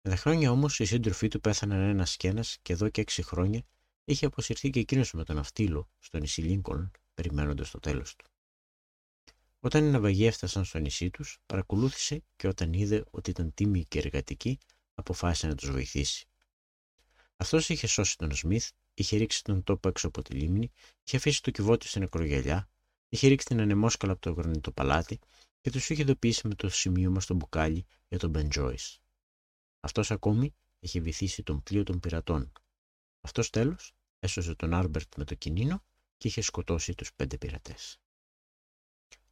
Με 0.00 0.10
τα 0.10 0.16
χρόνια 0.16 0.50
όμως 0.50 0.78
οι 0.78 0.84
σύντροφοί 0.84 1.28
του 1.28 1.40
πέθαναν 1.40 1.80
ένα 1.80 2.06
και 2.16 2.44
και 2.62 2.72
εδώ 2.72 2.88
και 2.88 3.00
έξι 3.00 3.22
χρόνια 3.22 3.62
είχε 4.04 4.26
αποσυρθεί 4.26 4.70
και 4.70 4.80
εκείνος 4.80 5.12
με 5.12 5.24
τον 5.24 5.36
ναυτίλο 5.36 5.90
στο 5.98 6.18
νησί 6.18 6.40
Λίνκολν 6.40 6.90
περιμένοντας 7.14 7.70
το 7.70 7.78
τέλος 7.78 8.16
του. 8.16 8.26
Όταν 9.60 9.84
οι 9.84 9.90
ναυαγοί 9.90 10.26
έφτασαν 10.26 10.64
στο 10.64 10.78
νησί 10.78 11.10
τους, 11.10 11.38
παρακολούθησε 11.46 12.24
και 12.36 12.48
όταν 12.48 12.72
είδε 12.72 13.04
ότι 13.10 13.30
ήταν 13.30 13.54
τίμοι 13.54 13.84
και 13.84 13.98
εργατικοί, 13.98 14.58
αποφάσισε 14.94 15.46
να 15.46 15.54
τους 15.54 15.70
βοηθήσει. 15.70 16.26
Αυτός 17.36 17.68
είχε 17.68 17.86
σώσει 17.86 18.16
τον 18.16 18.34
Σμιθ, 18.34 18.70
είχε 18.94 19.16
ρίξει 19.16 19.44
τον 19.44 19.62
τόπο 19.62 19.88
έξω 19.88 20.06
από 20.06 20.22
τη 20.22 20.34
λίμνη, 20.34 20.70
είχε 21.04 21.16
αφήσει 21.16 21.42
το 21.42 21.50
κυβότιο 21.50 21.90
στην 21.90 22.02
ακρογελιά, 22.02 22.68
είχε 23.16 23.28
ρίξει 23.28 23.46
την 23.46 23.60
ανεμόσκαλα 23.60 24.12
από 24.12 24.20
το 24.20 24.32
γρονιτό 24.32 24.72
παλάτι 24.72 25.18
και 25.60 25.70
τους 25.70 25.90
είχε 25.90 26.02
ειδοποιήσει 26.02 26.48
με 26.48 26.54
το 26.54 26.68
σημείωμα 26.68 27.20
στο 27.20 27.34
μπουκάλι 27.34 27.86
για 28.08 28.18
τον 28.18 28.30
Μπεν 28.30 28.48
Τζόι. 28.48 28.78
Αυτός 29.80 30.10
ακόμη 30.10 30.54
είχε 30.78 31.00
βυθίσει 31.00 31.42
τον 31.42 31.62
πλοίο 31.62 31.82
των 31.82 32.00
πειρατών. 32.00 32.52
Αυτός 33.20 33.50
τέλος 33.50 33.94
έσωσε 34.18 34.54
τον 34.54 34.74
Άρμπερτ 34.74 35.16
με 35.16 35.24
το 35.24 35.34
κινήνο 35.34 35.82
και 36.16 36.28
είχε 36.28 36.40
σκοτώσει 36.40 36.94
τους 36.94 37.14
πέντε 37.14 37.38
πειρατές. 37.38 38.00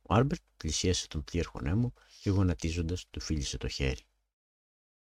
Ο 0.03 0.15
Άρμπερτ 0.15 0.43
πλησίασε 0.57 1.09
τον 1.09 1.25
πλοίο 1.25 1.51
νέμου 1.63 1.93
και 2.21 2.31
γονατίζοντας 2.31 3.07
του 3.11 3.21
φίλησε 3.21 3.57
το 3.57 3.69
χέρι. 3.69 4.03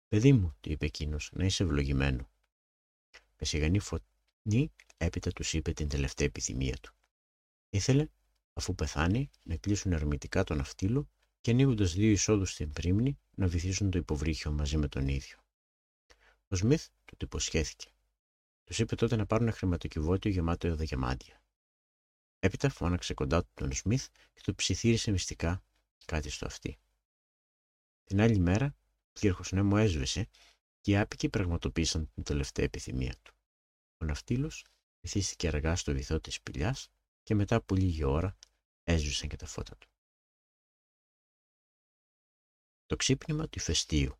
Παιδί 0.08 0.32
μου, 0.32 0.56
του 0.60 0.72
είπε 0.72 0.86
εκείνος, 0.86 1.30
να 1.32 1.44
είσαι 1.44 1.62
ευλογημένο. 1.62 2.30
Με 3.38 3.46
σιγανή 3.46 3.78
φωνή 3.78 4.72
έπειτα 4.96 5.30
τους 5.30 5.52
είπε 5.52 5.72
την 5.72 5.88
τελευταία 5.88 6.26
επιθυμία 6.26 6.76
του. 6.76 6.94
Ήθελε, 7.70 8.08
αφού 8.52 8.74
πεθάνει, 8.74 9.30
να 9.44 9.56
κλείσουν 9.56 9.92
ερμητικά 9.92 10.44
τον 10.44 10.60
αυτίλο 10.60 11.08
και 11.40 11.50
ανοίγοντας 11.50 11.92
δύο 11.92 12.10
εισόδους 12.10 12.50
στην 12.50 12.72
πρίμνη 12.72 13.18
να 13.36 13.46
βυθίσουν 13.46 13.90
το 13.90 13.98
υποβρύχιο 13.98 14.52
μαζί 14.52 14.76
με 14.76 14.88
τον 14.88 15.08
ίδιο. 15.08 15.38
Ο 16.48 16.56
Σμιθ 16.56 16.86
του 17.04 17.16
το 17.16 17.26
υποσχέθηκε. 17.26 17.90
Τους 18.64 18.78
είπε 18.78 18.94
τότε 18.94 19.16
να 19.16 19.26
πάρουν 19.26 19.52
χρηματοκιβώτιο 19.52 20.30
γεμάτο 20.30 20.74
διαμάντια. 20.74 21.42
Έπειτα 22.38 22.68
φώναξε 22.68 23.14
κοντά 23.14 23.42
του 23.42 23.50
τον 23.54 23.72
Σμιθ 23.72 24.08
και 24.32 24.40
του 24.44 24.54
ψιθύρισε 24.54 25.10
μυστικά 25.10 25.62
κάτι 26.04 26.30
στο 26.30 26.46
αυτί. 26.46 26.78
Την 28.04 28.20
άλλη 28.20 28.38
μέρα, 28.38 28.76
ο 28.86 29.12
κύριο 29.12 29.40
Νέμο 29.50 29.76
έσβησε 29.78 30.28
και 30.80 30.90
οι 30.90 30.96
άπικοι 30.96 31.28
πραγματοποίησαν 31.28 32.10
την 32.14 32.22
τελευταία 32.22 32.64
επιθυμία 32.64 33.14
του. 33.22 33.34
Ο 33.98 34.04
ναυτίλος 34.04 34.64
βυθίστηκε 35.00 35.48
αργά 35.48 35.76
στο 35.76 35.92
βυθό 35.92 36.20
της 36.20 36.34
σπηλιάς 36.34 36.88
και 37.30 37.36
μετά 37.36 37.56
από 37.56 37.74
λίγη 37.74 38.04
ώρα 38.04 38.36
έζησαν 38.84 39.28
και 39.28 39.36
τα 39.36 39.46
φώτα 39.46 39.76
του. 39.76 39.88
Το 42.86 42.96
ξύπνημα 42.96 43.48
του 43.48 43.58
ηφαιστείου 43.58 44.18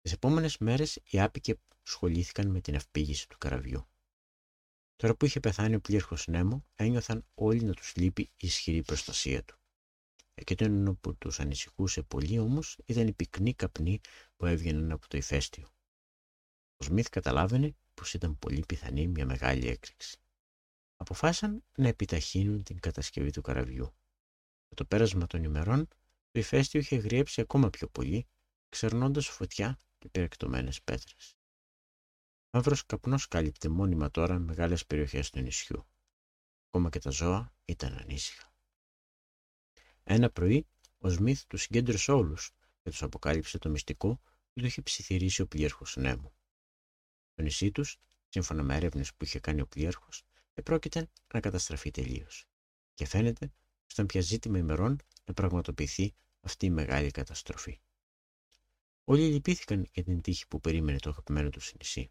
Τις 0.00 0.12
επόμενες 0.12 0.58
μέρες 0.58 1.00
οι 1.04 1.20
άπικοι 1.20 1.60
σχολήθηκαν 1.82 2.48
με 2.48 2.60
την 2.60 2.74
αυπήγηση 2.74 3.28
του 3.28 3.38
καραβιού. 3.38 3.88
Τώρα 4.96 5.14
που 5.14 5.24
είχε 5.24 5.40
πεθάνει 5.40 5.74
ο 5.74 5.80
πλήρχος 5.80 6.26
Νέμο, 6.26 6.64
ένιωθαν 6.74 7.26
όλοι 7.34 7.64
να 7.64 7.72
τους 7.74 7.92
λείπει 7.96 8.22
η 8.22 8.46
ισχυρή 8.46 8.82
προστασία 8.82 9.44
του. 9.44 9.58
Εκείνο 10.34 10.94
που 10.94 11.16
τους 11.16 11.40
ανησυχούσε 11.40 12.02
πολύ 12.02 12.38
όμως 12.38 12.78
ήταν 12.84 13.06
οι 13.06 13.12
πυκνοί 13.12 13.54
καπνοί 13.54 14.00
που 14.36 14.46
έβγαιναν 14.46 14.92
από 14.92 15.08
το 15.08 15.16
ηφαίστειο. 15.16 15.74
Ο 16.76 16.84
Σμιθ 16.84 17.08
καταλάβαινε 17.08 17.76
πως 17.94 18.14
ήταν 18.14 18.38
πολύ 18.38 18.64
πιθανή 18.68 19.08
μια 19.08 19.26
μεγάλη 19.26 19.68
έκρηξη. 19.68 20.21
Αποφάσισαν 21.02 21.64
να 21.76 21.88
επιταχύνουν 21.88 22.62
την 22.62 22.80
κατασκευή 22.80 23.30
του 23.30 23.42
καραβιού. 23.42 23.84
Με 24.68 24.76
το 24.76 24.84
πέρασμα 24.84 25.26
των 25.26 25.44
ημερών, 25.44 25.88
το 26.30 26.40
ηφαίστειο 26.40 26.80
είχε 26.80 26.96
γριέψει 26.96 27.40
ακόμα 27.40 27.70
πιο 27.70 27.88
πολύ, 27.88 28.26
ξερνώντας 28.68 29.26
φωτιά 29.26 29.80
και 29.98 30.08
περιεκτωμένες 30.08 30.82
πέτρες. 30.82 31.36
Μαύρος 32.50 32.86
καπνός 32.86 33.28
κάλυπτε 33.28 33.68
μόνιμα 33.68 34.10
τώρα 34.10 34.38
μεγάλες 34.38 34.86
περιοχές 34.86 35.30
του 35.30 35.40
νησιού. 35.40 35.86
Ακόμα 36.66 36.88
και 36.90 36.98
τα 36.98 37.10
ζώα 37.10 37.54
ήταν 37.64 37.98
ανήσυχα. 37.98 38.52
Ένα 40.02 40.30
πρωί 40.30 40.66
ο 40.98 41.08
Σμιθ 41.08 41.44
του 41.46 41.56
συγκέντρωσε 41.56 42.12
όλους 42.12 42.50
και 42.82 42.90
τους 42.90 43.02
αποκάλυψε 43.02 43.58
το 43.58 43.68
μυστικό 43.68 44.20
που 44.52 44.60
του 44.60 44.66
είχε 44.66 44.82
ψιθυρίσει 44.82 45.42
ο 45.42 45.46
πλήρχο 45.46 45.84
Νέμου. 45.96 46.32
Το 47.34 47.42
νησί 47.42 47.70
τους, 47.70 47.98
σύμφωνα 48.28 48.62
με 48.62 48.76
έρευνες 48.76 49.14
που 49.14 49.24
είχε 49.24 49.40
κάνει 49.40 49.60
ο 49.60 49.66
πλήρχο, 49.66 50.08
επρόκειται 50.54 51.10
να 51.34 51.40
καταστραφεί 51.40 51.90
τελείως. 51.90 52.46
Και 52.94 53.06
φαίνεται 53.06 53.46
πω 53.46 53.54
ήταν 53.92 54.06
πια 54.06 54.20
ζήτημα 54.20 54.58
ημερών 54.58 54.98
να 55.24 55.34
πραγματοποιηθεί 55.34 56.14
αυτή 56.40 56.66
η 56.66 56.70
μεγάλη 56.70 57.10
καταστροφή. 57.10 57.80
Όλοι 59.04 59.28
λυπήθηκαν 59.28 59.88
για 59.92 60.02
την 60.04 60.20
τύχη 60.20 60.46
που 60.48 60.60
περίμενε 60.60 60.98
το 60.98 61.10
αγαπημένο 61.10 61.50
του 61.50 61.60
νησί. 61.78 62.10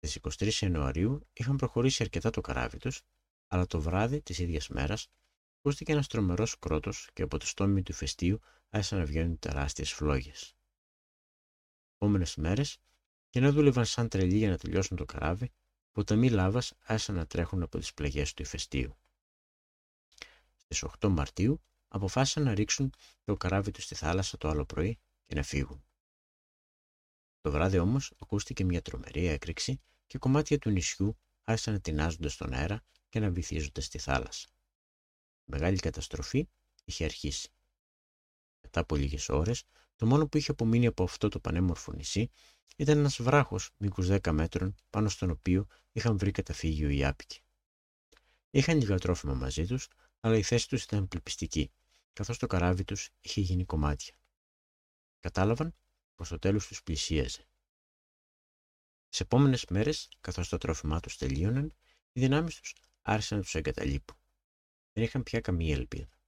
Στις 0.00 0.18
23 0.38 0.52
Ιανουαρίου 0.52 1.26
είχαν 1.32 1.56
προχωρήσει 1.56 2.02
αρκετά 2.02 2.30
το 2.30 2.40
καράβι 2.40 2.78
τους, 2.78 3.02
αλλά 3.46 3.66
το 3.66 3.80
βράδυ 3.80 4.22
της 4.22 4.38
ίδιας 4.38 4.68
μέρας 4.68 5.08
ακούστηκε 5.58 5.92
ένας 5.92 6.06
τρομερός 6.06 6.58
κρότος 6.58 7.08
και 7.12 7.22
από 7.22 7.38
το 7.38 7.46
στόμι 7.46 7.82
του 7.82 7.92
ηφαιστείου 7.92 8.40
άρχισαν 8.70 8.98
να 8.98 9.04
βγαίνουν 9.04 9.38
τεράστιες 9.38 9.92
φλόγες. 9.92 10.56
Επόμενες 11.94 12.36
μέρες, 12.36 12.78
και 13.30 13.40
να 13.40 13.52
δούλευαν 13.52 13.84
σαν 13.84 14.08
τρελοί 14.08 14.36
για 14.36 14.50
να 14.50 14.58
τελειώσουν 14.58 14.96
το 14.96 15.04
καράβι, 15.04 15.52
ποταμοί 15.92 16.30
λάβας 16.30 16.72
άρχισαν 16.82 17.14
να 17.14 17.26
τρέχουν 17.26 17.62
από 17.62 17.78
τις 17.78 17.94
πλαγιές 17.94 18.34
του 18.34 18.42
ηφαιστείου. 18.42 18.96
Στις 20.56 20.84
8 21.00 21.08
Μαρτίου 21.08 21.62
αποφάσισαν 21.88 22.42
να 22.42 22.54
ρίξουν 22.54 22.92
το 23.24 23.36
καράβι 23.36 23.70
τους 23.70 23.84
στη 23.84 23.94
θάλασσα 23.94 24.38
το 24.38 24.48
άλλο 24.48 24.64
πρωί 24.64 24.98
και 25.26 25.34
να 25.34 25.42
φύγουν. 25.42 25.84
Το 27.40 27.50
βράδυ 27.50 27.78
όμως 27.78 28.12
ακούστηκε 28.18 28.64
μια 28.64 28.82
τρομερή 28.82 29.26
έκρηξη 29.26 29.80
και 30.06 30.18
κομμάτια 30.18 30.58
του 30.58 30.70
νησιού 30.70 31.16
άρχισαν 31.42 31.74
να 31.74 31.80
τεινάζονται 31.80 32.28
στον 32.28 32.52
αέρα 32.52 32.82
και 33.08 33.20
να 33.20 33.30
βυθίζονται 33.30 33.80
στη 33.80 33.98
θάλασσα. 33.98 34.48
Η 35.44 35.50
μεγάλη 35.50 35.78
καταστροφή 35.78 36.48
είχε 36.84 37.04
αρχίσει. 37.04 37.52
Μετά 38.60 38.80
από 38.80 38.96
λίγες 38.96 39.28
ώρες, 39.28 39.64
το 40.02 40.08
μόνο 40.08 40.28
που 40.28 40.36
είχε 40.36 40.50
απομείνει 40.50 40.86
από 40.86 41.02
αυτό 41.02 41.28
το 41.28 41.40
πανέμορφο 41.40 41.92
νησί 41.92 42.30
ήταν 42.76 42.98
ένας 42.98 43.22
βράχος 43.22 43.70
μήκους 43.76 44.08
10 44.10 44.30
μέτρων 44.32 44.74
πάνω 44.90 45.08
στον 45.08 45.30
οποίο 45.30 45.66
είχαν 45.92 46.18
βρει 46.18 46.30
καταφύγιο 46.30 46.88
οι 46.88 47.04
άπικοι. 47.04 47.40
Είχαν 48.50 48.78
λίγα 48.78 48.98
τρόφιμα 48.98 49.34
μαζί 49.34 49.66
τους, 49.66 49.88
αλλά 50.20 50.36
η 50.36 50.42
θέση 50.42 50.68
τους 50.68 50.82
ήταν 50.84 51.08
πληπιστική, 51.08 51.72
καθώς 52.12 52.38
το 52.38 52.46
καράβι 52.46 52.84
τους 52.84 53.10
είχε 53.20 53.40
γίνει 53.40 53.64
κομμάτια. 53.64 54.14
Κατάλαβαν 55.20 55.74
πως 56.14 56.28
το 56.28 56.38
τέλος 56.38 56.66
τους 56.66 56.82
πλησίαζε. 56.82 57.48
Τις 59.08 59.20
επόμενες 59.20 59.64
μέρες, 59.70 60.08
καθώς 60.20 60.48
τα 60.48 60.58
τρόφιμά 60.58 61.00
τους 61.00 61.16
τελείωναν, 61.16 61.74
οι 62.12 62.20
δυνάμεις 62.20 62.60
τους 62.60 62.74
άρχισαν 63.02 63.38
να 63.38 63.44
τους 63.44 63.54
εγκαταλείπουν. 63.54 64.16
Δεν 64.92 65.04
είχαν 65.04 65.22
πια 65.22 65.40
καμία 65.40 65.74
ελπίδα. 65.74 66.18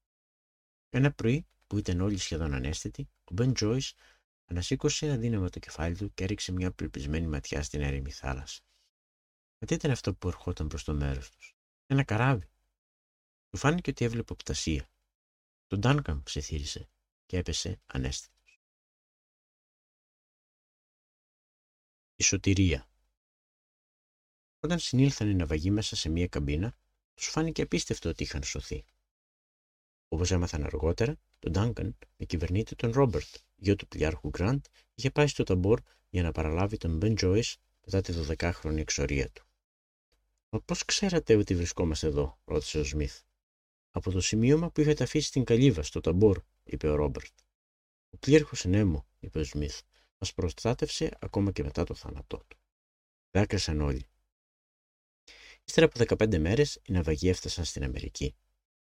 Ένα 0.90 1.12
πρωί, 1.12 1.46
που 1.66 1.78
ήταν 1.78 2.00
όλοι 2.00 2.18
σχεδόν 2.18 2.54
ανέστητοι, 2.54 3.08
ο 3.24 3.34
Μπεν 3.34 3.54
Τζόις 3.54 3.94
ανασήκωσε 4.46 5.10
αδύναμα 5.10 5.48
το 5.48 5.58
κεφάλι 5.58 5.96
του 5.96 6.14
και 6.14 6.24
έριξε 6.24 6.52
μια 6.52 6.68
απελπισμένη 6.68 7.26
ματιά 7.26 7.62
στην 7.62 7.80
έρημη 7.80 8.10
θάλασσα. 8.10 8.62
Μα 9.58 9.66
τι 9.66 9.74
ήταν 9.74 9.90
αυτό 9.90 10.14
που 10.14 10.28
ερχόταν 10.28 10.68
προς 10.68 10.84
το 10.84 10.94
μέρος 10.94 11.30
τους; 11.30 11.56
Ένα 11.86 12.04
καράβι. 12.04 12.48
Του 13.50 13.56
φάνηκε 13.56 13.90
ότι 13.90 14.04
έβλεπε 14.04 14.32
οπτασία. 14.32 14.90
Τον 15.66 15.80
Ντάνκαμ 15.80 16.22
ψιθύρισε 16.22 16.88
και 17.26 17.36
έπεσε 17.36 17.80
ανέστητος. 17.86 18.60
Η 22.16 22.22
σωτηρία. 22.22 22.88
Όταν 24.60 24.78
συνήλθαν 24.78 25.28
οι 25.30 25.34
ναυαγοί 25.34 25.70
μέσα 25.70 25.96
σε 25.96 26.08
μία 26.08 26.28
καμπίνα, 26.28 26.76
τους 27.14 27.26
φάνηκε 27.26 27.62
απίστευτο 27.62 28.08
ότι 28.08 28.22
είχαν 28.22 28.42
σωθεί. 28.42 28.84
Όπως 30.08 30.30
έμαθαν 30.30 30.64
αργότερα, 30.64 31.16
τον 31.44 31.52
Ντάγκαν 31.52 31.98
με 32.16 32.24
κυβερνήτη 32.24 32.74
τον 32.74 32.90
Ρόμπερτ, 32.90 33.34
γιο 33.54 33.76
του 33.76 33.88
πλοιάρχου 33.88 34.28
Γκραντ, 34.28 34.64
είχε 34.94 35.10
πάει 35.10 35.26
στο 35.26 35.44
ταμπόρ 35.44 35.80
για 36.08 36.22
να 36.22 36.32
παραλάβει 36.32 36.76
τον 36.76 36.96
Μπεν 36.96 37.14
Τζόις 37.14 37.56
μετά 37.84 38.00
τη 38.00 38.12
12χρονη 38.16 38.76
εξορία 38.76 39.30
του. 39.30 39.46
Μα 40.48 40.60
πώς 40.60 40.84
ξέρατε 40.84 41.36
ότι 41.36 41.54
βρισκόμαστε 41.54 42.06
εδώ, 42.06 42.38
ρώτησε 42.44 42.78
ο 42.78 42.84
Σμιθ. 42.84 43.20
Από 43.90 44.10
το 44.10 44.20
σημείωμα 44.20 44.70
που 44.70 44.80
είχατε 44.80 45.04
αφήσει 45.04 45.26
στην 45.26 45.44
καλύβα 45.44 45.82
στο 45.82 46.00
ταμπόρ, 46.00 46.42
είπε 46.64 46.88
ο 46.88 46.94
Ρόμπερτ. 46.94 47.32
Ο 48.10 48.16
πλήρχο 48.16 48.68
Νέμο, 48.68 49.06
είπε 49.20 49.38
ο 49.38 49.44
Σμιθ, 49.44 49.80
μας 50.18 50.34
προστάτευσε 50.34 51.10
ακόμα 51.20 51.52
και 51.52 51.62
μετά 51.62 51.84
το 51.84 51.94
θάνατό 51.94 52.44
του. 52.48 52.58
Δάκρυσαν 53.30 53.80
όλοι. 53.80 54.06
Ύστερα 55.64 55.86
από 55.86 56.16
15 56.24 56.38
μέρες, 56.38 56.80
οι 56.84 56.92
ναυαγοί 56.92 57.28
έφτασαν 57.28 57.64
στην 57.64 57.84
Αμερική. 57.84 58.34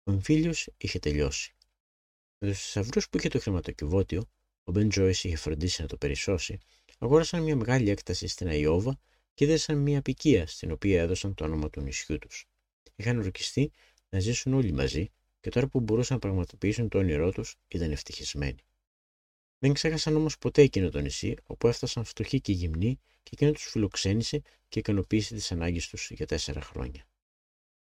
Ο 0.03 0.12
εμφύλιος 0.12 0.68
είχε 0.76 0.99
τελειώσει. 0.99 1.53
Με 2.39 2.49
του 2.49 2.55
θησαυρού 2.55 3.01
που 3.01 3.18
είχε 3.18 3.28
το 3.28 3.41
χρηματοκιβώτιο, 3.41 4.24
ο 4.64 4.72
Μπεν 4.72 4.89
Τζόις 4.89 5.24
είχε 5.24 5.36
φροντίσει 5.36 5.82
να 5.82 5.89
το 5.89 5.97
περισσώσει, 5.97 6.59
αγόρασαν 6.99 7.43
μια 7.43 7.57
μεγάλη 7.57 7.91
έκταση 7.91 8.26
στην 8.26 8.49
Αϊόβα 8.49 8.99
και 9.34 9.45
έδεσαν 9.45 9.78
μια 9.78 9.99
απικία 9.99 10.47
στην 10.47 10.70
οποία 10.70 11.01
έδωσαν 11.03 11.34
το 11.34 11.45
όνομα 11.45 11.70
του 11.70 11.80
νησιού 11.80 12.18
τους. 12.18 12.47
Είχαν 12.97 13.18
ορκιστεί 13.18 13.70
να 14.09 14.18
ζήσουν 14.18 14.55
όλοι 14.55 14.72
μαζί 14.72 15.11
και 15.41 15.51
τώρα 15.51 15.66
που 15.68 15.80
μπορούσαν 15.80 16.14
να 16.14 16.20
πραγματοποιήσουν 16.20 16.89
το 16.89 16.99
όνειρό 16.99 17.32
τους 17.32 17.57
ήταν 17.68 17.91
ευτυχισμένοι. 17.91 18.64
Δεν 19.59 19.72
ξέχασαν 19.72 20.16
όμως 20.16 20.39
ποτέ 20.39 20.62
εκείνο 20.62 20.91
το 20.91 21.01
νησί, 21.01 21.36
όπου 21.47 21.68
έφτασαν 21.68 22.05
φτωχοί 22.05 22.41
και 22.41 22.53
γυμνοί 22.53 23.01
και 23.22 23.30
εκείνο 23.32 23.53
τους 23.53 23.64
φιλοξένησε 23.64 24.43
και 24.68 24.78
ικανοποίησε 24.78 25.34
τις 25.34 25.53
ανάγκες 25.53 25.89
τους 25.89 26.11
για 26.11 26.26
τέσσερα 26.26 26.61
χρόνια. 26.61 27.07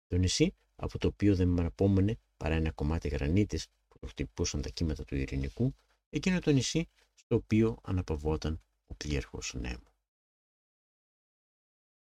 Το 0.08 0.18
νησί, 0.18 0.54
από 0.76 0.98
το 0.98 1.08
οποίο 1.08 1.36
δεν 1.36 1.60
απόμενε 1.60 2.18
παρά 2.38 2.56
ένα 2.56 2.72
κομμάτι 2.72 3.08
γρανίτης 3.08 3.68
που 3.68 3.72
το 3.87 3.87
χτυπούσαν 4.08 4.62
τα 4.62 4.70
κύματα 4.70 5.04
του 5.04 5.16
ειρηνικού, 5.16 5.76
εκείνο 6.10 6.40
το 6.40 6.52
νησί 6.52 6.88
στο 7.14 7.36
οποίο 7.36 7.78
αναπαυόταν 7.82 8.62
ο 8.88 8.96
πλήρχο 8.96 9.40
Νέμου. 9.54 9.87